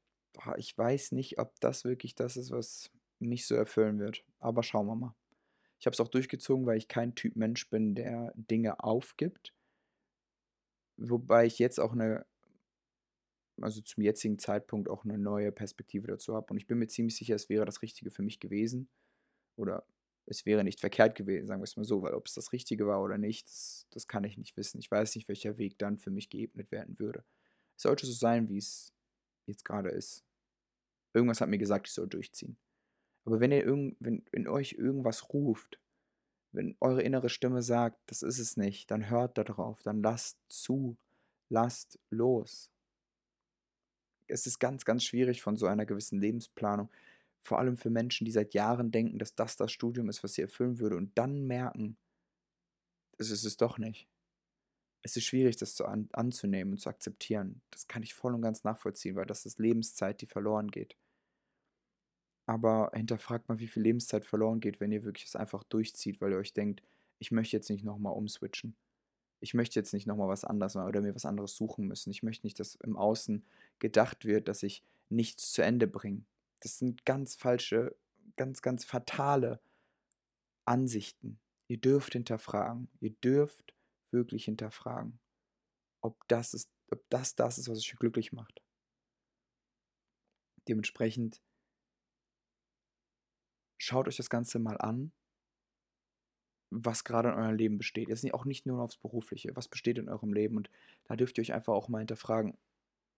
ich 0.56 0.78
weiß 0.78 1.12
nicht, 1.12 1.38
ob 1.38 1.60
das 1.60 1.84
wirklich 1.84 2.16
das 2.16 2.38
ist, 2.38 2.52
was 2.52 2.92
mich 3.20 3.46
so 3.46 3.56
erfüllen 3.56 4.00
wird. 4.00 4.24
Aber 4.40 4.64
schauen 4.64 4.88
wir 4.88 4.96
mal. 4.96 5.16
Ich 5.82 5.86
habe 5.86 5.94
es 5.94 6.00
auch 6.00 6.08
durchgezogen, 6.08 6.66
weil 6.66 6.78
ich 6.78 6.88
kein 6.88 7.14
Typ 7.14 7.36
Mensch 7.36 7.70
bin, 7.70 7.94
der 7.94 8.32
Dinge 8.38 8.82
aufgibt. 8.82 9.54
Wobei 11.02 11.46
ich 11.46 11.60
jetzt 11.60 11.80
auch 11.80 11.94
eine, 11.94 12.26
also 13.62 13.82
zum 13.82 14.04
jetzigen 14.04 14.38
Zeitpunkt 14.38 14.90
auch 14.90 15.06
eine 15.06 15.18
neue 15.18 15.52
Perspektive 15.52 16.08
dazu 16.08 16.36
habe. 16.36 16.48
Und 16.52 16.58
ich 16.58 16.68
bin 16.68 16.78
mir 16.78 16.88
ziemlich 16.88 17.16
sicher, 17.16 17.36
es 17.36 17.50
wäre 17.50 17.66
das 17.66 17.82
Richtige 17.82 18.12
für 18.12 18.22
mich 18.22 18.40
gewesen. 18.40 18.90
Oder 19.56 19.86
es 20.26 20.46
wäre 20.46 20.64
nicht 20.64 20.80
verkehrt 20.80 21.16
gewesen, 21.16 21.48
sagen 21.48 21.62
wir 21.62 21.66
es 21.66 21.78
mal 21.78 21.84
so, 21.84 22.02
weil 22.02 22.14
ob 22.14 22.28
es 22.28 22.34
das 22.34 22.52
Richtige 22.52 22.86
war 22.86 23.02
oder 23.02 23.18
nicht, 23.18 23.48
das, 23.48 23.88
das 23.90 24.08
kann 24.08 24.24
ich 24.24 24.38
nicht 24.38 24.58
wissen. 24.58 24.80
Ich 24.80 24.92
weiß 24.92 25.16
nicht, 25.16 25.28
welcher 25.28 25.58
Weg 25.58 25.78
dann 25.80 25.98
für 25.98 26.12
mich 26.12 26.30
geebnet 26.30 26.72
werden 26.72 27.00
würde. 27.00 27.24
Es 27.76 27.84
sollte 27.84 28.06
so 28.06 28.14
sein, 28.14 28.50
wie 28.50 28.58
es 28.58 28.94
jetzt 29.48 29.66
gerade 29.66 29.90
ist. 29.90 30.24
Irgendwas 31.14 31.42
hat 31.42 31.50
mir 31.50 31.58
gesagt, 31.58 31.88
ich 31.88 31.94
soll 31.94 32.08
durchziehen. 32.08 32.58
Aber 33.26 33.40
wenn 33.40 33.52
ihr 33.52 33.64
irgend, 33.64 33.96
wenn 34.00 34.24
in 34.32 34.48
euch 34.48 34.74
irgendwas 34.74 35.34
ruft, 35.34 35.80
wenn 36.52 36.76
eure 36.80 37.02
innere 37.02 37.30
Stimme 37.30 37.62
sagt, 37.62 38.00
das 38.08 38.22
ist 38.22 38.40
es 38.40 38.58
nicht, 38.58 38.90
dann 38.92 39.10
hört 39.10 39.38
darauf, 39.38 39.82
dann 39.84 40.02
lasst 40.02 40.38
zu, 40.48 40.98
lasst 41.50 42.00
los. 42.10 42.72
Es 44.28 44.46
ist 44.46 44.60
ganz, 44.60 44.86
ganz 44.86 45.04
schwierig 45.04 45.42
von 45.42 45.58
so 45.58 45.66
einer 45.66 45.86
gewissen 45.86 46.20
Lebensplanung 46.20 46.90
vor 47.44 47.60
allem 47.60 47.78
für 47.78 47.90
Menschen, 47.90 48.26
die 48.26 48.32
seit 48.32 48.54
Jahren 48.54 48.92
denken, 48.92 49.20
dass 49.20 49.36
das 49.36 49.58
das 49.58 49.72
Studium 49.72 50.10
ist, 50.10 50.24
was 50.24 50.34
sie 50.34 50.42
erfüllen 50.42 50.80
würde 50.80 50.98
und 50.98 51.18
dann 51.18 51.48
merken, 51.48 51.98
es 53.18 53.32
ist 53.32 53.44
es 53.44 53.58
doch 53.58 53.78
nicht. 53.78 54.08
Es 55.02 55.16
ist 55.16 55.26
schwierig, 55.26 55.56
das 55.58 55.76
zu 55.76 55.86
an, 55.86 56.10
anzunehmen 56.12 56.74
und 56.74 56.80
zu 56.80 56.90
akzeptieren. 56.90 57.62
Das 57.72 57.88
kann 57.88 58.04
ich 58.04 58.14
voll 58.14 58.36
und 58.36 58.42
ganz 58.42 58.64
nachvollziehen, 58.64 59.16
weil 59.16 59.26
das 59.26 59.46
ist 59.46 59.60
Lebenszeit, 59.60 60.22
die 60.22 60.26
verloren 60.26 60.70
geht. 60.70 60.96
Aber 62.50 62.90
hinterfragt 62.96 63.48
mal, 63.48 63.60
wie 63.60 63.68
viel 63.68 63.84
Lebenszeit 63.84 64.26
verloren 64.26 64.60
geht, 64.60 64.80
wenn 64.80 64.92
ihr 64.92 65.04
wirklich 65.04 65.28
es 65.28 65.36
einfach 65.36 65.62
durchzieht, 65.62 66.20
weil 66.20 66.32
ihr 66.32 66.40
euch 66.40 66.52
denkt, 66.52 66.82
ich 67.20 67.30
möchte 67.30 67.56
jetzt 67.56 67.70
nicht 67.70 67.84
nochmal 67.84 68.14
umswitchen. 68.14 68.76
Ich 69.40 69.54
möchte 69.54 69.80
jetzt 69.80 69.94
nicht 69.94 70.08
nochmal 70.08 70.30
was 70.30 70.46
anderes 70.46 70.74
machen 70.74 70.88
oder 70.88 71.02
mir 71.02 71.14
was 71.14 71.28
anderes 71.28 71.56
suchen 71.56 71.88
müssen. 71.88 72.10
Ich 72.10 72.24
möchte 72.24 72.48
nicht, 72.48 72.60
dass 72.60 72.74
im 72.74 72.98
Außen 72.98 73.46
gedacht 73.78 74.26
wird, 74.26 74.48
dass 74.48 74.64
ich 74.64 74.82
nichts 75.10 75.52
zu 75.52 75.62
Ende 75.62 75.86
bringe. 75.86 76.24
Das 76.62 76.80
sind 76.80 77.06
ganz 77.06 77.36
falsche, 77.36 77.96
ganz, 78.36 78.64
ganz 78.64 78.84
fatale 78.84 79.60
Ansichten. 80.66 81.38
Ihr 81.68 81.78
dürft 81.78 82.14
hinterfragen. 82.14 82.88
Ihr 83.00 83.12
dürft 83.12 83.76
wirklich 84.10 84.46
hinterfragen, 84.46 85.20
ob 86.02 86.28
das, 86.28 86.56
ist, 86.56 86.72
ob 86.90 87.08
das 87.12 87.36
das 87.36 87.60
ist, 87.60 87.70
was 87.70 87.78
euch 87.78 87.96
glücklich 88.00 88.34
macht. 88.34 88.64
Dementsprechend 90.68 91.42
schaut 93.80 94.08
euch 94.08 94.18
das 94.18 94.30
Ganze 94.30 94.60
mal 94.60 94.78
an, 94.78 95.12
was 96.70 97.04
gerade 97.04 97.30
in 97.30 97.36
eurem 97.36 97.56
Leben 97.56 97.78
besteht. 97.80 98.10
Jetzt 98.10 98.32
auch 98.34 98.46
nicht 98.46 98.66
nur 98.66 98.82
aufs 98.82 98.98
Berufliche, 98.98 99.56
was 99.56 99.68
besteht 99.68 99.98
in 99.98 100.10
eurem 100.10 100.34
Leben. 100.34 100.58
Und 100.58 100.70
da 101.06 101.16
dürft 101.16 101.38
ihr 101.38 101.42
euch 101.42 101.54
einfach 101.54 101.74
auch 101.74 101.88
mal 101.90 102.00
hinterfragen, 102.00 102.58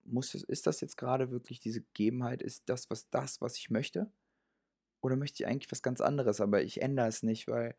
muss 0.03 0.34
ist 0.34 0.68
das 0.68 0.82
jetzt 0.82 0.97
gerade 0.97 1.32
wirklich 1.32 1.59
diese 1.59 1.82
Gegebenheit? 1.82 2.41
Ist 2.41 2.64
das 2.70 2.89
was 2.89 3.09
das, 3.09 3.41
was 3.41 3.57
ich 3.57 3.70
möchte? 3.70 4.12
Oder 5.01 5.16
möchte 5.16 5.43
ich 5.43 5.47
eigentlich 5.47 5.72
was 5.72 5.82
ganz 5.82 5.99
anderes, 6.01 6.41
aber 6.41 6.64
ich 6.64 6.82
ändere 6.82 7.07
es 7.07 7.24
nicht, 7.24 7.47
weil 7.47 7.76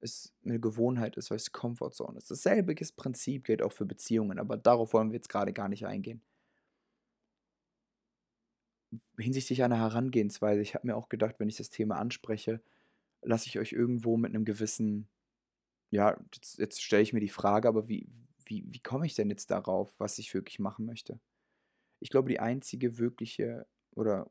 es 0.00 0.34
eine 0.44 0.60
Gewohnheit 0.60 1.16
ist, 1.16 1.30
weil 1.30 1.36
es 1.36 1.52
Comfortzone 1.52 2.18
ist. 2.18 2.30
Dasselbe 2.30 2.74
Prinzip 2.96 3.44
gilt 3.44 3.62
auch 3.62 3.72
für 3.72 3.86
Beziehungen, 3.86 4.38
aber 4.38 4.56
darauf 4.56 4.92
wollen 4.92 5.10
wir 5.10 5.16
jetzt 5.16 5.28
gerade 5.28 5.52
gar 5.52 5.68
nicht 5.68 5.86
eingehen. 5.86 6.22
Hinsichtlich 9.18 9.62
einer 9.62 9.78
Herangehensweise, 9.78 10.60
ich 10.60 10.74
habe 10.74 10.86
mir 10.86 10.96
auch 10.96 11.08
gedacht, 11.08 11.36
wenn 11.38 11.48
ich 11.48 11.56
das 11.56 11.70
Thema 11.70 11.96
anspreche, 11.96 12.60
lasse 13.22 13.48
ich 13.48 13.58
euch 13.58 13.72
irgendwo 13.72 14.16
mit 14.16 14.34
einem 14.34 14.44
gewissen, 14.44 15.08
ja, 15.90 16.18
jetzt, 16.34 16.58
jetzt 16.58 16.82
stelle 16.82 17.02
ich 17.02 17.12
mir 17.12 17.20
die 17.20 17.28
Frage, 17.28 17.68
aber 17.68 17.88
wie, 17.88 18.08
wie, 18.44 18.64
wie 18.68 18.80
komme 18.80 19.06
ich 19.06 19.14
denn 19.14 19.30
jetzt 19.30 19.50
darauf, 19.50 19.98
was 19.98 20.18
ich 20.18 20.34
wirklich 20.34 20.58
machen 20.58 20.86
möchte? 20.86 21.18
Ich 22.00 22.10
glaube, 22.10 22.28
die 22.28 22.40
einzige 22.40 22.98
wirkliche 22.98 23.66
oder 23.94 24.30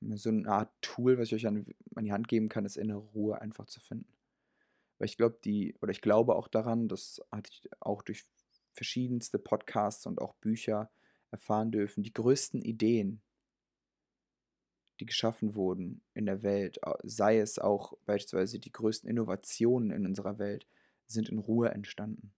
so 0.00 0.28
eine 0.28 0.48
Art 0.48 0.70
Tool, 0.80 1.18
was 1.18 1.28
ich 1.28 1.34
euch 1.34 1.46
an, 1.46 1.66
an 1.94 2.04
die 2.04 2.12
Hand 2.12 2.28
geben 2.28 2.48
kann, 2.48 2.64
ist 2.64 2.76
innere 2.76 2.98
Ruhe 2.98 3.40
einfach 3.40 3.66
zu 3.66 3.80
finden. 3.80 4.12
Weil 4.98 5.06
ich 5.06 5.16
glaube, 5.16 5.38
die, 5.44 5.74
oder 5.80 5.90
ich 5.90 6.00
glaube 6.00 6.36
auch 6.36 6.48
daran, 6.48 6.88
das 6.88 7.20
hatte 7.30 7.50
ich 7.52 7.68
auch 7.80 8.02
durch 8.02 8.24
verschiedenste 8.72 9.38
Podcasts 9.38 10.06
und 10.06 10.20
auch 10.20 10.34
Bücher 10.34 10.90
erfahren 11.30 11.72
dürfen, 11.72 12.02
die 12.02 12.12
größten 12.12 12.62
Ideen, 12.62 13.22
die 15.00 15.06
geschaffen 15.06 15.54
wurden 15.54 16.02
in 16.14 16.26
der 16.26 16.42
Welt, 16.42 16.78
sei 17.02 17.38
es 17.38 17.58
auch 17.58 17.94
beispielsweise 18.06 18.58
die 18.58 18.72
größten 18.72 19.08
Innovationen 19.08 19.90
in 19.90 20.06
unserer 20.06 20.38
Welt, 20.38 20.66
sind 21.06 21.28
in 21.28 21.38
Ruhe 21.38 21.70
entstanden. 21.70 22.32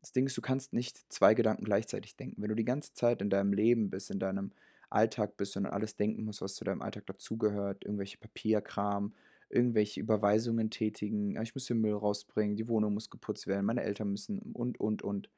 Das 0.00 0.12
Ding 0.12 0.26
ist, 0.26 0.36
du 0.36 0.42
kannst 0.42 0.72
nicht 0.72 0.98
zwei 1.12 1.34
Gedanken 1.34 1.64
gleichzeitig 1.64 2.16
denken. 2.16 2.42
Wenn 2.42 2.48
du 2.48 2.56
die 2.56 2.64
ganze 2.64 2.92
Zeit 2.92 3.22
in 3.22 3.30
deinem 3.30 3.52
Leben 3.52 3.88
bist, 3.88 4.10
in 4.10 4.18
deinem 4.18 4.50
Alltag 4.90 5.36
bist 5.36 5.56
und 5.56 5.66
alles 5.66 5.96
denken 5.96 6.24
musst, 6.24 6.42
was 6.42 6.56
zu 6.56 6.64
deinem 6.64 6.82
Alltag 6.82 7.06
dazugehört, 7.06 7.84
irgendwelche 7.84 8.18
Papierkram, 8.18 9.14
irgendwelche 9.48 10.00
Überweisungen 10.00 10.70
tätigen, 10.70 11.40
ich 11.40 11.54
muss 11.54 11.66
den 11.66 11.80
Müll 11.80 11.94
rausbringen, 11.94 12.56
die 12.56 12.68
Wohnung 12.68 12.94
muss 12.94 13.10
geputzt 13.10 13.46
werden, 13.46 13.66
meine 13.66 13.82
Eltern 13.82 14.10
müssen 14.10 14.38
und, 14.38 14.80
und, 14.80 15.02
und. 15.02 15.30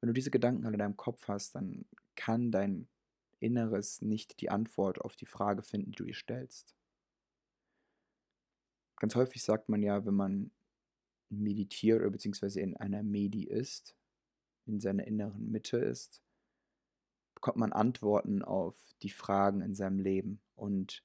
Wenn 0.00 0.08
du 0.08 0.14
diese 0.14 0.30
Gedanken 0.30 0.64
alle 0.64 0.74
in 0.74 0.80
deinem 0.80 0.96
Kopf 0.96 1.28
hast, 1.28 1.54
dann 1.54 1.84
kann 2.14 2.50
dein 2.50 2.88
Inneres 3.40 4.02
nicht 4.02 4.40
die 4.40 4.50
Antwort 4.50 5.00
auf 5.00 5.16
die 5.16 5.26
Frage 5.26 5.62
finden, 5.62 5.92
die 5.92 5.96
du 5.96 6.04
dir 6.04 6.14
stellst. 6.14 6.74
Ganz 8.98 9.14
häufig 9.14 9.42
sagt 9.42 9.68
man 9.68 9.82
ja, 9.82 10.06
wenn 10.06 10.14
man 10.14 10.50
meditiert 11.28 12.00
oder 12.00 12.10
beziehungsweise 12.10 12.60
in 12.60 12.76
einer 12.76 13.02
Medi 13.02 13.44
ist, 13.44 13.96
in 14.66 14.80
seiner 14.80 15.06
inneren 15.06 15.50
Mitte 15.50 15.76
ist, 15.78 16.22
bekommt 17.34 17.58
man 17.58 17.72
Antworten 17.72 18.42
auf 18.42 18.76
die 19.02 19.10
Fragen 19.10 19.60
in 19.60 19.74
seinem 19.74 19.98
Leben 19.98 20.40
und 20.54 21.04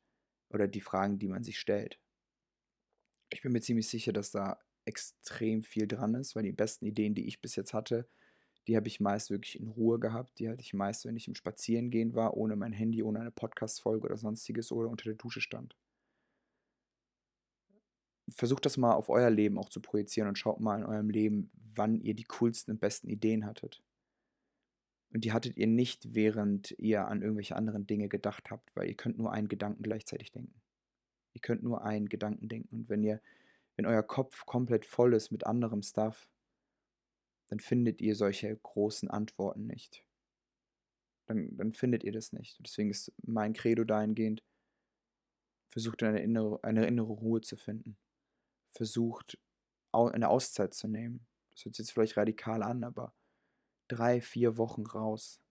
oder 0.49 0.67
die 0.67 0.82
Fragen, 0.82 1.19
die 1.19 1.27
man 1.27 1.43
sich 1.43 1.59
stellt. 1.59 1.99
Ich 3.29 3.41
bin 3.41 3.51
mir 3.51 3.61
ziemlich 3.61 3.88
sicher, 3.88 4.13
dass 4.13 4.32
da 4.32 4.59
extrem 4.86 5.63
viel 5.63 5.88
dran 5.88 6.15
ist, 6.15 6.36
weil 6.36 6.43
die 6.43 6.51
besten 6.51 6.86
Ideen, 6.86 7.15
die 7.15 7.27
ich 7.27 7.41
bis 7.41 7.55
jetzt 7.55 7.73
hatte, 7.73 8.09
die 8.68 8.76
habe 8.76 8.88
ich 8.88 8.99
meist 8.99 9.30
wirklich 9.30 9.59
in 9.59 9.68
Ruhe 9.68 9.99
gehabt. 9.99 10.38
Die 10.39 10.49
hatte 10.49 10.62
ich 10.62 10.74
meist, 10.74 11.05
wenn 11.05 11.16
ich 11.16 11.28
im 11.28 11.36
Spazierengehen 11.36 12.14
war, 12.14 12.38
ohne 12.38 12.55
mein 12.55 12.74
Handy, 12.74 13.01
ohne 13.01 13.20
eine 13.20 13.32
Podcast-Folge 13.32 14.05
oder 14.05 14.18
sonstiges 14.18 14.72
oder 14.72 14.89
unter 14.89 15.05
der 15.05 15.16
Dusche 15.16 15.41
stand. 15.41 15.76
Versucht 18.30 18.66
das 18.66 18.78
mal 18.78 18.93
auf 18.93 19.09
euer 19.09 19.30
Leben 19.30 19.57
auch 19.57 19.70
zu 19.70 19.82
projizieren 19.82 20.30
und 20.30 20.38
schaut 20.38 20.59
mal 20.59 20.80
in 20.80 20.86
eurem 20.86 21.09
Leben, 21.09 21.51
wann 21.76 21.99
ihr 21.99 22.14
die 22.14 22.24
coolsten 22.24 22.72
und 22.72 22.80
besten 22.80 23.09
Ideen 23.09 23.45
hattet. 23.45 23.82
Und 25.14 25.26
die 25.26 25.34
hattet 25.34 25.57
ihr 25.57 25.68
nicht, 25.68 26.14
während 26.14 26.72
ihr 26.78 27.07
an 27.07 27.22
irgendwelche 27.22 27.55
anderen 27.55 27.86
Dinge 27.86 28.07
gedacht 28.07 28.49
habt, 28.49 28.74
weil 28.76 28.88
ihr 28.88 28.95
könnt 28.95 29.18
nur 29.18 29.34
einen 29.34 29.49
Gedanken 29.49 29.84
gleichzeitig 29.84 30.32
denken. 30.32 30.62
Ihr 31.34 31.41
könnt 31.41 31.64
nur 31.64 31.84
einen 31.84 32.07
Gedanken 32.07 32.47
denken. 32.47 32.76
Und 32.76 32.89
wenn 32.89 33.03
ihr, 33.03 33.22
wenn 33.76 33.86
euer 33.86 34.03
Kopf 34.03 34.45
komplett 34.45 34.86
voll 34.86 35.14
ist 35.14 35.32
mit 35.32 35.45
anderem 35.45 35.82
Stuff, 35.82 36.30
dann 37.52 37.60
findet 37.60 37.99
ihr 37.99 38.16
solche 38.16 38.56
großen 38.56 39.12
Antworten 39.12 39.68
nicht. 39.68 40.06
Dann, 41.26 41.58
dann 41.58 41.74
findet 41.74 42.06
ihr 42.06 42.14
das 42.14 42.32
nicht. 42.32 42.58
Deswegen 42.66 42.89
ist 42.89 43.12
mein 43.24 43.52
Credo 43.52 43.84
dahingehend, 43.84 44.41
versucht 45.68 46.02
eine 46.02 46.22
innere, 46.22 46.64
eine 46.64 46.88
innere 46.88 47.12
Ruhe 47.12 47.41
zu 47.41 47.58
finden. 47.58 47.97
Versucht 48.72 49.38
eine 49.91 50.30
Auszeit 50.30 50.74
zu 50.74 50.88
nehmen. 50.88 51.28
Das 51.49 51.66
hört 51.66 51.76
sich 51.76 51.86
jetzt 51.86 51.91
vielleicht 51.91 52.16
radikal 52.16 52.64
an, 52.64 52.86
aber 52.86 53.14
drei, 53.89 54.22
vier 54.22 54.56
Wochen 54.56 54.86
raus, 54.86 55.41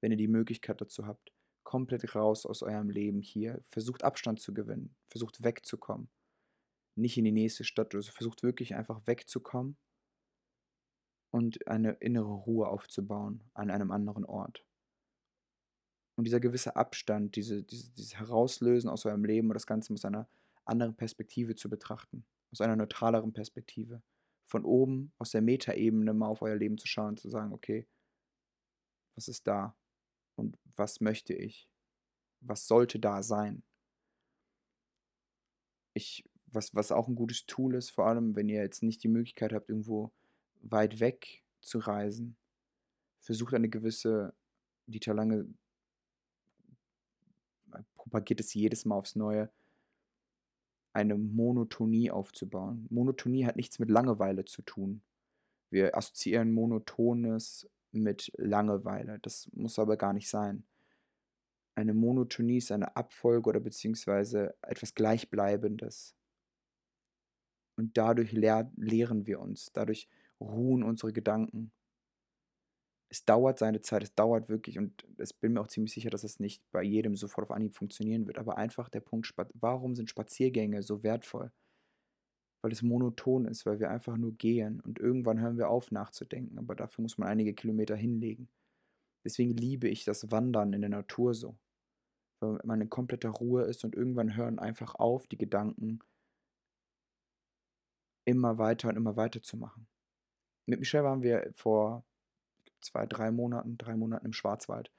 wenn 0.00 0.10
ihr 0.10 0.18
die 0.18 0.26
Möglichkeit 0.26 0.80
dazu 0.80 1.06
habt. 1.06 1.32
Komplett 1.62 2.16
raus 2.16 2.46
aus 2.46 2.64
eurem 2.64 2.90
Leben 2.90 3.22
hier. 3.22 3.62
Versucht 3.70 4.02
Abstand 4.02 4.40
zu 4.40 4.52
gewinnen. 4.52 4.96
Versucht 5.06 5.44
wegzukommen. 5.44 6.10
Nicht 6.96 7.16
in 7.16 7.26
die 7.26 7.30
nächste 7.30 7.62
Stadt. 7.62 7.94
Also 7.94 8.10
versucht 8.10 8.42
wirklich 8.42 8.74
einfach 8.74 9.06
wegzukommen 9.06 9.76
und 11.30 11.66
eine 11.66 11.92
innere 11.94 12.32
Ruhe 12.32 12.68
aufzubauen 12.68 13.44
an 13.54 13.70
einem 13.70 13.90
anderen 13.90 14.24
Ort. 14.24 14.64
Und 16.16 16.24
dieser 16.24 16.40
gewisse 16.40 16.74
Abstand, 16.74 17.36
diese, 17.36 17.62
diese, 17.62 17.92
dieses 17.92 18.18
Herauslösen 18.18 18.90
aus 18.90 19.06
eurem 19.06 19.24
Leben 19.24 19.48
und 19.48 19.54
das 19.54 19.66
Ganze 19.66 19.92
aus 19.92 20.04
einer 20.04 20.28
anderen 20.64 20.96
Perspektive 20.96 21.54
zu 21.54 21.68
betrachten, 21.68 22.26
aus 22.50 22.60
einer 22.60 22.76
neutraleren 22.76 23.32
Perspektive. 23.32 24.02
Von 24.46 24.64
oben, 24.64 25.12
aus 25.18 25.30
der 25.30 25.42
Metaebene 25.42 26.14
mal 26.14 26.28
auf 26.28 26.42
euer 26.42 26.56
Leben 26.56 26.78
zu 26.78 26.86
schauen 26.86 27.10
und 27.10 27.20
zu 27.20 27.28
sagen, 27.28 27.52
okay, 27.52 27.86
was 29.14 29.28
ist 29.28 29.46
da 29.46 29.76
und 30.36 30.58
was 30.76 31.00
möchte 31.00 31.34
ich? 31.34 31.68
Was 32.40 32.66
sollte 32.66 32.98
da 32.98 33.22
sein? 33.22 33.62
Ich, 35.94 36.24
was, 36.46 36.74
was 36.74 36.92
auch 36.92 37.08
ein 37.08 37.14
gutes 37.14 37.46
Tool 37.46 37.74
ist, 37.74 37.90
vor 37.90 38.06
allem 38.06 38.36
wenn 38.36 38.48
ihr 38.48 38.62
jetzt 38.62 38.82
nicht 38.82 39.02
die 39.02 39.08
Möglichkeit 39.08 39.52
habt, 39.52 39.68
irgendwo 39.68 40.12
weit 40.62 41.00
weg 41.00 41.42
zu 41.60 41.78
reisen, 41.78 42.36
versucht 43.20 43.54
eine 43.54 43.68
gewisse, 43.68 44.34
Dieter 44.86 45.14
Lange 45.14 45.46
propagiert 47.96 48.40
es 48.40 48.54
jedes 48.54 48.84
Mal 48.84 48.96
aufs 48.96 49.16
Neue, 49.16 49.50
eine 50.92 51.16
Monotonie 51.16 52.10
aufzubauen. 52.10 52.86
Monotonie 52.90 53.44
hat 53.44 53.56
nichts 53.56 53.78
mit 53.78 53.90
Langeweile 53.90 54.44
zu 54.44 54.62
tun. 54.62 55.02
Wir 55.70 55.96
assoziieren 55.96 56.52
Monotones 56.52 57.68
mit 57.92 58.32
Langeweile. 58.36 59.18
Das 59.20 59.50
muss 59.52 59.78
aber 59.78 59.96
gar 59.96 60.12
nicht 60.12 60.28
sein. 60.28 60.64
Eine 61.74 61.94
Monotonie 61.94 62.56
ist 62.56 62.72
eine 62.72 62.96
Abfolge 62.96 63.50
oder 63.50 63.60
beziehungsweise 63.60 64.54
etwas 64.62 64.94
Gleichbleibendes. 64.94 66.16
Und 67.76 67.96
dadurch 67.96 68.32
lehr 68.32 68.72
lehren 68.76 69.26
wir 69.26 69.38
uns. 69.40 69.70
Dadurch 69.72 70.08
ruhen 70.40 70.82
unsere 70.82 71.12
Gedanken. 71.12 71.72
Es 73.10 73.24
dauert 73.24 73.58
seine 73.58 73.80
Zeit, 73.80 74.02
es 74.02 74.14
dauert 74.14 74.48
wirklich 74.50 74.78
und 74.78 75.06
ich 75.18 75.38
bin 75.40 75.54
mir 75.54 75.60
auch 75.60 75.68
ziemlich 75.68 75.92
sicher, 75.92 76.10
dass 76.10 76.24
es 76.24 76.40
nicht 76.40 76.62
bei 76.72 76.82
jedem 76.82 77.16
sofort 77.16 77.48
auf 77.48 77.56
Anhieb 77.56 77.74
funktionieren 77.74 78.26
wird. 78.26 78.38
Aber 78.38 78.58
einfach 78.58 78.90
der 78.90 79.00
Punkt, 79.00 79.32
warum 79.54 79.94
sind 79.94 80.10
Spaziergänge 80.10 80.82
so 80.82 81.02
wertvoll? 81.02 81.50
Weil 82.62 82.72
es 82.72 82.82
monoton 82.82 83.46
ist, 83.46 83.64
weil 83.64 83.80
wir 83.80 83.90
einfach 83.90 84.16
nur 84.16 84.32
gehen 84.32 84.80
und 84.80 84.98
irgendwann 84.98 85.40
hören 85.40 85.56
wir 85.56 85.70
auf 85.70 85.90
nachzudenken, 85.90 86.58
aber 86.58 86.74
dafür 86.74 87.02
muss 87.02 87.16
man 87.16 87.28
einige 87.28 87.54
Kilometer 87.54 87.96
hinlegen. 87.96 88.48
Deswegen 89.24 89.56
liebe 89.56 89.88
ich 89.88 90.04
das 90.04 90.30
Wandern 90.30 90.72
in 90.72 90.80
der 90.82 90.90
Natur 90.90 91.34
so, 91.34 91.56
weil 92.40 92.60
man 92.64 92.80
in 92.80 92.90
kompletter 92.90 93.30
Ruhe 93.30 93.62
ist 93.64 93.84
und 93.84 93.94
irgendwann 93.94 94.36
hören 94.36 94.58
einfach 94.58 94.94
auf, 94.96 95.26
die 95.26 95.38
Gedanken 95.38 96.00
immer 98.26 98.58
weiter 98.58 98.88
und 98.88 98.96
immer 98.96 99.16
weiter 99.16 99.42
zu 99.42 99.56
machen. 99.56 99.88
Mit 100.68 100.80
Michelle 100.80 101.04
waren 101.04 101.22
wir 101.22 101.48
vor 101.54 102.04
zwei, 102.80 103.06
drei 103.06 103.30
Monaten, 103.30 103.78
drei 103.78 103.96
Monaten 103.96 104.26
im 104.26 104.32
Schwarzwald, 104.34 104.90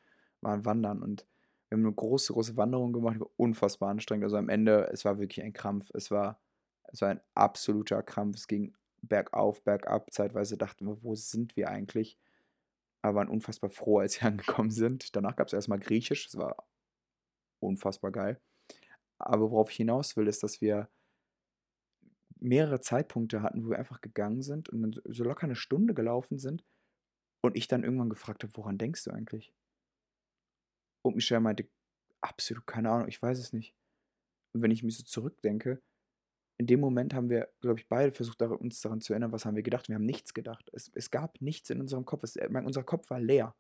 waren 0.42 0.66
wandern 0.66 1.04
und 1.04 1.28
wir 1.68 1.78
haben 1.78 1.86
eine 1.86 1.94
große, 1.94 2.34
große 2.34 2.58
Wanderung 2.58 2.92
gemacht, 2.94 3.16
die 3.16 3.20
war 3.20 3.30
unfassbar 3.38 3.92
anstrengend. 3.92 4.24
Also 4.24 4.38
am 4.38 4.50
Ende, 4.50 4.90
es 4.92 5.06
war 5.06 5.20
wirklich 5.20 5.46
ein 5.46 5.54
Krampf. 5.54 5.92
Es 5.94 6.10
war, 6.10 6.40
es 6.86 7.02
war 7.02 7.10
ein 7.10 7.22
absoluter 7.36 8.02
Krampf. 8.02 8.38
Es 8.38 8.48
ging 8.48 8.74
bergauf, 9.04 9.62
bergab. 9.62 10.12
Zeitweise 10.12 10.58
dachten 10.58 10.88
wir, 10.88 11.04
wo 11.04 11.14
sind 11.14 11.56
wir 11.56 11.70
eigentlich? 11.70 12.18
Aber 13.04 13.20
waren 13.20 13.30
unfassbar 13.30 13.70
froh, 13.70 14.00
als 14.00 14.20
wir 14.20 14.28
angekommen 14.28 14.72
sind. 14.72 15.16
Danach 15.16 15.36
gab 15.36 15.46
es 15.46 15.54
erstmal 15.54 15.80
Griechisch. 15.80 16.26
Es 16.26 16.38
war 16.38 16.66
unfassbar 17.60 18.12
geil. 18.12 18.42
Aber 19.20 19.52
worauf 19.52 19.70
ich 19.70 19.78
hinaus 19.78 20.18
will, 20.18 20.28
ist, 20.28 20.42
dass 20.42 20.62
wir 20.62 20.90
mehrere 22.40 22.80
Zeitpunkte 22.80 23.42
hatten, 23.42 23.66
wo 23.66 23.70
wir 23.70 23.80
einfach 23.80 24.02
gegangen 24.02 24.42
sind 24.42 24.70
und 24.70 24.82
dann 24.82 25.02
so 25.06 25.24
locker 25.24 25.44
eine 25.44 25.56
Stunde 25.56 25.94
gelaufen 25.94 26.40
sind 26.40 26.66
und 27.42 27.56
ich 27.58 27.68
dann 27.68 27.84
irgendwann 27.84 28.10
gefragt 28.10 28.44
habe, 28.44 28.56
woran 28.56 28.78
denkst 28.78 29.04
du 29.04 29.12
eigentlich? 29.12 29.54
Und 31.04 31.16
Michelle 31.16 31.42
meinte, 31.42 31.68
absolut 32.22 32.66
keine 32.68 32.92
Ahnung, 32.92 33.08
ich 33.08 33.22
weiß 33.22 33.40
es 33.40 33.54
nicht. 33.54 33.76
Und 34.54 34.62
wenn 34.62 34.72
ich 34.72 34.84
mich 34.84 34.98
so 34.98 35.04
zurückdenke, 35.04 35.82
in 36.60 36.68
dem 36.68 36.82
Moment 36.82 37.14
haben 37.14 37.30
wir, 37.30 37.50
glaube 37.62 37.80
ich, 37.80 37.88
beide 37.88 38.12
versucht, 38.12 38.42
uns 38.42 38.82
daran 38.82 39.00
zu 39.00 39.14
erinnern, 39.14 39.32
was 39.32 39.46
haben 39.46 39.56
wir 39.56 39.64
gedacht. 39.64 39.88
Wir 39.88 39.96
haben 39.96 40.06
nichts 40.06 40.34
gedacht. 40.34 40.70
Es, 40.74 40.92
es 40.94 41.10
gab 41.10 41.40
nichts 41.40 41.70
in 41.70 41.80
unserem 41.80 42.04
Kopf. 42.04 42.24
Es, 42.24 42.36
äh, 42.36 42.50
unser 42.66 42.84
Kopf 42.84 43.10
war 43.10 43.20
leer. 43.20 43.56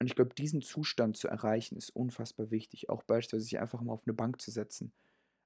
Und 0.00 0.06
ich 0.06 0.14
glaube, 0.14 0.34
diesen 0.34 0.62
Zustand 0.62 1.18
zu 1.18 1.28
erreichen, 1.28 1.76
ist 1.76 1.90
unfassbar 1.90 2.50
wichtig. 2.50 2.88
Auch 2.88 3.02
beispielsweise 3.02 3.44
sich 3.44 3.58
einfach 3.58 3.82
mal 3.82 3.92
auf 3.92 4.06
eine 4.06 4.14
Bank 4.14 4.40
zu 4.40 4.50
setzen 4.50 4.94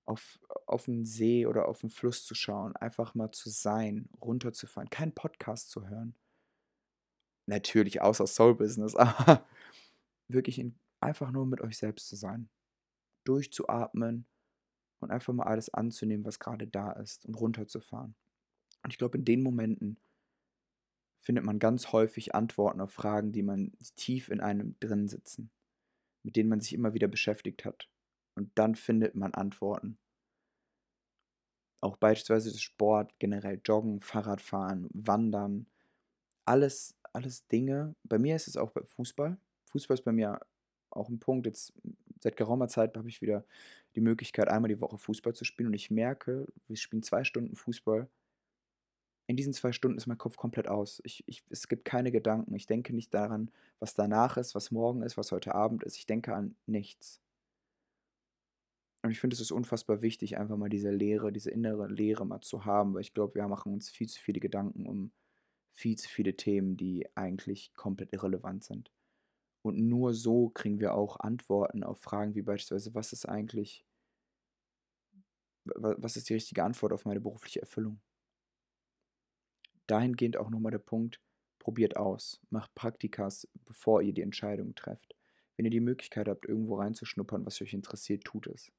auf, 0.06 0.38
auf 0.66 0.88
einen 0.88 1.04
See 1.04 1.46
oder 1.46 1.68
auf 1.68 1.82
einen 1.82 1.90
Fluss 1.90 2.24
zu 2.24 2.34
schauen, 2.34 2.76
einfach 2.76 3.14
mal 3.14 3.30
zu 3.32 3.50
sein, 3.50 4.08
runterzufahren, 4.20 4.90
keinen 4.90 5.12
Podcast 5.12 5.70
zu 5.70 5.88
hören. 5.88 6.14
Natürlich 7.46 8.00
außer 8.00 8.26
Soul 8.26 8.54
Business, 8.54 8.94
aber 8.96 9.46
wirklich 10.28 10.58
in, 10.58 10.78
einfach 11.00 11.30
nur 11.30 11.46
mit 11.46 11.60
euch 11.60 11.78
selbst 11.78 12.08
zu 12.08 12.16
sein. 12.16 12.48
Durchzuatmen 13.24 14.26
und 15.00 15.10
einfach 15.10 15.32
mal 15.32 15.46
alles 15.46 15.72
anzunehmen, 15.72 16.24
was 16.24 16.38
gerade 16.38 16.66
da 16.66 16.92
ist 16.92 17.26
und 17.26 17.34
runterzufahren. 17.34 18.14
Und 18.82 18.92
ich 18.92 18.98
glaube, 18.98 19.18
in 19.18 19.24
den 19.24 19.42
Momenten 19.42 19.98
findet 21.18 21.44
man 21.44 21.58
ganz 21.58 21.92
häufig 21.92 22.34
Antworten 22.34 22.82
auf 22.82 22.92
Fragen, 22.92 23.32
die 23.32 23.42
man 23.42 23.72
tief 23.96 24.28
in 24.28 24.40
einem 24.40 24.78
drin 24.80 25.08
sitzen, 25.08 25.50
mit 26.22 26.36
denen 26.36 26.50
man 26.50 26.60
sich 26.60 26.74
immer 26.74 26.92
wieder 26.92 27.08
beschäftigt 27.08 27.64
hat. 27.64 27.88
Und 28.34 28.50
dann 28.56 28.74
findet 28.74 29.14
man 29.14 29.34
Antworten. 29.34 29.98
Auch 31.80 31.96
beispielsweise 31.96 32.58
Sport, 32.58 33.12
generell 33.18 33.60
Joggen, 33.64 34.00
Fahrradfahren, 34.00 34.88
Wandern. 34.92 35.66
Alles, 36.46 36.96
alles 37.12 37.46
Dinge. 37.48 37.94
Bei 38.04 38.18
mir 38.18 38.36
ist 38.36 38.48
es 38.48 38.56
auch 38.56 38.70
bei 38.70 38.82
Fußball. 38.82 39.36
Fußball 39.66 39.94
ist 39.96 40.04
bei 40.04 40.12
mir 40.12 40.40
auch 40.90 41.08
ein 41.08 41.18
Punkt. 41.18 41.46
Jetzt 41.46 41.72
seit 42.20 42.36
geraumer 42.36 42.68
Zeit 42.68 42.96
habe 42.96 43.08
ich 43.08 43.20
wieder 43.20 43.44
die 43.94 44.00
Möglichkeit, 44.00 44.48
einmal 44.48 44.68
die 44.68 44.80
Woche 44.80 44.98
Fußball 44.98 45.34
zu 45.34 45.44
spielen. 45.44 45.68
Und 45.68 45.74
ich 45.74 45.90
merke, 45.90 46.46
wir 46.68 46.76
spielen 46.76 47.02
zwei 47.02 47.22
Stunden 47.22 47.54
Fußball. 47.54 48.08
In 49.26 49.36
diesen 49.36 49.52
zwei 49.52 49.72
Stunden 49.72 49.96
ist 49.96 50.06
mein 50.06 50.18
Kopf 50.18 50.36
komplett 50.36 50.68
aus. 50.68 51.00
Ich, 51.04 51.24
ich, 51.26 51.42
es 51.50 51.68
gibt 51.68 51.84
keine 51.84 52.12
Gedanken. 52.12 52.54
Ich 52.54 52.66
denke 52.66 52.94
nicht 52.94 53.12
daran, 53.14 53.50
was 53.78 53.94
danach 53.94 54.36
ist, 54.36 54.54
was 54.54 54.70
morgen 54.70 55.02
ist, 55.02 55.16
was 55.16 55.32
heute 55.32 55.54
Abend 55.54 55.82
ist. 55.82 55.96
Ich 55.96 56.06
denke 56.06 56.34
an 56.34 56.56
nichts. 56.66 57.20
Und 59.04 59.10
ich 59.10 59.20
finde, 59.20 59.34
es 59.34 59.40
ist 59.42 59.52
unfassbar 59.52 60.00
wichtig, 60.00 60.38
einfach 60.38 60.56
mal 60.56 60.70
diese 60.70 60.90
Leere, 60.90 61.30
diese 61.30 61.50
innere 61.50 61.88
Leere 61.88 62.24
mal 62.24 62.40
zu 62.40 62.64
haben, 62.64 62.94
weil 62.94 63.02
ich 63.02 63.12
glaube, 63.12 63.34
wir 63.34 63.46
machen 63.48 63.74
uns 63.74 63.90
viel 63.90 64.08
zu 64.08 64.18
viele 64.18 64.40
Gedanken 64.40 64.86
um 64.86 65.12
viel 65.74 65.98
zu 65.98 66.08
viele 66.08 66.36
Themen, 66.36 66.78
die 66.78 67.06
eigentlich 67.14 67.74
komplett 67.74 68.14
irrelevant 68.14 68.64
sind. 68.64 68.90
Und 69.60 69.76
nur 69.76 70.14
so 70.14 70.48
kriegen 70.48 70.80
wir 70.80 70.94
auch 70.94 71.20
Antworten 71.20 71.84
auf 71.84 72.00
Fragen 72.00 72.34
wie 72.34 72.40
beispielsweise, 72.40 72.94
was 72.94 73.12
ist 73.12 73.28
eigentlich, 73.28 73.84
was 75.66 76.16
ist 76.16 76.30
die 76.30 76.34
richtige 76.34 76.64
Antwort 76.64 76.94
auf 76.94 77.04
meine 77.04 77.20
berufliche 77.20 77.60
Erfüllung? 77.60 78.00
Dahingehend 79.86 80.38
auch 80.38 80.48
nochmal 80.48 80.72
der 80.72 80.78
Punkt, 80.78 81.20
probiert 81.58 81.98
aus, 81.98 82.40
macht 82.48 82.74
Praktikas, 82.74 83.46
bevor 83.66 84.00
ihr 84.00 84.14
die 84.14 84.22
Entscheidung 84.22 84.74
trefft. 84.74 85.14
Wenn 85.56 85.66
ihr 85.66 85.70
die 85.70 85.80
Möglichkeit 85.80 86.26
habt, 86.26 86.46
irgendwo 86.46 86.76
reinzuschnuppern, 86.76 87.44
was 87.44 87.60
euch 87.60 87.74
interessiert, 87.74 88.24
tut 88.24 88.46
es. 88.46 88.72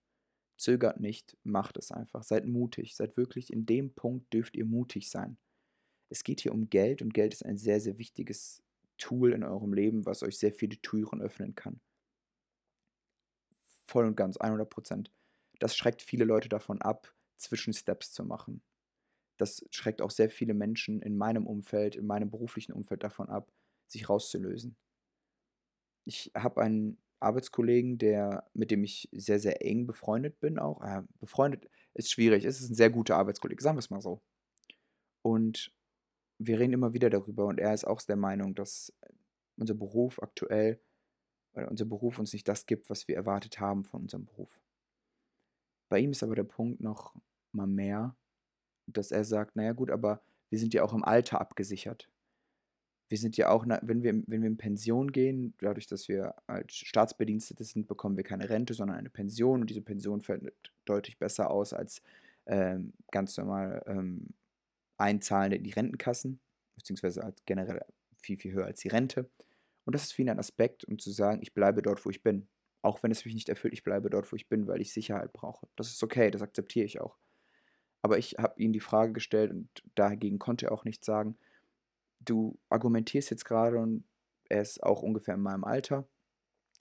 Zögert 0.57 0.99
nicht, 0.99 1.37
macht 1.43 1.77
es 1.77 1.91
einfach. 1.91 2.23
Seid 2.23 2.45
mutig. 2.45 2.95
Seid 2.95 3.17
wirklich 3.17 3.51
in 3.51 3.65
dem 3.65 3.93
Punkt 3.93 4.33
dürft 4.33 4.55
ihr 4.55 4.65
mutig 4.65 5.09
sein. 5.09 5.37
Es 6.09 6.23
geht 6.23 6.41
hier 6.41 6.53
um 6.53 6.69
Geld 6.69 7.01
und 7.01 7.13
Geld 7.13 7.33
ist 7.33 7.45
ein 7.45 7.57
sehr, 7.57 7.81
sehr 7.81 7.97
wichtiges 7.97 8.63
Tool 8.97 9.33
in 9.33 9.43
eurem 9.43 9.73
Leben, 9.73 10.05
was 10.05 10.23
euch 10.23 10.37
sehr 10.37 10.53
viele 10.53 10.77
Türen 10.77 11.21
öffnen 11.21 11.55
kann. 11.55 11.81
Voll 13.85 14.05
und 14.05 14.15
ganz, 14.15 14.37
100 14.37 14.69
Prozent. 14.69 15.11
Das 15.59 15.75
schreckt 15.75 16.01
viele 16.01 16.25
Leute 16.25 16.49
davon 16.49 16.81
ab, 16.81 17.13
Zwischensteps 17.37 18.11
zu 18.11 18.23
machen. 18.23 18.63
Das 19.37 19.65
schreckt 19.69 20.01
auch 20.01 20.11
sehr 20.11 20.29
viele 20.29 20.53
Menschen 20.53 21.01
in 21.01 21.17
meinem 21.17 21.45
Umfeld, 21.45 21.95
in 21.95 22.05
meinem 22.05 22.29
beruflichen 22.29 22.71
Umfeld 22.71 23.03
davon 23.03 23.29
ab, 23.29 23.51
sich 23.87 24.07
rauszulösen. 24.09 24.77
Ich 26.05 26.31
habe 26.35 26.61
einen 26.61 26.97
Arbeitskollegen, 27.19 27.97
der, 27.97 28.45
mit 28.53 28.71
dem 28.71 28.83
ich 28.83 29.09
sehr, 29.11 29.39
sehr 29.39 29.65
eng 29.65 29.87
befreundet 29.87 30.39
bin, 30.39 30.59
auch. 30.59 30.81
Äh, 30.81 31.03
befreundet 31.19 31.69
ist 31.93 32.11
schwierig, 32.11 32.45
es 32.45 32.59
ist 32.59 32.69
ein 32.69 32.75
sehr 32.75 32.89
guter 32.89 33.17
Arbeitskollege, 33.17 33.61
sagen 33.61 33.77
wir 33.77 33.79
es 33.79 33.89
mal 33.89 34.01
so. 34.01 34.21
Und 35.21 35.73
wir 36.37 36.59
reden 36.59 36.73
immer 36.73 36.93
wieder 36.93 37.09
darüber 37.09 37.45
und 37.45 37.59
er 37.59 37.73
ist 37.73 37.85
auch 37.85 38.01
der 38.01 38.17
Meinung, 38.17 38.55
dass 38.55 38.93
unser 39.57 39.73
Beruf 39.73 40.21
aktuell, 40.21 40.81
oder 41.53 41.69
unser 41.69 41.85
Beruf 41.85 42.19
uns 42.19 42.33
nicht 42.33 42.47
das 42.47 42.65
gibt, 42.65 42.89
was 42.89 43.07
wir 43.07 43.15
erwartet 43.15 43.59
haben 43.59 43.85
von 43.85 44.01
unserem 44.01 44.25
Beruf. 44.25 44.59
Bei 45.89 45.99
ihm 45.99 46.11
ist 46.11 46.23
aber 46.23 46.35
der 46.35 46.43
Punkt 46.43 46.81
noch 46.81 47.15
mal 47.53 47.67
mehr, 47.67 48.17
dass 48.87 49.11
er 49.11 49.23
sagt, 49.23 49.55
naja 49.55 49.71
gut, 49.71 49.89
aber 49.89 50.21
wir 50.49 50.59
sind 50.59 50.73
ja 50.73 50.83
auch 50.83 50.93
im 50.93 51.05
Alter 51.05 51.39
abgesichert 51.39 52.09
wir 53.15 53.19
sind 53.19 53.37
ja 53.37 53.47
auch, 53.47 53.65
wenn 53.65 54.03
wir, 54.03 54.13
wenn 54.27 54.41
wir 54.41 54.49
in 54.49 54.57
Pension 54.57 55.09
gehen, 55.09 55.53
dadurch, 55.59 55.87
dass 55.87 56.09
wir 56.09 56.35
als 56.47 56.75
Staatsbedienstete 56.75 57.63
sind, 57.63 57.87
bekommen 57.87 58.17
wir 58.17 58.25
keine 58.25 58.49
Rente, 58.49 58.73
sondern 58.73 58.97
eine 58.97 59.09
Pension. 59.09 59.61
Und 59.61 59.69
diese 59.69 59.81
Pension 59.81 60.19
fällt 60.19 60.51
deutlich 60.83 61.17
besser 61.17 61.49
aus 61.49 61.71
als 61.71 62.01
ähm, 62.45 62.91
ganz 63.11 63.37
normal 63.37 63.81
ähm, 63.87 64.33
Einzahlende 64.97 65.55
in 65.55 65.63
die 65.63 65.71
Rentenkassen, 65.71 66.41
beziehungsweise 66.75 67.23
als 67.23 67.41
generell 67.45 67.85
viel, 68.17 68.37
viel 68.37 68.51
höher 68.51 68.65
als 68.65 68.81
die 68.81 68.89
Rente. 68.89 69.29
Und 69.85 69.95
das 69.95 70.03
ist 70.03 70.11
für 70.11 70.21
ihn 70.21 70.29
ein 70.29 70.39
Aspekt, 70.39 70.83
um 70.83 70.99
zu 70.99 71.09
sagen, 71.09 71.39
ich 71.41 71.53
bleibe 71.53 71.81
dort, 71.81 72.05
wo 72.05 72.09
ich 72.09 72.21
bin. 72.21 72.49
Auch 72.81 73.01
wenn 73.01 73.11
es 73.11 73.23
mich 73.23 73.33
nicht 73.33 73.47
erfüllt, 73.47 73.73
ich 73.73 73.85
bleibe 73.85 74.09
dort, 74.09 74.29
wo 74.29 74.35
ich 74.35 74.49
bin, 74.49 74.67
weil 74.67 74.81
ich 74.81 74.91
Sicherheit 74.91 75.31
brauche. 75.31 75.65
Das 75.77 75.87
ist 75.87 76.03
okay, 76.03 76.31
das 76.31 76.41
akzeptiere 76.41 76.85
ich 76.85 76.99
auch. 76.99 77.15
Aber 78.01 78.17
ich 78.17 78.35
habe 78.39 78.61
ihm 78.61 78.73
die 78.73 78.81
Frage 78.81 79.13
gestellt 79.13 79.51
und 79.51 79.69
dagegen 79.95 80.37
konnte 80.37 80.65
er 80.65 80.73
auch 80.73 80.83
nichts 80.83 81.05
sagen 81.05 81.37
du 82.25 82.59
argumentierst 82.69 83.29
jetzt 83.29 83.45
gerade 83.45 83.79
und 83.79 84.05
er 84.49 84.61
ist 84.61 84.83
auch 84.83 85.01
ungefähr 85.01 85.35
in 85.35 85.41
meinem 85.41 85.63
Alter, 85.63 86.07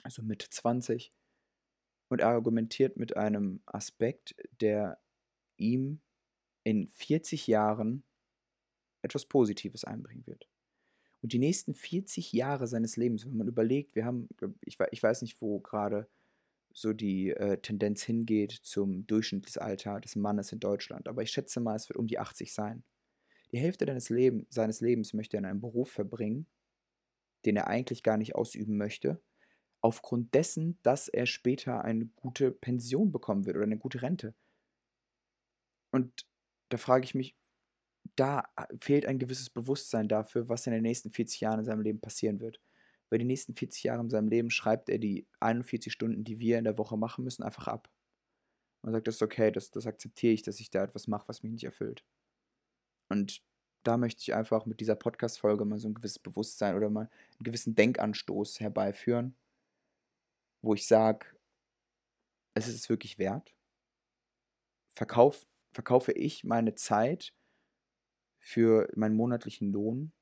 also 0.02 0.22
Mitte 0.22 0.50
20, 0.50 1.12
und 2.08 2.20
er 2.20 2.28
argumentiert 2.28 2.96
mit 2.96 3.16
einem 3.16 3.62
Aspekt, 3.66 4.34
der 4.60 5.00
ihm 5.56 6.00
in 6.62 6.88
40 6.88 7.46
Jahren 7.46 8.04
etwas 9.02 9.26
Positives 9.26 9.84
einbringen 9.84 10.26
wird. 10.26 10.48
Und 11.22 11.32
die 11.32 11.38
nächsten 11.38 11.74
40 11.74 12.32
Jahre 12.32 12.66
seines 12.66 12.96
Lebens, 12.96 13.24
wenn 13.24 13.36
man 13.36 13.48
überlegt, 13.48 13.94
wir 13.94 14.04
haben, 14.04 14.28
ich, 14.60 14.78
ich 14.90 15.02
weiß 15.02 15.22
nicht, 15.22 15.40
wo 15.40 15.60
gerade 15.60 16.08
so 16.72 16.92
die 16.92 17.30
äh, 17.30 17.58
Tendenz 17.58 18.02
hingeht 18.02 18.52
zum 18.52 19.06
Durchschnittsalter 19.06 20.00
des 20.00 20.16
Mannes 20.16 20.52
in 20.52 20.60
Deutschland, 20.60 21.08
aber 21.08 21.22
ich 21.22 21.30
schätze 21.30 21.60
mal, 21.60 21.76
es 21.76 21.88
wird 21.88 21.98
um 21.98 22.06
die 22.06 22.18
80 22.18 22.52
sein. 22.52 22.84
Die 23.54 23.60
Hälfte 23.60 23.84
Leben, 23.84 24.48
seines 24.50 24.80
Lebens 24.80 25.12
möchte 25.12 25.36
er 25.36 25.38
in 25.38 25.44
einem 25.44 25.60
Beruf 25.60 25.88
verbringen, 25.88 26.48
den 27.44 27.54
er 27.56 27.68
eigentlich 27.68 28.02
gar 28.02 28.16
nicht 28.16 28.34
ausüben 28.34 28.76
möchte, 28.76 29.22
aufgrund 29.80 30.34
dessen, 30.34 30.80
dass 30.82 31.06
er 31.06 31.26
später 31.26 31.84
eine 31.84 32.06
gute 32.16 32.50
Pension 32.50 33.12
bekommen 33.12 33.46
wird 33.46 33.54
oder 33.54 33.66
eine 33.66 33.78
gute 33.78 34.02
Rente. 34.02 34.34
Und 35.92 36.26
da 36.68 36.78
frage 36.78 37.04
ich 37.04 37.14
mich, 37.14 37.36
da 38.16 38.42
fehlt 38.80 39.06
ein 39.06 39.20
gewisses 39.20 39.50
Bewusstsein 39.50 40.08
dafür, 40.08 40.48
was 40.48 40.66
in 40.66 40.72
den 40.72 40.82
nächsten 40.82 41.10
40 41.10 41.40
Jahren 41.40 41.60
in 41.60 41.64
seinem 41.64 41.82
Leben 41.82 42.00
passieren 42.00 42.40
wird. 42.40 42.60
Weil 43.08 43.20
die 43.20 43.24
nächsten 43.24 43.54
40 43.54 43.84
Jahre 43.84 44.00
in 44.00 44.10
seinem 44.10 44.26
Leben 44.26 44.50
schreibt 44.50 44.88
er 44.88 44.98
die 44.98 45.28
41 45.38 45.92
Stunden, 45.92 46.24
die 46.24 46.40
wir 46.40 46.58
in 46.58 46.64
der 46.64 46.76
Woche 46.76 46.96
machen 46.96 47.22
müssen, 47.22 47.44
einfach 47.44 47.68
ab. 47.68 47.88
Man 48.82 48.94
sagt, 48.94 49.06
das 49.06 49.14
ist 49.14 49.22
okay, 49.22 49.52
das, 49.52 49.70
das 49.70 49.86
akzeptiere 49.86 50.32
ich, 50.32 50.42
dass 50.42 50.58
ich 50.58 50.70
da 50.70 50.82
etwas 50.82 51.06
mache, 51.06 51.28
was 51.28 51.44
mich 51.44 51.52
nicht 51.52 51.64
erfüllt. 51.64 52.04
Und 53.14 53.44
da 53.84 53.96
möchte 53.96 54.22
ich 54.22 54.34
einfach 54.34 54.66
mit 54.66 54.80
dieser 54.80 54.96
Podcast-Folge 54.96 55.64
mal 55.64 55.78
so 55.78 55.86
ein 55.86 55.94
gewisses 55.94 56.18
Bewusstsein 56.18 56.74
oder 56.74 56.90
mal 56.90 57.08
einen 57.34 57.44
gewissen 57.44 57.76
Denkanstoß 57.76 58.58
herbeiführen, 58.58 59.36
wo 60.62 60.74
ich 60.74 60.88
sage, 60.88 61.24
es 62.54 62.66
ist 62.66 62.74
es 62.74 62.88
wirklich 62.88 63.16
wert. 63.18 63.54
Verkauf, 64.96 65.46
verkaufe 65.70 66.10
ich 66.10 66.42
meine 66.42 66.74
Zeit 66.74 67.32
für 68.40 68.88
meinen 68.96 69.14
monatlichen 69.14 69.70
Lohn? 69.70 70.12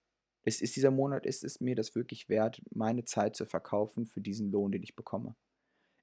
Ist, 0.44 0.60
ist 0.60 0.76
dieser 0.76 0.90
Monat, 0.90 1.24
ist 1.24 1.44
es 1.44 1.62
mir 1.62 1.74
das 1.74 1.94
wirklich 1.94 2.28
wert, 2.28 2.60
meine 2.74 3.06
Zeit 3.06 3.36
zu 3.36 3.46
verkaufen 3.46 4.04
für 4.04 4.20
diesen 4.20 4.50
Lohn, 4.50 4.70
den 4.70 4.82
ich 4.82 4.96
bekomme? 4.96 5.34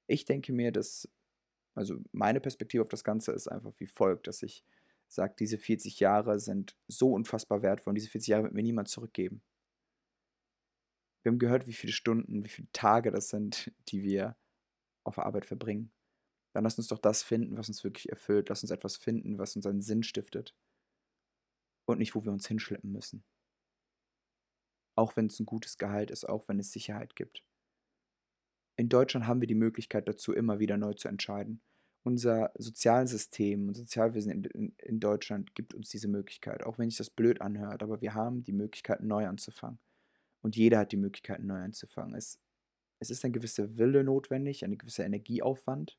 Ich 0.07 0.25
denke 0.25 0.53
mir, 0.53 0.71
dass, 0.71 1.07
also 1.75 1.99
meine 2.13 2.39
Perspektive 2.39 2.81
auf 2.81 2.89
das 2.89 3.03
Ganze 3.03 3.31
ist 3.33 3.47
einfach 3.47 3.73
wie 3.77 3.85
folgt, 3.85 4.25
dass 4.25 4.41
ich 4.41 4.63
sagt, 5.09 5.39
diese 5.39 5.57
40 5.57 5.99
Jahre 5.99 6.39
sind 6.39 6.77
so 6.87 7.13
unfassbar 7.13 7.61
wertvoll 7.61 7.91
und 7.91 7.95
diese 7.95 8.09
40 8.09 8.27
Jahre 8.29 8.43
wird 8.43 8.53
mir 8.53 8.63
niemand 8.63 8.87
zurückgeben. 8.87 9.41
Wir 11.23 11.31
haben 11.31 11.39
gehört, 11.39 11.67
wie 11.67 11.73
viele 11.73 11.91
Stunden, 11.91 12.43
wie 12.43 12.49
viele 12.49 12.71
Tage 12.71 13.11
das 13.11 13.29
sind, 13.29 13.73
die 13.89 14.03
wir 14.03 14.37
auf 15.03 15.19
Arbeit 15.19 15.45
verbringen. 15.45 15.91
Dann 16.53 16.63
lass 16.63 16.77
uns 16.77 16.87
doch 16.87 16.99
das 16.99 17.23
finden, 17.23 17.57
was 17.57 17.67
uns 17.67 17.83
wirklich 17.83 18.09
erfüllt. 18.09 18.49
Lass 18.49 18.63
uns 18.63 18.71
etwas 18.71 18.97
finden, 18.97 19.37
was 19.37 19.55
uns 19.55 19.65
einen 19.65 19.81
Sinn 19.81 20.03
stiftet. 20.03 20.55
Und 21.85 21.97
nicht, 21.99 22.15
wo 22.15 22.23
wir 22.23 22.31
uns 22.31 22.47
hinschleppen 22.47 22.91
müssen. 22.91 23.25
Auch 24.95 25.15
wenn 25.15 25.27
es 25.27 25.39
ein 25.39 25.45
gutes 25.45 25.77
Gehalt 25.77 26.11
ist, 26.11 26.27
auch 26.27 26.47
wenn 26.47 26.59
es 26.59 26.71
Sicherheit 26.71 27.15
gibt. 27.15 27.43
In 28.77 28.89
Deutschland 28.89 29.27
haben 29.27 29.41
wir 29.41 29.47
die 29.47 29.55
Möglichkeit 29.55 30.07
dazu, 30.07 30.33
immer 30.33 30.59
wieder 30.59 30.77
neu 30.77 30.93
zu 30.93 31.07
entscheiden 31.07 31.61
unser 32.03 32.51
Sozialsystem 32.57 33.67
und 33.67 33.75
Sozialwesen 33.75 34.31
in, 34.31 34.43
in, 34.45 34.75
in, 34.77 34.99
Deutschland 34.99 35.53
gibt 35.55 35.73
uns 35.73 35.89
diese 35.89 36.07
Möglichkeit, 36.07 36.63
auch 36.63 36.77
wenn 36.77 36.89
sich 36.89 36.97
das 36.97 37.09
blöd 37.09 37.41
anhört, 37.41 37.83
aber 37.83 38.01
wir 38.01 38.13
haben 38.13 38.43
die 38.43 38.53
Möglichkeit, 38.53 39.01
neu 39.03 39.27
anzufangen. 39.27 39.79
Und 40.41 40.55
jeder 40.55 40.79
hat 40.79 40.91
die 40.91 40.97
Möglichkeit, 40.97 41.43
neu 41.43 41.59
anzufangen. 41.59 42.15
Es, 42.15 42.39
es 42.99 43.09
ist 43.09 43.25
ein 43.25 43.33
gewisser 43.33 43.77
Wille 43.77 44.03
notwendig, 44.03 44.63
ein 44.63 44.77
gewisser 44.77 45.05
Energieaufwand. 45.05 45.97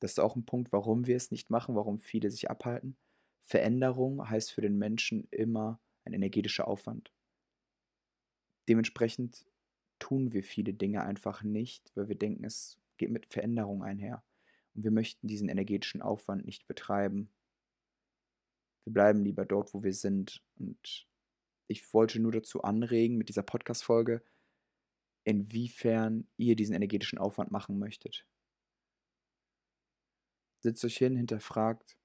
Das 0.00 0.12
ist 0.12 0.20
auch 0.20 0.36
ein 0.36 0.46
Punkt, 0.46 0.72
warum 0.72 1.06
wir 1.06 1.16
es 1.16 1.30
nicht 1.30 1.50
machen, 1.50 1.74
warum 1.74 1.98
viele 1.98 2.30
sich 2.30 2.50
abhalten. 2.50 2.96
Veränderung 3.42 4.28
heißt 4.28 4.52
für 4.52 4.62
den 4.62 4.78
Menschen 4.78 5.28
immer 5.30 5.80
ein 6.04 6.14
energetischer 6.14 6.66
Aufwand. 6.66 7.12
Dementsprechend 8.68 9.46
tun 9.98 10.32
wir 10.32 10.42
viele 10.42 10.74
Dinge 10.74 11.02
einfach 11.04 11.42
nicht, 11.42 11.92
weil 11.94 12.08
wir 12.08 12.16
denken, 12.16 12.44
es 12.44 12.78
geht 12.96 13.10
mit 13.10 13.26
Veränderung 13.26 13.82
einher. 13.82 14.22
Und 14.76 14.84
wir 14.84 14.90
möchten 14.90 15.26
diesen 15.26 15.48
energetischen 15.48 16.02
Aufwand 16.02 16.44
nicht 16.44 16.66
betreiben. 16.66 17.32
Wir 18.84 18.92
bleiben 18.92 19.24
lieber 19.24 19.46
dort, 19.46 19.72
wo 19.72 19.82
wir 19.82 19.94
sind. 19.94 20.44
Und 20.58 21.08
ich 21.66 21.92
wollte 21.94 22.20
nur 22.20 22.32
dazu 22.32 22.62
anregen, 22.62 23.16
mit 23.16 23.30
dieser 23.30 23.42
Podcast-Folge, 23.42 24.22
inwiefern 25.24 26.28
ihr 26.36 26.56
diesen 26.56 26.74
energetischen 26.74 27.18
Aufwand 27.18 27.50
machen 27.50 27.78
möchtet. 27.78 28.26
Setzt 30.62 30.84
euch 30.84 30.98
hin, 30.98 31.16
hinterfragt, 31.16 31.96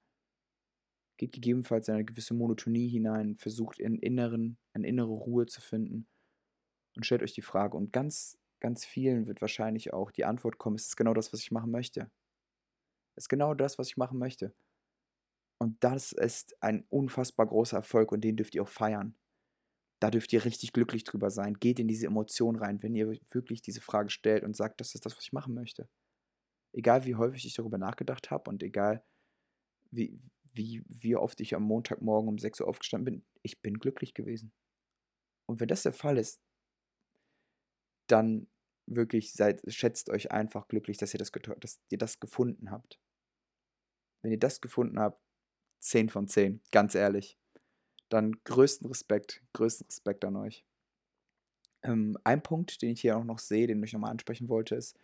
geht 1.17 1.33
gegebenenfalls 1.33 1.87
in 1.87 1.95
eine 1.95 2.05
gewisse 2.05 2.33
Monotonie 2.33 2.87
hinein, 2.87 3.35
versucht 3.35 3.79
in 3.79 3.99
inneren, 3.99 4.57
eine 4.73 4.87
innere 4.87 5.11
Ruhe 5.11 5.45
zu 5.45 5.61
finden 5.61 6.07
und 6.95 7.05
stellt 7.05 7.21
euch 7.21 7.33
die 7.33 7.41
Frage. 7.41 7.75
Und 7.75 7.91
ganz, 7.91 8.39
ganz 8.59 8.85
vielen 8.85 9.27
wird 9.27 9.41
wahrscheinlich 9.41 9.93
auch 9.93 10.09
die 10.11 10.25
Antwort 10.25 10.57
kommen, 10.57 10.77
ist 10.77 10.87
es 10.87 10.95
genau 10.95 11.13
das, 11.13 11.33
was 11.33 11.41
ich 11.41 11.51
machen 11.51 11.71
möchte. 11.71 12.09
Ist 13.15 13.29
genau 13.29 13.53
das, 13.53 13.77
was 13.77 13.87
ich 13.87 13.97
machen 13.97 14.17
möchte. 14.17 14.53
Und 15.57 15.83
das 15.83 16.11
ist 16.11 16.55
ein 16.63 16.85
unfassbar 16.89 17.45
großer 17.45 17.77
Erfolg 17.77 18.11
und 18.11 18.21
den 18.21 18.35
dürft 18.35 18.55
ihr 18.55 18.63
auch 18.63 18.67
feiern. 18.67 19.15
Da 19.99 20.09
dürft 20.09 20.33
ihr 20.33 20.43
richtig 20.43 20.73
glücklich 20.73 21.03
drüber 21.03 21.29
sein. 21.29 21.53
Geht 21.53 21.79
in 21.79 21.87
diese 21.87 22.07
Emotion 22.07 22.55
rein, 22.55 22.81
wenn 22.81 22.95
ihr 22.95 23.11
wirklich 23.29 23.61
diese 23.61 23.81
Frage 23.81 24.09
stellt 24.09 24.43
und 24.43 24.55
sagt, 24.55 24.81
das 24.81 24.95
ist 24.95 25.05
das, 25.05 25.15
was 25.15 25.23
ich 25.23 25.33
machen 25.33 25.53
möchte. 25.53 25.87
Egal 26.73 27.05
wie 27.05 27.15
häufig 27.15 27.45
ich 27.45 27.53
darüber 27.53 27.77
nachgedacht 27.77 28.31
habe 28.31 28.49
und 28.49 28.63
egal 28.63 29.03
wie, 29.91 30.19
wie, 30.53 30.83
wie 30.87 31.15
oft 31.15 31.39
ich 31.41 31.53
am 31.53 31.63
Montagmorgen 31.63 32.29
um 32.29 32.39
6 32.39 32.61
Uhr 32.61 32.67
aufgestanden 32.67 33.13
bin, 33.13 33.25
ich 33.43 33.61
bin 33.61 33.77
glücklich 33.77 34.15
gewesen. 34.15 34.51
Und 35.45 35.59
wenn 35.59 35.67
das 35.67 35.83
der 35.83 35.93
Fall 35.93 36.17
ist, 36.17 36.41
dann 38.07 38.47
wirklich 38.85 39.33
seid, 39.33 39.61
schätzt 39.67 40.09
euch 40.09 40.31
einfach 40.31 40.67
glücklich, 40.67 40.97
dass 40.97 41.13
ihr 41.13 41.19
das, 41.19 41.31
dass 41.59 41.79
ihr 41.89 41.97
das 41.97 42.19
gefunden 42.19 42.71
habt. 42.71 42.99
Wenn 44.21 44.31
ihr 44.31 44.39
das 44.39 44.61
gefunden 44.61 44.99
habt, 44.99 45.21
10 45.79 46.09
von 46.09 46.27
10, 46.27 46.61
ganz 46.71 46.95
ehrlich. 46.95 47.37
Dann 48.09 48.33
größten 48.43 48.87
Respekt, 48.87 49.41
größten 49.53 49.87
Respekt 49.87 50.25
an 50.25 50.35
euch. 50.35 50.65
Ähm, 51.83 52.17
ein 52.23 52.43
Punkt, 52.43 52.81
den 52.81 52.91
ich 52.91 53.01
hier 53.01 53.17
auch 53.17 53.23
noch 53.23 53.39
sehe, 53.39 53.67
den 53.67 53.83
ich 53.83 53.93
nochmal 53.93 54.11
ansprechen 54.11 54.49
wollte, 54.49 54.75
ist 54.75 54.97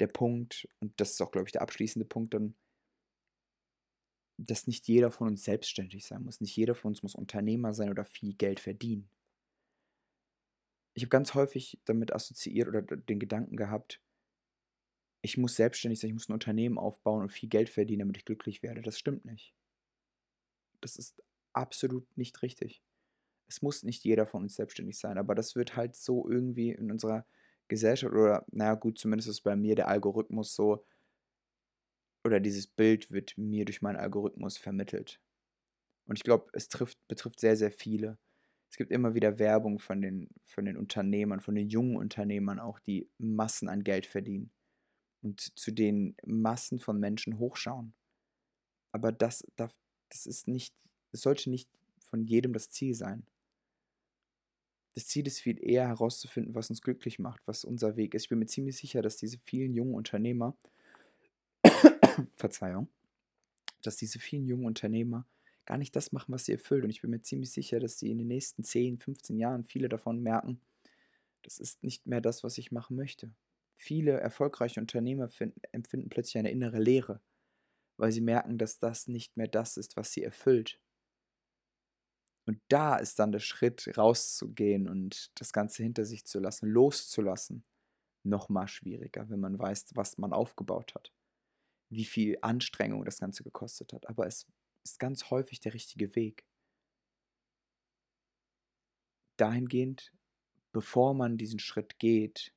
der 0.00 0.06
Punkt, 0.06 0.68
und 0.80 0.98
das 1.00 1.12
ist 1.12 1.22
auch, 1.22 1.32
glaube 1.32 1.48
ich, 1.48 1.52
der 1.52 1.62
abschließende 1.62 2.06
Punkt, 2.06 2.34
dann, 2.34 2.54
dass 4.38 4.66
nicht 4.66 4.86
jeder 4.88 5.10
von 5.10 5.28
uns 5.28 5.44
selbstständig 5.44 6.06
sein 6.06 6.24
muss. 6.24 6.40
Nicht 6.40 6.56
jeder 6.56 6.74
von 6.74 6.90
uns 6.90 7.02
muss 7.02 7.14
Unternehmer 7.14 7.74
sein 7.74 7.90
oder 7.90 8.04
viel 8.04 8.34
Geld 8.34 8.60
verdienen. 8.60 9.08
Ich 10.94 11.02
habe 11.04 11.10
ganz 11.10 11.34
häufig 11.34 11.80
damit 11.84 12.12
assoziiert 12.12 12.68
oder 12.68 12.82
den 12.82 13.18
Gedanken 13.18 13.56
gehabt, 13.56 14.00
ich 15.22 15.38
muss 15.38 15.54
selbstständig 15.54 16.00
sein, 16.00 16.08
ich 16.08 16.14
muss 16.14 16.28
ein 16.28 16.34
Unternehmen 16.34 16.78
aufbauen 16.78 17.22
und 17.22 17.30
viel 17.30 17.48
Geld 17.48 17.70
verdienen, 17.70 18.00
damit 18.00 18.16
ich 18.16 18.24
glücklich 18.24 18.62
werde. 18.62 18.82
Das 18.82 18.98
stimmt 18.98 19.24
nicht. 19.24 19.54
Das 20.80 20.96
ist 20.96 21.22
absolut 21.52 22.04
nicht 22.16 22.42
richtig. 22.42 22.82
Es 23.48 23.62
muss 23.62 23.84
nicht 23.84 24.04
jeder 24.04 24.26
von 24.26 24.42
uns 24.42 24.56
selbstständig 24.56 24.98
sein, 24.98 25.18
aber 25.18 25.34
das 25.34 25.54
wird 25.54 25.76
halt 25.76 25.94
so 25.94 26.28
irgendwie 26.28 26.70
in 26.70 26.90
unserer 26.90 27.24
Gesellschaft 27.68 28.12
oder, 28.12 28.44
naja, 28.50 28.74
gut, 28.74 28.98
zumindest 28.98 29.28
ist 29.28 29.42
bei 29.42 29.54
mir 29.54 29.76
der 29.76 29.88
Algorithmus 29.88 30.54
so, 30.54 30.84
oder 32.24 32.40
dieses 32.40 32.66
Bild 32.66 33.10
wird 33.10 33.36
mir 33.36 33.64
durch 33.64 33.82
meinen 33.82 33.96
Algorithmus 33.96 34.56
vermittelt. 34.56 35.20
Und 36.06 36.18
ich 36.18 36.24
glaube, 36.24 36.50
es 36.52 36.68
trifft, 36.68 36.98
betrifft 37.08 37.40
sehr, 37.40 37.56
sehr 37.56 37.70
viele. 37.70 38.18
Es 38.72 38.78
gibt 38.78 38.90
immer 38.90 39.14
wieder 39.14 39.38
Werbung 39.38 39.78
von 39.78 40.00
den, 40.00 40.30
von 40.46 40.64
den 40.64 40.78
Unternehmern, 40.78 41.40
von 41.40 41.54
den 41.54 41.68
jungen 41.68 41.94
Unternehmern 41.94 42.58
auch, 42.58 42.78
die 42.78 43.06
Massen 43.18 43.68
an 43.68 43.84
Geld 43.84 44.06
verdienen 44.06 44.50
und 45.20 45.40
zu 45.58 45.72
den 45.72 46.16
Massen 46.24 46.80
von 46.80 46.98
Menschen 46.98 47.38
hochschauen. 47.38 47.92
Aber 48.90 49.12
das, 49.12 49.44
das, 49.56 49.78
das 50.08 50.24
ist 50.24 50.48
nicht, 50.48 50.74
es 51.10 51.20
sollte 51.20 51.50
nicht 51.50 51.68
von 51.98 52.24
jedem 52.24 52.54
das 52.54 52.70
Ziel 52.70 52.94
sein. 52.94 53.26
Das 54.94 55.06
Ziel 55.06 55.26
ist 55.26 55.40
viel 55.40 55.62
eher 55.62 55.86
herauszufinden, 55.88 56.54
was 56.54 56.70
uns 56.70 56.80
glücklich 56.80 57.18
macht, 57.18 57.46
was 57.46 57.64
unser 57.66 57.96
Weg 57.96 58.14
ist. 58.14 58.22
Ich 58.22 58.28
bin 58.30 58.38
mir 58.38 58.46
ziemlich 58.46 58.78
sicher, 58.78 59.02
dass 59.02 59.18
diese 59.18 59.36
vielen 59.36 59.74
jungen 59.74 59.94
Unternehmer, 59.94 60.56
Verzeihung, 62.36 62.88
dass 63.82 63.98
diese 63.98 64.18
vielen 64.18 64.46
jungen 64.46 64.64
Unternehmer 64.64 65.26
gar 65.66 65.78
nicht 65.78 65.94
das 65.96 66.12
machen, 66.12 66.32
was 66.32 66.44
sie 66.44 66.52
erfüllt. 66.52 66.84
Und 66.84 66.90
ich 66.90 67.02
bin 67.02 67.10
mir 67.10 67.22
ziemlich 67.22 67.52
sicher, 67.52 67.80
dass 67.80 67.98
sie 67.98 68.10
in 68.10 68.18
den 68.18 68.28
nächsten 68.28 68.64
10, 68.64 68.98
15 68.98 69.38
Jahren 69.38 69.64
viele 69.64 69.88
davon 69.88 70.20
merken, 70.22 70.60
das 71.42 71.58
ist 71.58 71.82
nicht 71.82 72.06
mehr 72.06 72.20
das, 72.20 72.44
was 72.44 72.58
ich 72.58 72.72
machen 72.72 72.96
möchte. 72.96 73.34
Viele 73.76 74.12
erfolgreiche 74.12 74.80
Unternehmer 74.80 75.28
finden, 75.28 75.60
empfinden 75.72 76.08
plötzlich 76.08 76.38
eine 76.38 76.50
innere 76.50 76.78
Leere, 76.78 77.20
weil 77.96 78.12
sie 78.12 78.20
merken, 78.20 78.58
dass 78.58 78.78
das 78.78 79.08
nicht 79.08 79.36
mehr 79.36 79.48
das 79.48 79.76
ist, 79.76 79.96
was 79.96 80.12
sie 80.12 80.22
erfüllt. 80.22 80.80
Und 82.46 82.60
da 82.68 82.96
ist 82.96 83.18
dann 83.18 83.32
der 83.32 83.40
Schritt, 83.40 83.96
rauszugehen 83.96 84.88
und 84.88 85.30
das 85.40 85.52
Ganze 85.52 85.82
hinter 85.82 86.04
sich 86.04 86.24
zu 86.24 86.40
lassen, 86.40 86.68
loszulassen, 86.68 87.64
nochmal 88.24 88.68
schwieriger, 88.68 89.28
wenn 89.30 89.40
man 89.40 89.58
weiß, 89.58 89.94
was 89.94 90.18
man 90.18 90.32
aufgebaut 90.32 90.94
hat, 90.94 91.12
wie 91.88 92.04
viel 92.04 92.38
Anstrengung 92.40 93.04
das 93.04 93.18
Ganze 93.18 93.44
gekostet 93.44 93.92
hat. 93.92 94.08
Aber 94.08 94.26
es 94.26 94.46
ist 94.84 94.98
ganz 94.98 95.30
häufig 95.30 95.60
der 95.60 95.74
richtige 95.74 96.14
Weg. 96.16 96.44
Dahingehend, 99.36 100.12
bevor 100.72 101.14
man 101.14 101.36
diesen 101.36 101.58
Schritt 101.58 101.98
geht, 101.98 102.54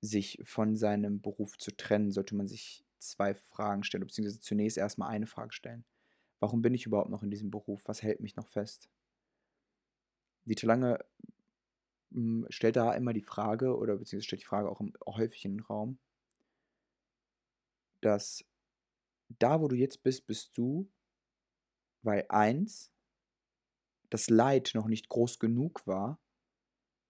sich 0.00 0.38
von 0.44 0.76
seinem 0.76 1.20
Beruf 1.20 1.56
zu 1.58 1.70
trennen, 1.76 2.12
sollte 2.12 2.34
man 2.34 2.46
sich 2.46 2.84
zwei 2.98 3.34
Fragen 3.34 3.84
stellen, 3.84 4.04
beziehungsweise 4.04 4.40
zunächst 4.40 4.78
erstmal 4.78 5.10
eine 5.10 5.26
Frage 5.26 5.52
stellen. 5.52 5.84
Warum 6.40 6.62
bin 6.62 6.74
ich 6.74 6.86
überhaupt 6.86 7.10
noch 7.10 7.22
in 7.22 7.30
diesem 7.30 7.50
Beruf? 7.50 7.82
Was 7.86 8.02
hält 8.02 8.20
mich 8.20 8.36
noch 8.36 8.48
fest? 8.48 8.90
Dieter 10.44 10.66
Lange 10.66 11.04
hm, 12.12 12.46
stellt 12.48 12.76
da 12.76 12.92
immer 12.94 13.12
die 13.12 13.22
Frage, 13.22 13.76
oder 13.76 13.96
beziehungsweise 13.96 14.26
stellt 14.26 14.42
die 14.42 14.46
Frage 14.46 14.70
auch, 14.70 14.80
häufig 15.06 15.44
in 15.44 15.56
den 15.56 15.64
Raum, 15.64 15.98
dass 18.00 18.44
da, 19.28 19.60
wo 19.60 19.68
du 19.68 19.76
jetzt 19.76 20.02
bist, 20.02 20.26
bist 20.26 20.56
du, 20.56 20.88
weil 22.02 22.24
eins, 22.28 22.92
das 24.10 24.28
Leid 24.30 24.72
noch 24.74 24.86
nicht 24.86 25.08
groß 25.08 25.38
genug 25.38 25.86
war, 25.86 26.20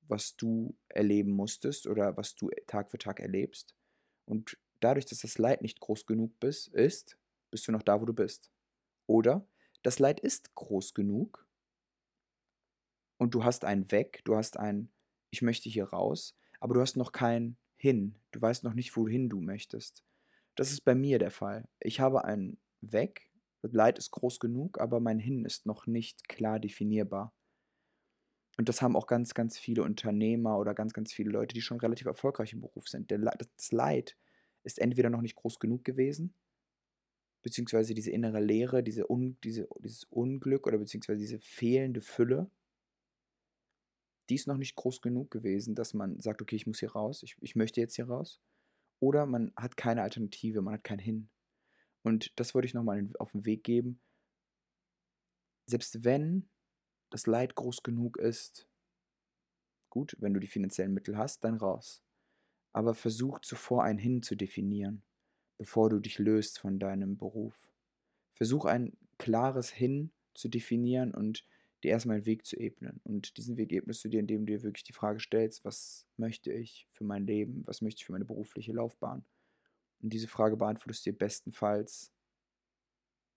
was 0.09 0.37
du 0.37 0.77
erleben 0.89 1.33
musstest 1.33 1.87
oder 1.87 2.17
was 2.17 2.35
du 2.35 2.51
Tag 2.67 2.91
für 2.91 2.99
Tag 2.99 3.21
erlebst. 3.21 3.75
Und 4.27 4.59
dadurch, 4.81 5.07
dass 5.07 5.21
das 5.21 5.39
Leid 5.39 5.63
nicht 5.63 5.81
groß 5.81 6.07
genug 6.07 6.39
bist, 6.41 6.69
ist, 6.69 7.19
bist 7.51 7.67
du 7.69 7.73
noch 7.73 7.83
da, 7.83 8.01
wo 8.01 8.05
du 8.05 8.13
bist. 8.13 8.51
Oder 9.07 9.47
das 9.83 9.99
Leid 9.99 10.21
ist 10.21 10.55
groß 10.55 10.95
genug 10.95 11.47
und 13.19 13.35
du 13.35 13.45
hast 13.45 13.65
ein 13.65 13.91
Weg, 13.91 14.23
du 14.25 14.37
hast 14.37 14.59
ein 14.59 14.91
Ich 15.31 15.43
möchte 15.43 15.69
hier 15.69 15.85
raus, 15.85 16.37
aber 16.61 16.75
du 16.75 16.81
hast 16.81 16.97
noch 16.97 17.13
kein 17.13 17.57
Hin. 17.77 18.15
Du 18.31 18.41
weißt 18.41 18.65
noch 18.65 18.75
nicht, 18.75 18.97
wohin 18.97 19.29
du 19.29 19.41
möchtest. 19.41 20.05
Das 20.55 20.71
ist 20.71 20.83
bei 20.83 20.95
mir 20.95 21.19
der 21.19 21.31
Fall. 21.31 21.69
Ich 21.81 22.01
habe 22.01 22.25
ein 22.25 22.59
Weg, 22.81 23.31
das 23.63 23.73
Leid 23.73 23.99
ist 23.99 24.11
groß 24.11 24.41
genug, 24.41 24.79
aber 24.79 25.01
mein 25.01 25.19
Hin 25.19 25.45
ist 25.45 25.67
noch 25.67 25.87
nicht 25.87 26.29
klar 26.29 26.61
definierbar. 26.61 27.33
Und 28.57 28.69
das 28.69 28.83
haben 28.83 28.95
auch 28.95 29.07
ganz, 29.07 29.35
ganz 29.35 29.59
viele 29.59 29.83
Unternehmer 29.83 30.59
oder 30.59 30.75
ganz, 30.75 30.93
ganz 30.93 31.13
viele 31.13 31.31
Leute, 31.31 31.55
die 31.55 31.61
schon 31.61 31.81
relativ 31.81 32.07
erfolgreich 32.07 32.53
im 32.53 32.61
Beruf 32.61 32.89
sind. 32.89 33.11
das 33.11 33.73
Leid 33.73 34.17
ist 34.63 34.79
entweder 34.79 35.11
noch 35.11 35.23
nicht 35.23 35.35
groß 35.35 35.59
genug 35.59 35.85
gewesen, 35.85 36.35
beziehungsweise 37.43 37.95
diese 37.95 38.11
innere 38.11 38.41
Leere, 38.41 38.83
diese 38.83 39.11
Un, 39.11 39.37
diese, 39.43 39.69
dieses 39.81 40.05
Unglück 40.05 40.67
oder 40.67 40.79
beziehungsweise 40.79 41.19
diese 41.19 41.41
fehlende 41.41 42.01
Fülle, 42.01 42.51
die 44.29 44.37
ist 44.37 44.47
noch 44.47 44.57
nicht 44.57 44.77
groß 44.77 45.03
genug 45.03 45.31
gewesen, 45.31 45.75
dass 45.75 45.93
man 45.93 46.21
sagt, 46.21 46.41
okay, 46.41 46.57
ich 46.57 46.67
muss 46.67 46.81
hier 46.81 46.93
raus, 46.93 47.23
ich, 47.23 47.37
ich 47.41 47.57
möchte 47.57 47.81
jetzt 47.81 47.97
hier 47.97 48.09
raus. 48.09 48.41
Oder 49.01 49.27
man 49.27 49.53
hat 49.57 49.77
keine 49.77 50.03
Alternative, 50.03 50.63
man 50.63 50.75
hat 50.75 50.85
kein 50.85 50.99
Hin. 50.99 51.29
Und 52.03 52.39
das 52.39 52.55
wollte 52.55 52.67
ich 52.67 52.75
nochmal 52.75 53.09
auf 53.19 53.33
den 53.33 53.45
Weg 53.45 53.65
geben. 53.65 54.01
Selbst 55.67 56.05
wenn 56.05 56.49
das 57.11 57.27
Leid 57.27 57.55
groß 57.55 57.83
genug 57.83 58.19
ist, 58.19 58.69
gut, 59.91 60.17
wenn 60.19 60.35
du 60.35 60.41
die 60.41 60.47
finanziellen 60.47 60.93
Mittel 60.93 61.17
hast, 61.17 61.45
dann 61.45 61.57
raus. 61.57 62.03
Aber 62.73 62.95
versuch 62.95 63.41
zuvor 63.41 63.85
ein 63.85 63.99
Hin 63.99 64.23
zu 64.23 64.37
definieren 64.37 65.03
bevor 65.59 65.91
du 65.91 66.01
dich 66.01 66.19
löst 66.19 66.59
von 66.59 66.79
deinem 66.79 67.17
Beruf. 67.17 67.71
Versuch 68.35 68.65
ein 68.65 68.97
klares 69.19 69.71
Hin 69.71 70.13
zu 70.35 70.49
definieren 70.49 71.15
und 71.15 71.47
dir 71.85 71.91
erstmal 71.91 72.17
einen 72.17 72.27
Weg 72.27 72.45
zu 72.45 72.57
ebnen. 72.57 73.01
Und 73.05 73.37
diesen 73.37 73.57
Weg 73.57 73.73
ebnest 73.73 74.05
du 74.05 74.09
dir, 74.09 74.21
indem 74.21 74.47
du 74.47 74.53
dir 74.53 74.63
wirklich 74.63 74.85
die 74.85 74.93
Frage 74.93 75.21
stellst, 75.21 75.65
was 75.65 76.07
möchte 76.17 76.53
ich 76.53 76.89
für 76.93 77.05
mein 77.05 77.27
Leben, 77.27 77.63
was 77.67 77.83
möchte 77.83 78.01
ich 78.01 78.07
für 78.07 78.13
meine 78.13 78.25
berufliche 78.25 78.73
Laufbahn? 78.73 79.25
Und 80.01 80.13
diese 80.13 80.29
Frage 80.29 80.57
beantwortest 80.57 81.07
du 81.07 81.11
dir 81.11 81.19
bestenfalls 81.19 82.13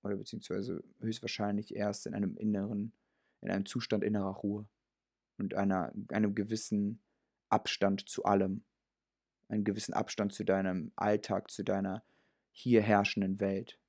oder 0.03 0.15
beziehungsweise 0.15 0.83
höchstwahrscheinlich 0.99 1.75
erst 1.75 2.07
in 2.07 2.13
einem 2.13 2.35
inneren, 2.37 2.93
in 3.41 3.49
einem 3.49 3.65
Zustand 3.65 4.03
innerer 4.03 4.35
Ruhe 4.35 4.67
und 5.37 5.53
einer, 5.53 5.93
einem 6.09 6.35
gewissen 6.35 7.01
Abstand 7.49 8.09
zu 8.09 8.25
allem, 8.25 8.63
einen 9.49 9.63
gewissen 9.63 9.93
Abstand 9.93 10.33
zu 10.33 10.43
deinem 10.43 10.91
Alltag, 10.95 11.51
zu 11.51 11.63
deiner 11.63 12.03
hier 12.51 12.81
herrschenden 12.81 13.39
Welt. 13.39 13.79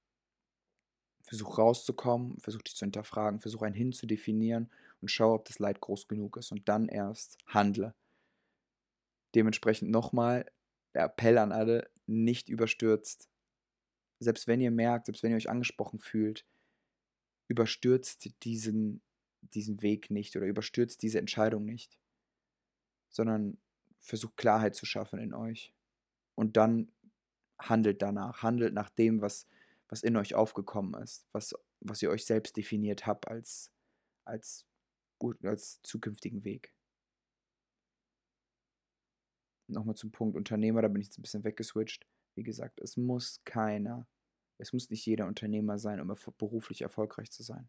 Versuch 1.28 1.58
rauszukommen, 1.58 2.38
versuch 2.40 2.62
dich 2.62 2.74
zu 2.74 2.86
hinterfragen, 2.86 3.40
versuch 3.40 3.62
ein 3.62 3.74
Hin 3.74 3.92
zu 3.92 4.06
definieren 4.06 4.70
und 5.02 5.10
schau, 5.10 5.34
ob 5.34 5.44
das 5.44 5.58
Leid 5.58 5.80
groß 5.80 6.08
genug 6.08 6.38
ist 6.38 6.52
und 6.52 6.66
dann 6.68 6.88
erst 6.88 7.36
handle. 7.46 7.94
Dementsprechend 9.34 9.90
nochmal 9.90 10.50
der 10.94 11.04
Appell 11.04 11.36
an 11.36 11.52
alle, 11.52 11.90
nicht 12.06 12.48
überstürzt. 12.48 13.28
Selbst 14.20 14.48
wenn 14.48 14.62
ihr 14.62 14.70
merkt, 14.70 15.06
selbst 15.06 15.22
wenn 15.22 15.30
ihr 15.30 15.36
euch 15.36 15.50
angesprochen 15.50 15.98
fühlt, 15.98 16.46
überstürzt 17.46 18.42
diesen, 18.42 19.02
diesen 19.42 19.82
Weg 19.82 20.10
nicht 20.10 20.34
oder 20.34 20.46
überstürzt 20.46 21.02
diese 21.02 21.18
Entscheidung 21.18 21.66
nicht, 21.66 21.98
sondern 23.10 23.58
versucht 24.00 24.38
Klarheit 24.38 24.74
zu 24.74 24.86
schaffen 24.86 25.18
in 25.18 25.34
euch. 25.34 25.74
Und 26.34 26.56
dann 26.56 26.90
handelt 27.58 28.00
danach, 28.00 28.42
handelt 28.42 28.72
nach 28.72 28.88
dem, 28.88 29.20
was, 29.20 29.46
was 29.88 30.02
in 30.02 30.16
euch 30.16 30.34
aufgekommen 30.34 31.00
ist, 31.02 31.26
was, 31.32 31.54
was 31.80 32.02
ihr 32.02 32.10
euch 32.10 32.24
selbst 32.24 32.56
definiert 32.56 33.06
habt 33.06 33.28
als, 33.28 33.72
als, 34.24 34.66
als 35.42 35.80
zukünftigen 35.82 36.44
Weg. 36.44 36.74
nochmal 39.68 39.94
zum 39.94 40.10
Punkt 40.10 40.36
Unternehmer, 40.36 40.82
da 40.82 40.88
bin 40.88 41.00
ich 41.00 41.08
jetzt 41.08 41.18
ein 41.18 41.22
bisschen 41.22 41.44
weggeswitcht. 41.44 42.06
Wie 42.34 42.42
gesagt, 42.42 42.80
es 42.80 42.96
muss 42.96 43.42
keiner, 43.44 44.08
es 44.58 44.72
muss 44.72 44.90
nicht 44.90 45.04
jeder 45.06 45.26
Unternehmer 45.26 45.78
sein, 45.78 46.00
um 46.00 46.14
beruflich 46.38 46.82
erfolgreich 46.82 47.30
zu 47.30 47.42
sein, 47.42 47.68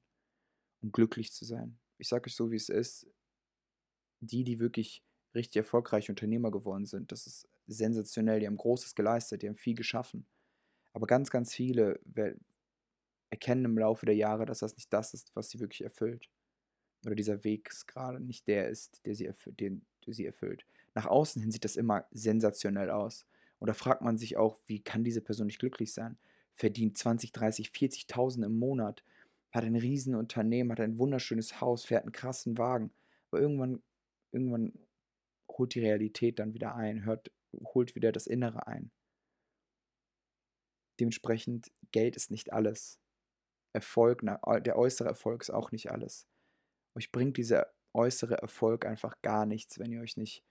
um 0.81 0.91
glücklich 0.91 1.31
zu 1.33 1.45
sein. 1.45 1.79
Ich 1.97 2.07
sage 2.07 2.27
euch 2.27 2.35
so, 2.35 2.51
wie 2.51 2.55
es 2.55 2.69
ist. 2.69 3.07
Die, 4.21 4.43
die 4.43 4.59
wirklich 4.59 5.01
richtig 5.33 5.57
erfolgreiche 5.57 6.11
Unternehmer 6.11 6.51
geworden 6.51 6.85
sind, 6.85 7.11
das 7.11 7.25
ist 7.25 7.47
sensationell. 7.67 8.41
Die 8.41 8.47
haben 8.47 8.57
Großes 8.57 8.93
geleistet, 8.95 9.41
die 9.41 9.47
haben 9.47 9.55
viel 9.55 9.75
geschaffen. 9.75 10.27
Aber 10.99 11.07
ganz, 11.07 11.29
ganz 11.29 11.55
viele 11.55 11.97
erkennen 13.29 13.63
im 13.63 13.77
Laufe 13.77 14.05
der 14.05 14.15
Jahre, 14.15 14.45
dass 14.45 14.59
das 14.59 14.75
nicht 14.75 14.91
das 14.91 15.13
ist, 15.13 15.33
was 15.33 15.49
sie 15.49 15.61
wirklich 15.61 15.81
erfüllt. 15.81 16.29
Oder 17.05 17.15
dieser 17.15 17.45
Weg 17.45 17.71
gerade 17.87 18.19
nicht 18.19 18.49
der 18.49 18.67
ist, 18.67 19.05
der 19.05 19.15
sie, 19.15 19.25
erfüllt, 19.25 19.61
den, 19.61 19.85
der 20.05 20.13
sie 20.13 20.25
erfüllt. 20.25 20.65
Nach 20.95 21.05
außen 21.05 21.41
hin 21.41 21.51
sieht 21.51 21.63
das 21.63 21.77
immer 21.77 22.05
sensationell 22.11 22.89
aus. 22.89 23.25
Und 23.59 23.67
da 23.67 23.73
fragt 23.73 24.01
man 24.01 24.17
sich 24.17 24.35
auch, 24.35 24.59
wie 24.65 24.81
kann 24.81 25.05
diese 25.05 25.21
Person 25.21 25.47
nicht 25.47 25.59
glücklich 25.59 25.93
sein? 25.93 26.17
Verdient 26.53 26.97
20, 26.97 27.31
30, 27.31 27.69
40.000 27.69 28.45
im 28.45 28.59
Monat, 28.59 29.01
hat 29.51 29.63
ein 29.63 29.77
Riesenunternehmen, 29.77 30.73
hat 30.73 30.81
ein 30.81 30.99
wunderschönes 30.99 31.61
Haus, 31.61 31.85
fährt 31.85 32.03
einen 32.03 32.11
krassen 32.11 32.57
Wagen. 32.57 32.91
Aber 33.31 33.39
irgendwann, 33.39 33.81
irgendwann 34.33 34.73
holt 35.49 35.73
die 35.75 35.79
Realität 35.79 36.39
dann 36.39 36.53
wieder 36.53 36.75
ein, 36.75 37.05
hört, 37.05 37.31
holt 37.73 37.95
wieder 37.95 38.11
das 38.11 38.27
Innere 38.27 38.67
ein. 38.67 38.91
Dementsprechend, 40.99 41.71
Geld 41.91 42.15
ist 42.15 42.31
nicht 42.31 42.53
alles. 42.53 42.99
Erfolg, 43.73 44.21
der 44.21 44.77
äußere 44.77 45.07
Erfolg 45.07 45.41
ist 45.41 45.51
auch 45.51 45.71
nicht 45.71 45.91
alles. 45.91 46.27
Euch 46.95 47.11
bringt 47.11 47.37
dieser 47.37 47.71
äußere 47.93 48.35
Erfolg 48.35 48.85
einfach 48.85 49.21
gar 49.21 49.45
nichts, 49.45 49.79
wenn 49.79 49.91
ihr 49.91 50.01
euch 50.01 50.17
nicht 50.17 50.43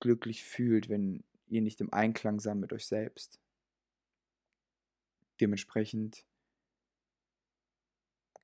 glücklich 0.00 0.44
fühlt, 0.44 0.88
wenn 0.88 1.24
ihr 1.46 1.62
nicht 1.62 1.80
im 1.80 1.92
Einklang 1.92 2.40
seid 2.40 2.56
mit 2.56 2.72
euch 2.72 2.86
selbst. 2.86 3.40
Dementsprechend 5.40 6.24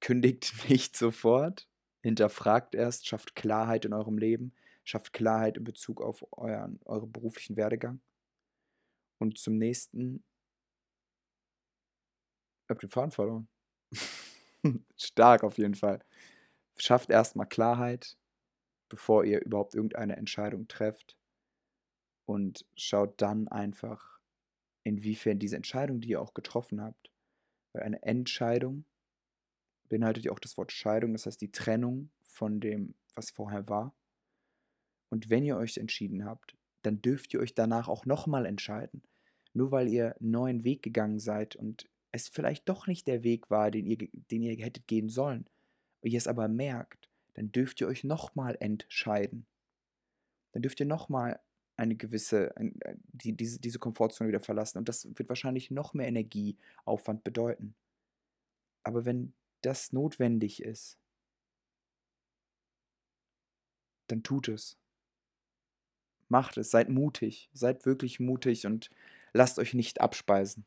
kündigt 0.00 0.52
nicht 0.68 0.96
sofort, 0.96 1.68
hinterfragt 2.02 2.74
erst, 2.74 3.06
schafft 3.06 3.34
Klarheit 3.34 3.84
in 3.84 3.92
eurem 3.92 4.18
Leben, 4.18 4.52
schafft 4.84 5.12
Klarheit 5.12 5.56
in 5.56 5.64
Bezug 5.64 6.00
auf 6.02 6.26
euren, 6.32 6.80
euren 6.84 7.10
beruflichen 7.10 7.56
Werdegang. 7.56 8.00
Und 9.18 9.38
zum 9.38 9.56
nächsten, 9.56 10.24
habt 12.68 12.82
den 12.82 12.88
Faden 12.88 13.10
verloren. 13.10 13.48
Stark 14.96 15.44
auf 15.44 15.58
jeden 15.58 15.74
Fall. 15.74 16.00
Schafft 16.76 17.10
erstmal 17.10 17.46
Klarheit, 17.46 18.16
bevor 18.88 19.24
ihr 19.24 19.44
überhaupt 19.44 19.74
irgendeine 19.74 20.16
Entscheidung 20.16 20.66
trefft 20.68 21.16
und 22.26 22.64
schaut 22.76 23.20
dann 23.20 23.48
einfach, 23.48 24.14
inwiefern 24.84 25.38
diese 25.38 25.56
Entscheidung, 25.56 26.00
die 26.00 26.10
ihr 26.10 26.20
auch 26.20 26.34
getroffen 26.34 26.80
habt, 26.80 27.10
weil 27.72 27.82
eine 27.82 28.02
Entscheidung 28.02 28.84
beinhaltet 29.88 30.24
ja 30.24 30.32
auch 30.32 30.38
das 30.38 30.56
Wort 30.56 30.72
Scheidung, 30.72 31.12
das 31.12 31.26
heißt 31.26 31.40
die 31.40 31.52
Trennung 31.52 32.10
von 32.22 32.60
dem, 32.60 32.94
was 33.14 33.30
vorher 33.30 33.68
war. 33.68 33.94
Und 35.10 35.30
wenn 35.30 35.44
ihr 35.44 35.56
euch 35.56 35.76
entschieden 35.78 36.24
habt, 36.24 36.56
dann 36.82 37.00
dürft 37.00 37.32
ihr 37.32 37.40
euch 37.40 37.54
danach 37.54 37.88
auch 37.88 38.04
nochmal 38.04 38.46
entscheiden. 38.46 39.02
Nur 39.52 39.70
weil 39.70 39.88
ihr 39.88 40.16
einen 40.20 40.30
neuen 40.30 40.64
Weg 40.64 40.82
gegangen 40.82 41.18
seid 41.18 41.56
und 41.56 41.88
es 42.14 42.28
vielleicht 42.28 42.68
doch 42.68 42.86
nicht 42.86 43.06
der 43.08 43.24
Weg 43.24 43.50
war, 43.50 43.70
den 43.70 43.86
ihr, 43.86 43.98
den 44.30 44.42
ihr 44.42 44.54
hättet 44.64 44.86
gehen 44.86 45.08
sollen, 45.08 45.46
und 46.00 46.10
ihr 46.10 46.18
es 46.18 46.28
aber 46.28 46.48
merkt, 46.48 47.10
dann 47.34 47.50
dürft 47.50 47.80
ihr 47.80 47.88
euch 47.88 48.04
nochmal 48.04 48.56
entscheiden. 48.60 49.46
Dann 50.52 50.62
dürft 50.62 50.78
ihr 50.78 50.86
nochmal 50.86 51.40
eine 51.76 51.96
gewisse, 51.96 52.54
die, 53.08 53.36
diese, 53.36 53.58
diese 53.58 53.80
Komfortzone 53.80 54.28
wieder 54.28 54.40
verlassen. 54.40 54.78
Und 54.78 54.88
das 54.88 55.08
wird 55.18 55.28
wahrscheinlich 55.28 55.72
noch 55.72 55.92
mehr 55.92 56.06
Energieaufwand 56.06 57.24
bedeuten. 57.24 57.74
Aber 58.84 59.04
wenn 59.04 59.32
das 59.62 59.92
notwendig 59.92 60.62
ist, 60.62 60.98
dann 64.06 64.22
tut 64.22 64.48
es. 64.48 64.78
Macht 66.28 66.58
es, 66.58 66.70
seid 66.70 66.90
mutig, 66.90 67.50
seid 67.52 67.86
wirklich 67.86 68.20
mutig 68.20 68.66
und 68.66 68.90
lasst 69.32 69.58
euch 69.58 69.74
nicht 69.74 70.00
abspeisen. 70.00 70.64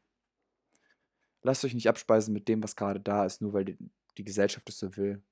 Lasst 1.48 1.64
euch 1.64 1.74
nicht 1.74 1.88
abspeisen 1.88 2.34
mit 2.34 2.50
dem, 2.50 2.62
was 2.62 2.76
gerade 2.76 3.00
da 3.00 3.26
ist, 3.26 3.42
nur 3.42 3.54
weil 3.54 3.64
die, 3.64 3.78
die 4.18 4.26
Gesellschaft 4.26 4.68
es 4.68 4.80
so 4.80 4.98
will. 4.98 5.24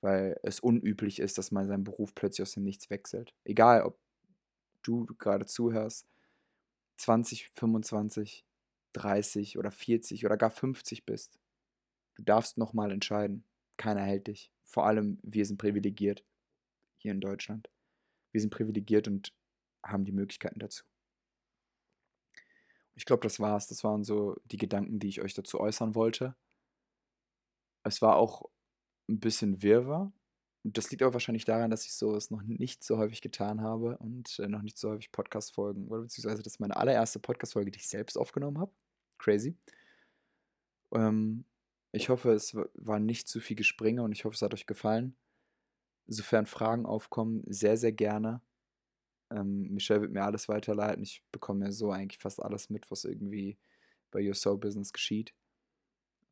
Weil 0.00 0.38
es 0.44 0.60
unüblich 0.60 1.18
ist, 1.18 1.36
dass 1.36 1.50
man 1.50 1.66
seinen 1.66 1.82
Beruf 1.82 2.14
plötzlich 2.14 2.42
aus 2.42 2.52
dem 2.52 2.62
Nichts 2.62 2.90
wechselt. 2.90 3.34
Egal, 3.42 3.82
ob 3.82 3.98
du 4.84 5.04
gerade 5.18 5.46
zuhörst, 5.46 6.06
20, 6.98 7.48
25, 7.48 8.46
30 8.92 9.58
oder 9.58 9.72
40 9.72 10.24
oder 10.26 10.36
gar 10.36 10.50
50 10.50 11.04
bist. 11.04 11.40
Du 12.14 12.22
darfst 12.22 12.56
nochmal 12.56 12.92
entscheiden. 12.92 13.42
Keiner 13.76 14.02
hält 14.02 14.28
dich. 14.28 14.52
Vor 14.62 14.86
allem 14.86 15.18
wir 15.24 15.44
sind 15.44 15.58
privilegiert 15.58 16.22
hier 16.98 17.10
in 17.10 17.20
Deutschland. 17.20 17.68
Wir 18.30 18.40
sind 18.40 18.50
privilegiert 18.50 19.08
und 19.08 19.34
haben 19.84 20.04
die 20.04 20.12
Möglichkeiten 20.12 20.60
dazu. 20.60 20.84
Ich 22.98 23.06
glaube, 23.06 23.22
das 23.22 23.40
war's. 23.40 23.68
Das 23.68 23.84
waren 23.84 24.04
so 24.04 24.36
die 24.46 24.56
Gedanken, 24.58 24.98
die 24.98 25.08
ich 25.08 25.22
euch 25.22 25.34
dazu 25.34 25.60
äußern 25.60 25.94
wollte. 25.94 26.34
Es 27.84 28.02
war 28.02 28.16
auch 28.16 28.50
ein 29.08 29.20
bisschen 29.20 29.62
wirrwarr, 29.62 30.12
das 30.64 30.90
liegt 30.90 31.02
aber 31.02 31.14
wahrscheinlich 31.14 31.44
daran, 31.44 31.70
dass 31.70 31.84
ich 31.84 31.94
so 31.94 32.14
es 32.14 32.30
noch 32.30 32.42
nicht 32.42 32.82
so 32.82 32.98
häufig 32.98 33.20
getan 33.20 33.62
habe 33.62 33.96
und 33.98 34.38
äh, 34.38 34.48
noch 34.48 34.62
nicht 34.62 34.78
so 34.78 34.90
häufig 34.90 35.12
Podcast-Folgen, 35.12 35.88
oder 35.88 36.02
beziehungsweise 36.02 36.42
das 36.42 36.54
ist 36.54 36.60
meine 36.60 36.76
allererste 36.76 37.18
Podcast-Folge, 37.20 37.70
die 37.70 37.78
ich 37.78 37.88
selbst 37.88 38.16
aufgenommen 38.16 38.58
habe. 38.58 38.72
Crazy. 39.18 39.56
Ähm, 40.92 41.44
ich 41.92 42.08
hoffe, 42.08 42.32
es 42.32 42.54
war 42.74 42.98
nicht 42.98 43.28
zu 43.28 43.40
viel 43.40 43.56
Gespringe 43.56 44.02
und 44.02 44.12
ich 44.12 44.24
hoffe, 44.24 44.34
es 44.34 44.42
hat 44.42 44.54
euch 44.54 44.66
gefallen. 44.66 45.16
Sofern 46.06 46.46
Fragen 46.46 46.86
aufkommen, 46.86 47.44
sehr, 47.46 47.76
sehr 47.76 47.92
gerne. 47.92 48.42
Ähm, 49.30 49.74
Michelle 49.74 50.00
wird 50.00 50.12
mir 50.12 50.22
alles 50.22 50.48
weiterleiten. 50.48 51.02
Ich 51.02 51.22
bekomme 51.32 51.66
ja 51.66 51.72
so 51.72 51.90
eigentlich 51.90 52.18
fast 52.18 52.42
alles 52.42 52.70
mit, 52.70 52.90
was 52.90 53.04
irgendwie 53.04 53.58
bei 54.10 54.26
Your 54.26 54.34
Soul 54.34 54.58
Business 54.58 54.92
geschieht. 54.92 55.34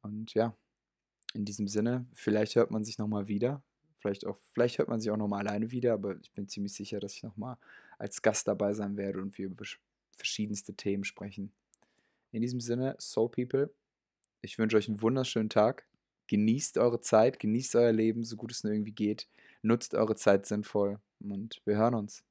Und 0.03 0.35
ja, 0.35 0.57
in 1.35 1.45
diesem 1.45 1.69
Sinne, 1.69 2.07
vielleicht 2.13 2.57
hört 2.57 2.71
man 2.71 2.85
sich 2.85 2.99
nochmal 2.99 3.29
wieder. 3.29 3.63
Vielleicht, 3.99 4.27
auch, 4.27 4.39
vielleicht 4.53 4.79
hört 4.79 4.89
man 4.89 5.01
sich 5.01 5.11
auch 5.11 5.17
nochmal 5.17 5.47
alleine 5.47 5.71
wieder, 5.71 5.95
aber 5.95 6.17
ich 6.21 6.33
bin 6.33 6.49
ziemlich 6.49 6.75
sicher, 6.75 7.01
dass 7.01 7.15
ich 7.15 7.23
nochmal 7.23 7.57
als 7.99 8.23
Gast 8.23 8.47
dabei 8.47 8.73
sein 8.73 8.97
werde 8.97 9.21
und 9.21 9.37
wir 9.37 9.47
über 9.47 9.65
verschiedenste 10.13 10.75
Themen 10.75 11.05
sprechen. 11.05 11.53
In 12.33 12.43
diesem 12.43 12.61
Sinne, 12.61 12.97
Soul 12.99 13.31
People, 13.31 13.71
ich 14.43 14.59
wünsche 14.59 14.77
euch 14.77 14.89
einen 14.89 15.03
wunderschönen 15.03 15.49
Tag. 15.51 15.87
Genießt 16.29 16.79
eure 16.79 17.01
Zeit, 17.01 17.39
genießt 17.39 17.77
euer 17.77 17.93
Leben, 17.93 18.25
so 18.25 18.37
gut 18.37 18.53
es 18.53 18.65
nur 18.65 18.73
irgendwie 18.73 18.93
geht. 18.93 19.29
Nutzt 19.63 19.95
eure 19.95 20.17
Zeit 20.17 20.47
sinnvoll 20.47 21.01
und 21.21 21.61
wir 21.65 21.77
hören 21.77 21.95
uns. 21.95 22.25